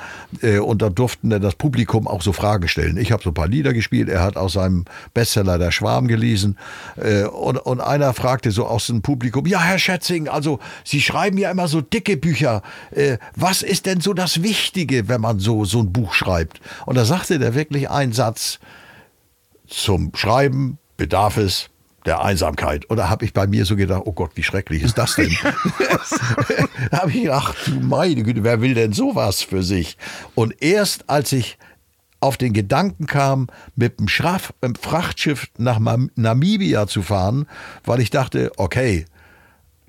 [0.43, 2.97] Äh, und da durften dann das Publikum auch so Fragen stellen.
[2.97, 4.85] Ich habe so ein paar Lieder gespielt, er hat aus seinem
[5.15, 6.55] Bestseller Der Schwarm gelesen.
[7.33, 11.49] Und, und einer fragte so aus dem Publikum, ja, Herr Schätzing, also Sie schreiben ja
[11.49, 12.61] immer so dicke Bücher.
[13.35, 16.61] Was ist denn so das Wichtige, wenn man so, so ein Buch schreibt?
[16.85, 18.59] Und da sagte der wirklich ein Satz,
[19.65, 21.69] zum Schreiben bedarf es
[22.05, 22.83] der Einsamkeit.
[22.85, 25.29] Und da habe ich bei mir so gedacht, oh Gott, wie schrecklich ist das denn?
[26.91, 29.97] da habe ich gedacht, du meine Güte, wer will denn sowas für sich?
[30.35, 31.57] Und erst als ich
[32.19, 33.47] auf den Gedanken kam,
[33.77, 35.79] mit dem Frachtschiff nach
[36.15, 37.47] Namibia zu fahren,
[37.85, 39.05] weil ich dachte, okay,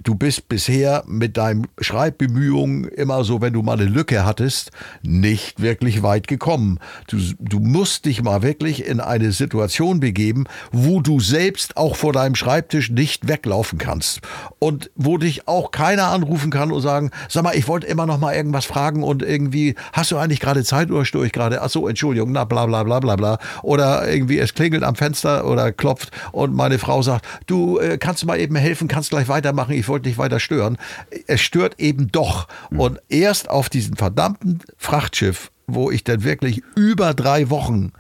[0.03, 4.71] du bist bisher mit deinen Schreibbemühungen immer so, wenn du mal eine Lücke hattest,
[5.03, 6.79] nicht wirklich weit gekommen.
[7.09, 12.13] Du, du musst dich mal wirklich in eine Situation begeben, wo du selbst auch vor
[12.13, 14.21] deinem Schreibtisch nicht weglaufen kannst
[14.59, 18.19] und wo dich auch keiner anrufen kann und sagen, sag mal, ich wollte immer noch
[18.19, 21.63] mal irgendwas fragen und irgendwie, hast du eigentlich gerade Zeit oder störe ich gerade?
[21.63, 23.39] Ach so, Entschuldigung, na bla bla bla bla bla.
[23.63, 28.25] Oder irgendwie es klingelt am Fenster oder klopft und meine Frau sagt, du äh, kannst
[28.25, 30.79] mal eben helfen, kannst gleich weitermachen, ich wollte nicht weiter stören.
[31.27, 32.49] Es stört eben doch.
[32.71, 32.81] Mhm.
[32.81, 37.93] Und erst auf diesem verdammten Frachtschiff, wo ich dann wirklich über drei Wochen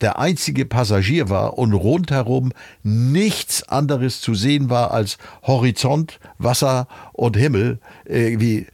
[0.00, 2.52] der einzige Passagier war und rundherum
[2.82, 8.66] nichts anderes zu sehen war als Horizont, Wasser und Himmel, irgendwie,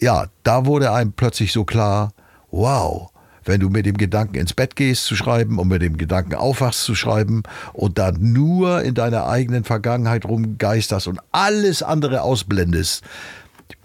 [0.00, 2.12] ja, da wurde einem plötzlich so klar,
[2.50, 3.11] wow,
[3.44, 6.84] wenn du mit dem Gedanken ins Bett gehst zu schreiben und mit dem Gedanken aufwachst
[6.84, 7.42] zu schreiben
[7.72, 13.02] und dann nur in deiner eigenen Vergangenheit rumgeisterst und alles andere ausblendest,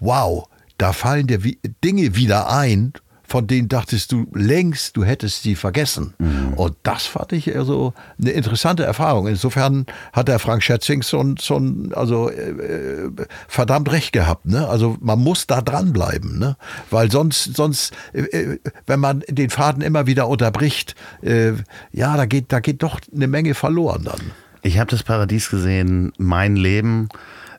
[0.00, 0.48] wow,
[0.78, 1.40] da fallen dir
[1.84, 2.92] Dinge wieder ein,
[3.28, 6.14] von denen dachtest du längst, du hättest sie vergessen.
[6.18, 6.54] Mhm.
[6.54, 9.28] Und das fand ich also eine interessante Erfahrung.
[9.28, 9.84] Insofern
[10.14, 11.60] hat der Frank Schätzing so, so
[11.92, 13.10] also äh,
[13.46, 14.46] verdammt recht gehabt.
[14.46, 14.66] Ne?
[14.66, 16.56] Also man muss da dranbleiben, ne?
[16.90, 21.52] weil sonst, sonst, äh, äh, wenn man den Faden immer wieder unterbricht, äh,
[21.92, 24.20] ja, da geht, da geht doch eine Menge verloren dann.
[24.62, 27.10] Ich habe das Paradies gesehen, mein Leben.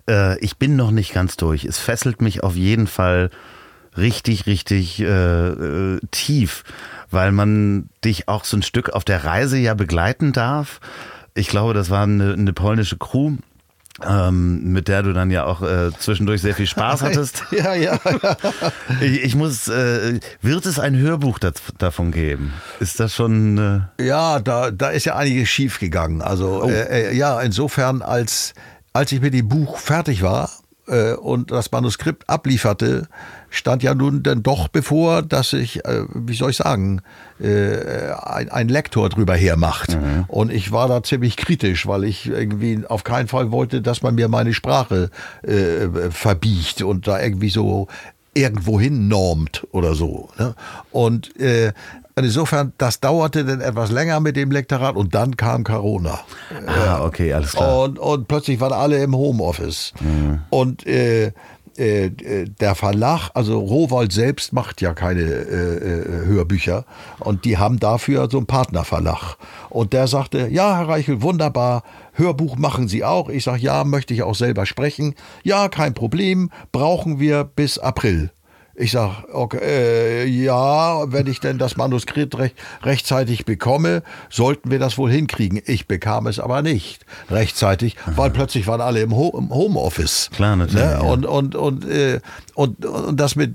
[0.10, 1.64] Äh, ich bin noch nicht ganz durch.
[1.64, 3.30] Es fesselt mich auf jeden Fall
[3.98, 6.64] richtig, richtig äh, äh, tief,
[7.12, 10.80] weil man dich auch so ein Stück auf der Reise ja begleiten darf.
[11.34, 13.34] Ich glaube, das war eine, eine polnische Crew,
[14.06, 17.44] ähm, mit der du dann ja auch äh, zwischendurch sehr viel Spaß hattest.
[17.52, 18.00] ja, ja.
[18.04, 18.38] ja.
[19.02, 22.54] Ich, ich, muss, äh, wird es ein Hörbuch das, davon geben?
[22.80, 23.88] Ist das schon?
[23.98, 26.22] Äh ja, da, da ist ja einiges schief gegangen.
[26.22, 26.70] Also oh.
[26.70, 28.54] Äh, äh, ja, insofern als
[28.94, 30.50] als ich mit dem Buch fertig war
[30.90, 33.08] äh, und das Manuskript ablieferte,
[33.50, 37.02] stand ja nun dann doch bevor, dass ich, äh, wie soll ich sagen,
[37.40, 39.96] äh, ein, ein Lektor drüber hermacht.
[39.96, 40.26] Mhm.
[40.28, 44.16] Und ich war da ziemlich kritisch, weil ich irgendwie auf keinen Fall wollte, dass man
[44.16, 45.10] mir meine Sprache
[45.44, 47.88] äh, verbiegt und da irgendwie so
[48.34, 50.30] irgendwohin normt oder so.
[50.38, 50.56] Ne?
[50.92, 51.74] Und äh,
[52.24, 56.20] insofern, das dauerte dann etwas länger mit dem Lektorat und dann kam Corona.
[56.66, 57.84] Ah, okay, alles klar.
[57.84, 59.94] Und, und plötzlich waren alle im Homeoffice.
[60.00, 60.42] Mhm.
[60.50, 61.32] Und äh,
[61.80, 62.12] äh,
[62.60, 66.84] der Verlag, also Rowold selbst macht ja keine äh, äh, Hörbücher
[67.20, 69.38] und die haben dafür so einen Partnerverlag.
[69.70, 71.84] Und der sagte, ja, Herr Reichel, wunderbar,
[72.14, 73.30] Hörbuch machen Sie auch.
[73.30, 75.16] Ich sage, ja, möchte ich auch selber sprechen.
[75.44, 78.32] Ja, kein Problem, brauchen wir bis April.
[78.80, 84.80] Ich sage, okay, äh, ja, wenn ich denn das Manuskript recht, rechtzeitig bekomme, sollten wir
[84.80, 85.62] das wohl hinkriegen.
[85.66, 90.30] Ich bekam es aber nicht rechtzeitig, weil plötzlich waren alle im, Ho im Homeoffice.
[90.34, 90.82] Klar, natürlich.
[90.82, 90.92] Ne?
[90.92, 91.00] Ja.
[91.02, 92.22] Und, und, und, äh,
[92.56, 93.54] und, und das mit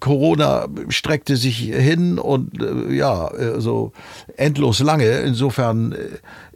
[0.00, 3.92] Corona streckte sich hin und äh, ja, äh, so
[4.36, 5.20] endlos lange.
[5.20, 5.96] Insofern äh,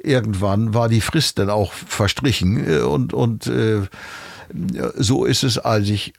[0.03, 3.49] irgendwann war die Frist dann auch verstrichen äh, und, und
[4.97, 6.13] so ist es, als ich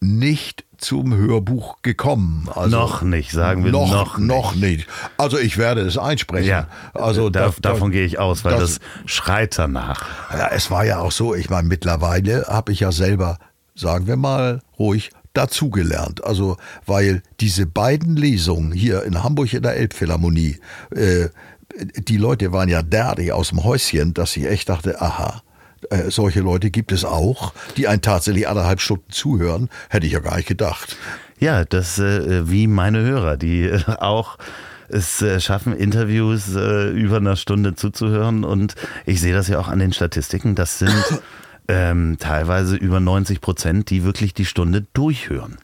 [0.00, 2.48] nicht zum Hörbuch gekommen.
[2.54, 4.26] Also noch nicht, sagen wir noch, noch nicht.
[4.26, 4.86] Noch nicht.
[5.18, 6.48] Also ich werde es einsprechen.
[6.48, 10.06] Ja, also da, da, davon gehe ich aus, weil das, das schreit danach.
[10.32, 13.38] Ja, es war ja auch so, ich meine, mittlerweile habe ich ja selber,
[13.74, 16.24] sagen wir mal, ruhig dazugelernt.
[16.24, 16.56] Also,
[16.86, 20.58] weil diese beiden Lesungen hier in Hamburg in der Elbphilharmonie,
[20.94, 21.28] äh,
[21.96, 25.42] die Leute waren ja derartig aus dem Häuschen, dass ich echt dachte, aha,
[25.90, 29.68] äh, solche Leute gibt es auch, die einen tatsächlich anderthalb Stunden zuhören.
[29.90, 30.96] Hätte ich ja gar nicht gedacht.
[31.38, 34.38] Ja, das äh, wie meine Hörer, die äh, auch
[34.88, 38.42] es äh, schaffen, Interviews äh, über eine Stunde zuzuhören.
[38.44, 38.74] Und
[39.06, 40.54] ich sehe das ja auch an den Statistiken.
[40.56, 40.92] Das sind
[41.68, 45.58] ähm, teilweise über 90 Prozent, die wirklich die Stunde durchhören.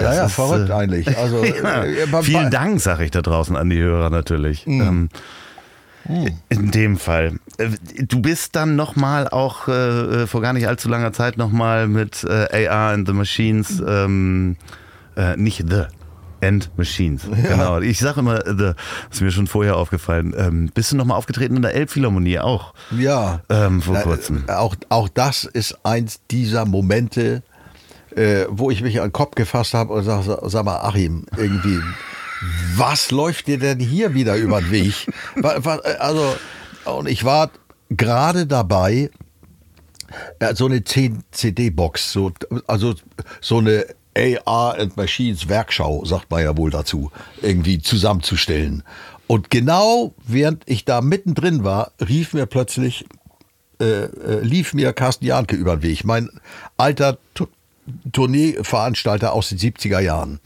[0.00, 1.08] Ja, Das ja, ist, verrückt äh, eigentlich.
[1.18, 4.66] Also, ja, äh, bei- vielen bei- Dank, sage ich da draußen an die Hörer natürlich.
[4.66, 5.08] Ähm,
[6.48, 7.34] In dem Fall.
[7.58, 7.68] Äh,
[8.06, 12.66] Du bist dann nochmal auch äh, vor gar nicht allzu langer Zeit nochmal mit äh,
[12.68, 14.56] AR and the Machines, ähm,
[15.16, 15.84] äh, nicht The,
[16.40, 17.22] and Machines.
[17.30, 17.80] Genau.
[17.80, 18.72] Ich sage immer The,
[19.10, 20.32] ist mir schon vorher aufgefallen.
[20.38, 22.74] Ähm, bist du nochmal aufgetreten in der Elbphilharmonie auch?
[22.96, 23.40] Ja.
[23.48, 24.44] Ähm, vor Na, kurzem.
[24.46, 27.42] äh, Auch, auch das ist eins dieser Momente,
[28.14, 31.80] äh, wo ich mich an den Kopf gefasst habe und sage, sag mal, Achim, irgendwie,
[32.76, 34.94] was läuft dir denn hier wieder über den Weg?
[35.42, 36.36] Äh, Also,
[36.90, 37.50] und ich war
[37.90, 39.10] gerade dabei,
[40.40, 42.32] ja, so eine 10 CD-Box, so,
[42.66, 42.94] also
[43.40, 43.86] so eine
[44.16, 47.10] AR and Machines Werkschau, sagt man ja wohl dazu,
[47.42, 48.82] irgendwie zusammenzustellen.
[49.26, 53.04] Und genau während ich da mittendrin war, rief mir plötzlich,
[53.80, 56.30] äh, äh, lief mir Carsten Jahnke über den Weg, mein
[56.76, 57.18] alter
[58.10, 60.40] Tourneeveranstalter aus den 70er Jahren.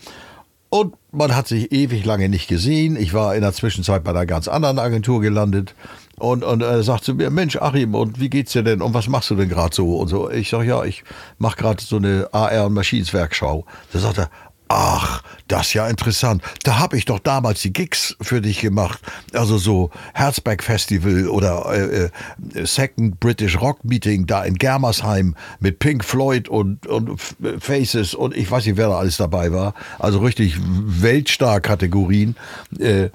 [0.69, 2.97] Und man hat sich ewig lange nicht gesehen.
[2.97, 5.75] Ich war in der Zwischenzeit bei einer ganz anderen Agentur gelandet.
[6.23, 8.81] Und, und er sagt zu mir, Mensch, Achim, und wie geht's dir denn?
[8.81, 9.97] Und was machst du denn gerade so?
[9.97, 10.31] Und so.
[10.31, 11.03] Ich sage, ja, ich
[11.39, 13.67] mache gerade so eine AR- und Machines-Werkschau.
[13.93, 14.31] Da sagt er,
[14.69, 16.41] ach, das ist ja interessant.
[16.63, 19.01] Da habe ich doch damals die Gigs für dich gemacht.
[19.33, 22.11] Also so Herzberg Festival oder äh,
[22.55, 27.21] äh, Second British Rock Meeting da in Germersheim mit Pink Floyd und, und
[27.59, 29.75] Faces und ich weiß nicht, wer da alles dabei war.
[29.99, 32.37] Also richtig Weltstar-Kategorien.
[32.79, 33.11] Äh,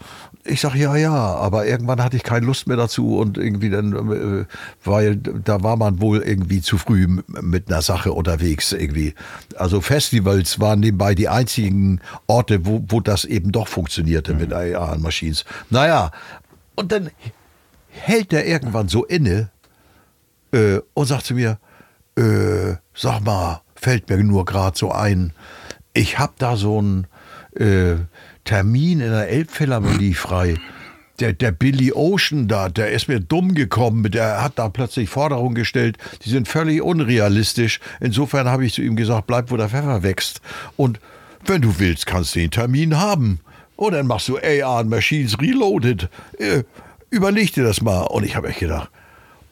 [0.47, 3.93] ich sag ja, ja, aber irgendwann hatte ich keine Lust mehr dazu und irgendwie dann,
[3.93, 4.45] äh,
[4.83, 7.07] weil da war man wohl irgendwie zu früh
[7.41, 9.13] mit einer Sache unterwegs irgendwie.
[9.55, 15.45] Also Festivals waren nebenbei die einzigen Orte, wo, wo das eben doch funktionierte mit AR-Machines.
[15.69, 16.11] Naja,
[16.75, 17.09] und dann
[17.89, 19.49] hält der irgendwann so inne
[20.51, 21.59] äh, und sagt zu mir,
[22.15, 25.33] äh, sag mal, fällt mir nur gerade so ein,
[25.93, 27.07] ich habe da so einen
[27.55, 27.95] äh,
[28.47, 30.55] Termin in der Elbphilharmonie frei.
[31.19, 35.55] Der, der Billy Ocean da, der ist mir dumm gekommen, der hat da plötzlich Forderungen
[35.55, 37.79] gestellt, die sind völlig unrealistisch.
[37.99, 40.41] Insofern habe ich zu ihm gesagt, bleib, wo der Pfeffer wächst.
[40.77, 40.99] Und
[41.45, 43.39] wenn du willst, kannst du den Termin haben.
[43.75, 46.07] Und dann machst du AR Machines Reloaded.
[46.37, 46.63] Äh,
[47.09, 48.03] überleg dir das mal.
[48.03, 48.89] Und ich habe echt gedacht,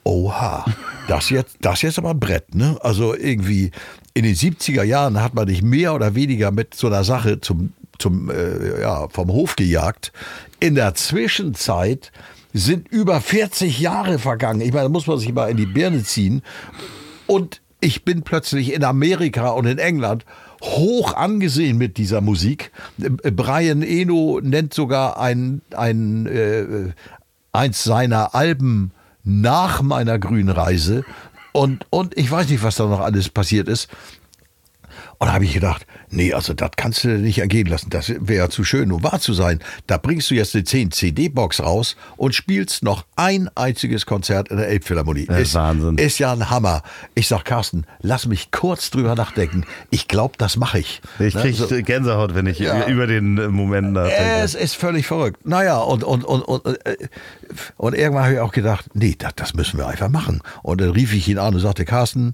[0.08, 0.64] Oha,
[1.08, 2.78] das jetzt, das jetzt aber ein Brett, ne?
[2.82, 3.72] Also irgendwie
[4.14, 7.74] in den 70er Jahren hat man dich mehr oder weniger mit so einer Sache zum,
[8.00, 10.12] zum, äh, ja, vom Hof gejagt.
[10.60, 12.12] In der Zwischenzeit
[12.54, 14.62] sind über 40 Jahre vergangen.
[14.62, 16.42] Ich meine, da muss man sich mal in die Birne ziehen.
[17.28, 20.26] Und ich bin plötzlich in Amerika und in England
[20.62, 22.72] hoch angesehen mit dieser Musik.
[23.00, 26.94] Äh, Brian Eno nennt sogar ein, ein, äh,
[27.52, 28.92] eins seiner Alben
[29.24, 31.04] nach meiner Grünreise.
[31.52, 33.90] Und, und ich weiß nicht, was da noch alles passiert ist.
[35.18, 35.86] Und da habe ich gedacht,
[36.16, 37.90] nee, also das kannst du dir nicht ergehen lassen.
[37.90, 39.60] Das wäre ja zu schön, um wahr zu sein.
[39.88, 44.68] Da bringst du jetzt eine 10-CD-Box raus und spielst noch ein einziges Konzert in der
[44.70, 45.26] Elbphilharmonie.
[45.28, 45.98] Das ist Wahnsinn.
[45.98, 46.82] Ist ja ein Hammer.
[47.14, 49.66] Ich sag, Carsten, lass mich kurz drüber nachdenken.
[49.92, 51.02] Ich glaube, das mache ich.
[51.20, 51.68] Ich Ne, kriege so.
[51.68, 52.88] Gänsehaut, wenn ich Ja.
[52.88, 54.42] über den äh, Moment nachdenke.
[54.44, 55.46] Es ist völlig verrückt.
[55.46, 56.96] Naja, und, und, und, und, äh,
[57.78, 60.42] und irgendwann habe ich auch gedacht, nee, das, das müssen wir einfach machen.
[60.64, 62.34] Und dann rief ich ihn an und sagte, Carsten,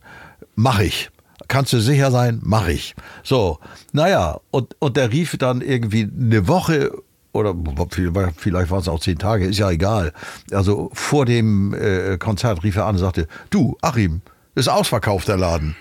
[0.56, 1.10] mach ich.
[1.48, 2.96] Kannst du sicher sein, mach ich.
[3.24, 3.60] So,
[3.92, 6.92] naja, und, und der rief dann irgendwie eine Woche
[7.34, 7.56] oder
[7.90, 10.12] vielleicht vielleicht waren es auch zehn Tage, ist ja egal.
[10.52, 14.22] Also vor dem äh, Konzert rief er an und sagte, du, Achim,
[14.56, 15.76] ist ausverkauft der Laden.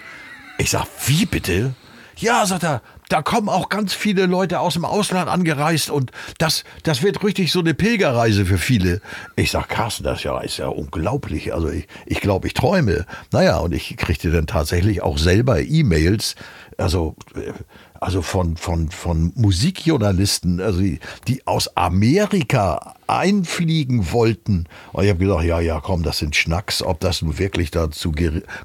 [0.59, 1.74] Ich sag, wie bitte?
[2.16, 6.65] Ja, sagt er, da kommen auch ganz viele Leute aus dem Ausland angereist und das,
[6.85, 9.01] das wird richtig so eine Pilgerreise für viele.
[9.37, 11.53] Ich sag, Carsten, das ist ja, ist ja unglaublich.
[11.53, 13.07] Also ich, ich glaube, ich träume.
[13.32, 16.37] Naja, und ich kriegte dann tatsächlich auch selber E-Mails,
[16.78, 17.53] also, äh,
[18.01, 20.98] also von, von, von Musikjournalisten, also die,
[21.28, 24.64] die aus Amerika einfliegen wollten.
[24.93, 26.82] Und ich habe gedacht, ja, ja, komm, das sind Schnacks.
[26.82, 28.12] Ob das nun wirklich dazu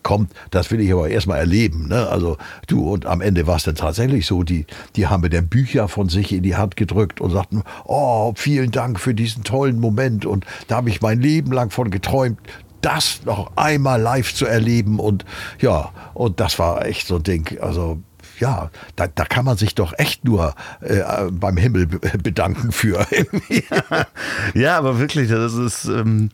[0.03, 1.89] kommt, das will ich aber erstmal erleben.
[1.89, 2.07] Ne?
[2.07, 2.37] Also
[2.67, 5.89] du, und am Ende war es dann tatsächlich so, die, die haben mir dann Bücher
[5.89, 10.25] von sich in die Hand gedrückt und sagten, oh, vielen Dank für diesen tollen Moment.
[10.25, 12.39] Und da habe ich mein Leben lang von geträumt,
[12.79, 14.99] das noch einmal live zu erleben.
[14.99, 15.25] Und
[15.59, 17.57] ja, und das war echt so ein Ding.
[17.59, 17.99] Also
[18.39, 21.01] ja, da, da kann man sich doch echt nur äh,
[21.31, 23.05] beim Himmel be- bedanken für.
[24.53, 25.85] Ja, aber wirklich, das ist.
[25.85, 26.29] Ähm,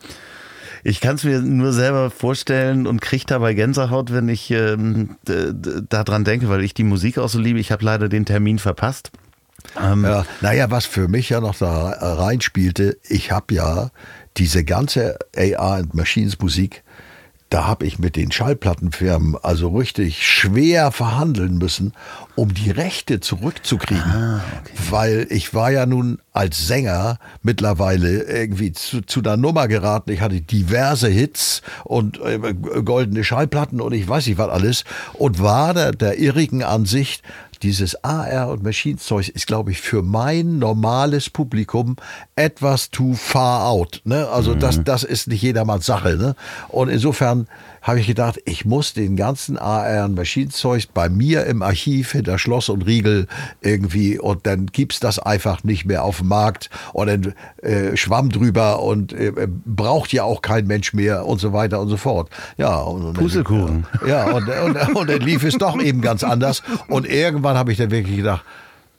[0.84, 5.16] ich kann es mir nur selber vorstellen und kriege dabei Gänsehaut, wenn ich ähm,
[5.90, 7.60] daran denke, weil ich die Musik auch so liebe.
[7.60, 9.12] Ich habe leider den Termin verpasst.
[9.80, 13.92] Ähm, ja, naja, was für mich ja noch da reinspielte, ich habe ja
[14.38, 16.82] diese ganze AR und Machines Musik
[17.52, 21.92] da habe ich mit den Schallplattenfirmen also richtig schwer verhandeln müssen,
[22.36, 24.10] um die Rechte zurückzukriegen.
[24.10, 24.74] Ah, okay.
[24.90, 30.12] Weil ich war ja nun als Sänger mittlerweile irgendwie zu, zu einer Nummer geraten.
[30.12, 32.54] Ich hatte diverse Hits und äh,
[32.86, 37.22] goldene Schallplatten und ich weiß nicht was alles und war der, der irrigen Ansicht,
[37.64, 41.96] dieses AR und Maschinenzeug ist, glaube ich, für mein normales Publikum
[42.36, 44.02] etwas too far out.
[44.04, 44.28] Ne?
[44.30, 44.60] Also mhm.
[44.60, 46.18] das, das ist nicht jedermanns Sache.
[46.18, 46.36] Ne?
[46.70, 47.48] Und insofern
[47.82, 52.38] habe ich gedacht, ich muss den ganzen AR und Maschinenzeug bei mir im Archiv hinter
[52.38, 53.28] Schloss und Riegel
[53.62, 57.34] irgendwie und dann gibt's das einfach nicht mehr auf dem Markt und dann
[57.64, 59.32] äh, schwamm drüber und äh,
[59.66, 62.30] braucht ja auch kein Mensch mehr und so weiter und so fort.
[62.58, 63.88] Ja, und, Pustekuchen.
[64.08, 67.78] Ja, und, und, und dann lief es doch eben ganz anders und irgendwann habe ich
[67.78, 68.46] dann wirklich gedacht,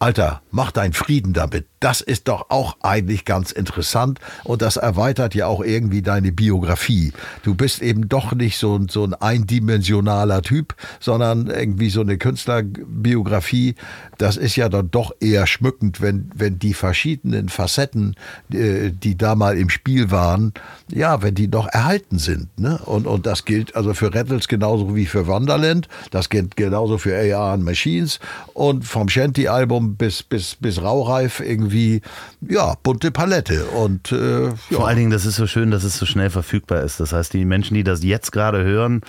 [0.03, 1.67] Alter, mach deinen Frieden damit.
[1.79, 7.13] Das ist doch auch eigentlich ganz interessant und das erweitert ja auch irgendwie deine Biografie.
[7.45, 13.77] Du bist eben doch nicht so, so ein eindimensionaler Typ, sondern irgendwie so eine Künstlerbiografie.
[14.19, 18.17] Das ist ja dann doch eher schmückend, wenn, wenn die verschiedenen Facetten,
[18.53, 20.53] äh, die da mal im Spiel waren,
[20.91, 22.59] ja, wenn die noch erhalten sind.
[22.59, 22.81] Ne?
[22.87, 25.87] Und, und das gilt also für Rattles genauso wie für Wonderland.
[26.11, 28.19] Das gilt genauso für AR Machines
[28.53, 32.03] und vom Shanty-Album bis, bis, bis Raureif irgendwie
[32.41, 33.65] ja, bunte Palette.
[33.67, 34.55] Und äh, ja.
[34.71, 37.01] vor allen Dingen, das ist so schön, dass es so schnell verfügbar ist.
[37.01, 39.03] Das heißt, die Menschen, die das jetzt gerade hören,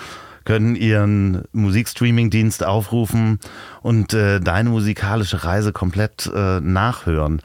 [0.46, 3.40] können ihren Musikstreaming-Dienst aufrufen
[3.82, 7.42] und äh, deine musikalische Reise komplett äh, nachhören.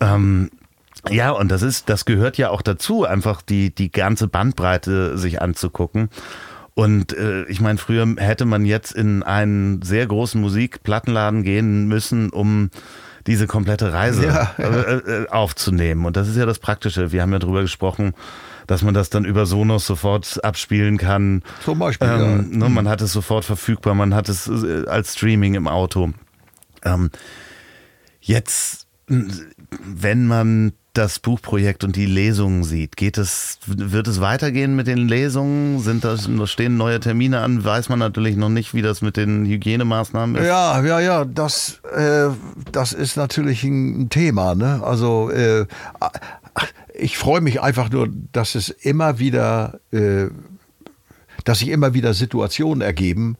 [0.00, 0.50] Ähm,
[1.10, 5.42] ja, und das ist, das gehört ja auch dazu, einfach die, die ganze Bandbreite sich
[5.42, 6.08] anzugucken.
[6.74, 12.30] Und äh, ich meine, früher hätte man jetzt in einen sehr großen Musikplattenladen gehen müssen,
[12.30, 12.70] um
[13.26, 14.64] diese komplette Reise ja, ja.
[14.64, 16.06] Äh, äh, aufzunehmen.
[16.06, 17.12] Und das ist ja das Praktische.
[17.12, 18.14] Wir haben ja drüber gesprochen,
[18.66, 21.42] dass man das dann über Sonos sofort abspielen kann.
[21.64, 22.08] Zum Beispiel.
[22.08, 22.58] Ähm, ja.
[22.58, 26.12] ne, man hat es sofort verfügbar, man hat es äh, als Streaming im Auto.
[26.84, 27.10] Ähm,
[28.20, 34.86] jetzt, wenn man das Buchprojekt und die Lesungen sieht, geht es, wird es weitergehen mit
[34.86, 35.80] den Lesungen?
[35.80, 37.64] Sind das, stehen neue Termine an?
[37.64, 40.46] Weiß man natürlich noch nicht, wie das mit den Hygienemaßnahmen ist.
[40.46, 42.28] Ja, ja, ja, das, äh,
[42.72, 44.54] das ist natürlich ein Thema.
[44.54, 44.82] Ne?
[44.84, 45.66] Also äh,
[46.94, 50.26] ich freue mich einfach nur, dass es immer wieder, äh,
[51.44, 53.36] dass sich immer wieder Situationen ergeben,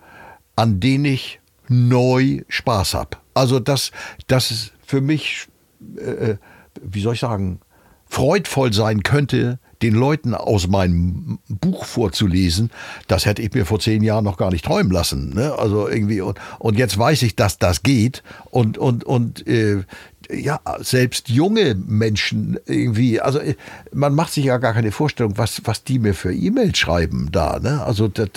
[0.57, 3.19] an denen ich neu Spaß habe.
[3.35, 3.93] Also das,
[4.27, 5.49] das ist für mich
[5.97, 6.37] äh,
[6.83, 7.61] wie soll ich sagen,
[8.09, 12.71] freudvoll sein könnte, den Leuten aus meinem Buch vorzulesen,
[13.09, 15.35] das hätte ich mir vor zehn Jahren noch gar nicht träumen lassen.
[15.35, 15.55] Ne?
[15.59, 19.85] Also irgendwie und, und jetzt weiß ich, dass das geht und und und äh,
[20.31, 23.57] ja selbst junge Menschen irgendwie, also äh,
[23.93, 27.59] man macht sich ja gar keine Vorstellung, was was die mir für E-Mails schreiben da.
[27.59, 27.83] Ne?
[27.83, 28.29] Also das,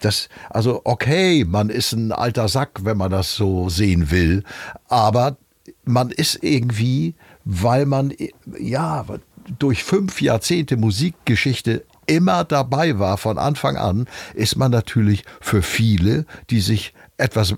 [0.00, 4.44] das also okay, man ist ein alter Sack, wenn man das so sehen will,
[4.88, 5.36] aber
[5.84, 7.14] man ist irgendwie
[7.44, 8.12] weil man
[8.58, 9.04] ja
[9.58, 16.26] durch fünf Jahrzehnte Musikgeschichte immer dabei war von Anfang an, ist man natürlich für viele,
[16.50, 17.54] die sich etwas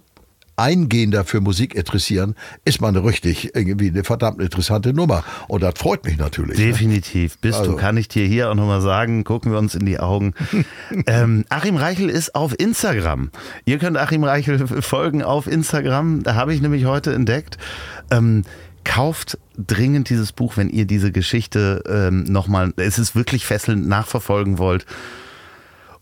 [0.56, 2.34] eingehender für Musik interessieren,
[2.64, 5.24] ist man richtig irgendwie eine verdammt interessante Nummer.
[5.48, 6.58] Und das freut mich natürlich.
[6.58, 6.66] Ne?
[6.66, 7.38] Definitiv.
[7.38, 7.72] Bist also.
[7.72, 10.34] du, kann ich dir hier auch nochmal sagen, gucken wir uns in die Augen.
[11.06, 13.30] ähm, Achim Reichel ist auf Instagram.
[13.64, 16.22] Ihr könnt Achim Reichel folgen auf Instagram.
[16.22, 17.56] Da habe ich nämlich heute entdeckt.
[18.10, 18.44] Ähm,
[18.84, 24.58] kauft dringend dieses Buch, wenn ihr diese Geschichte ähm, nochmal, es ist wirklich fesselnd nachverfolgen
[24.58, 24.86] wollt.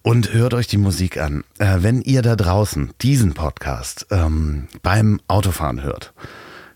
[0.02, 1.44] Und hört euch die Musik an.
[1.58, 6.14] Äh, wenn ihr da draußen diesen Podcast ähm, beim Autofahren hört,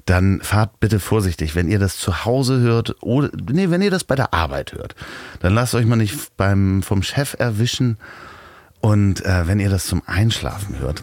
[0.05, 1.55] dann fahrt bitte vorsichtig.
[1.55, 4.95] Wenn ihr das zu Hause hört oder nee, wenn ihr das bei der Arbeit hört,
[5.41, 7.97] dann lasst euch mal nicht beim vom Chef erwischen.
[8.81, 11.03] Und äh, wenn ihr das zum Einschlafen hört,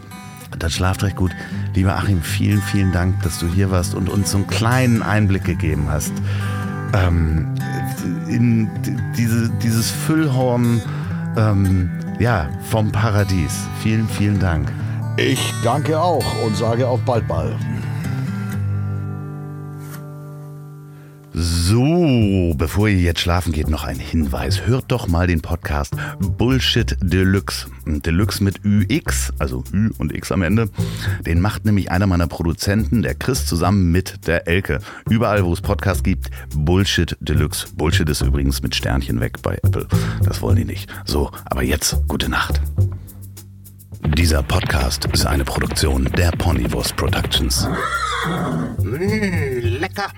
[0.58, 1.32] dann schlaft recht gut.
[1.74, 5.44] Lieber Achim, vielen, vielen Dank, dass du hier warst und uns so einen kleinen Einblick
[5.44, 6.12] gegeben hast
[6.92, 7.46] ähm,
[8.28, 8.70] in
[9.16, 10.80] diese, dieses Füllhorn
[11.36, 13.66] ähm, ja, vom Paradies.
[13.82, 14.72] Vielen, vielen Dank.
[15.16, 17.54] Ich danke auch und sage auf bald mal.
[21.34, 24.66] So, bevor ihr jetzt schlafen geht, noch ein Hinweis.
[24.66, 27.68] Hört doch mal den Podcast Bullshit Deluxe.
[27.86, 30.68] Deluxe mit UX, also Ü und X am Ende.
[31.24, 34.80] Den macht nämlich einer meiner Produzenten, der Chris, zusammen mit der Elke.
[35.08, 37.68] Überall, wo es Podcasts gibt, Bullshit Deluxe.
[37.74, 39.86] Bullshit ist übrigens mit Sternchen weg bei Apple.
[40.24, 40.90] Das wollen die nicht.
[41.06, 42.60] So, aber jetzt, gute Nacht.
[44.18, 47.66] Dieser Podcast ist eine Produktion der Ponywurst Productions.
[48.82, 50.12] Mmh, lecker.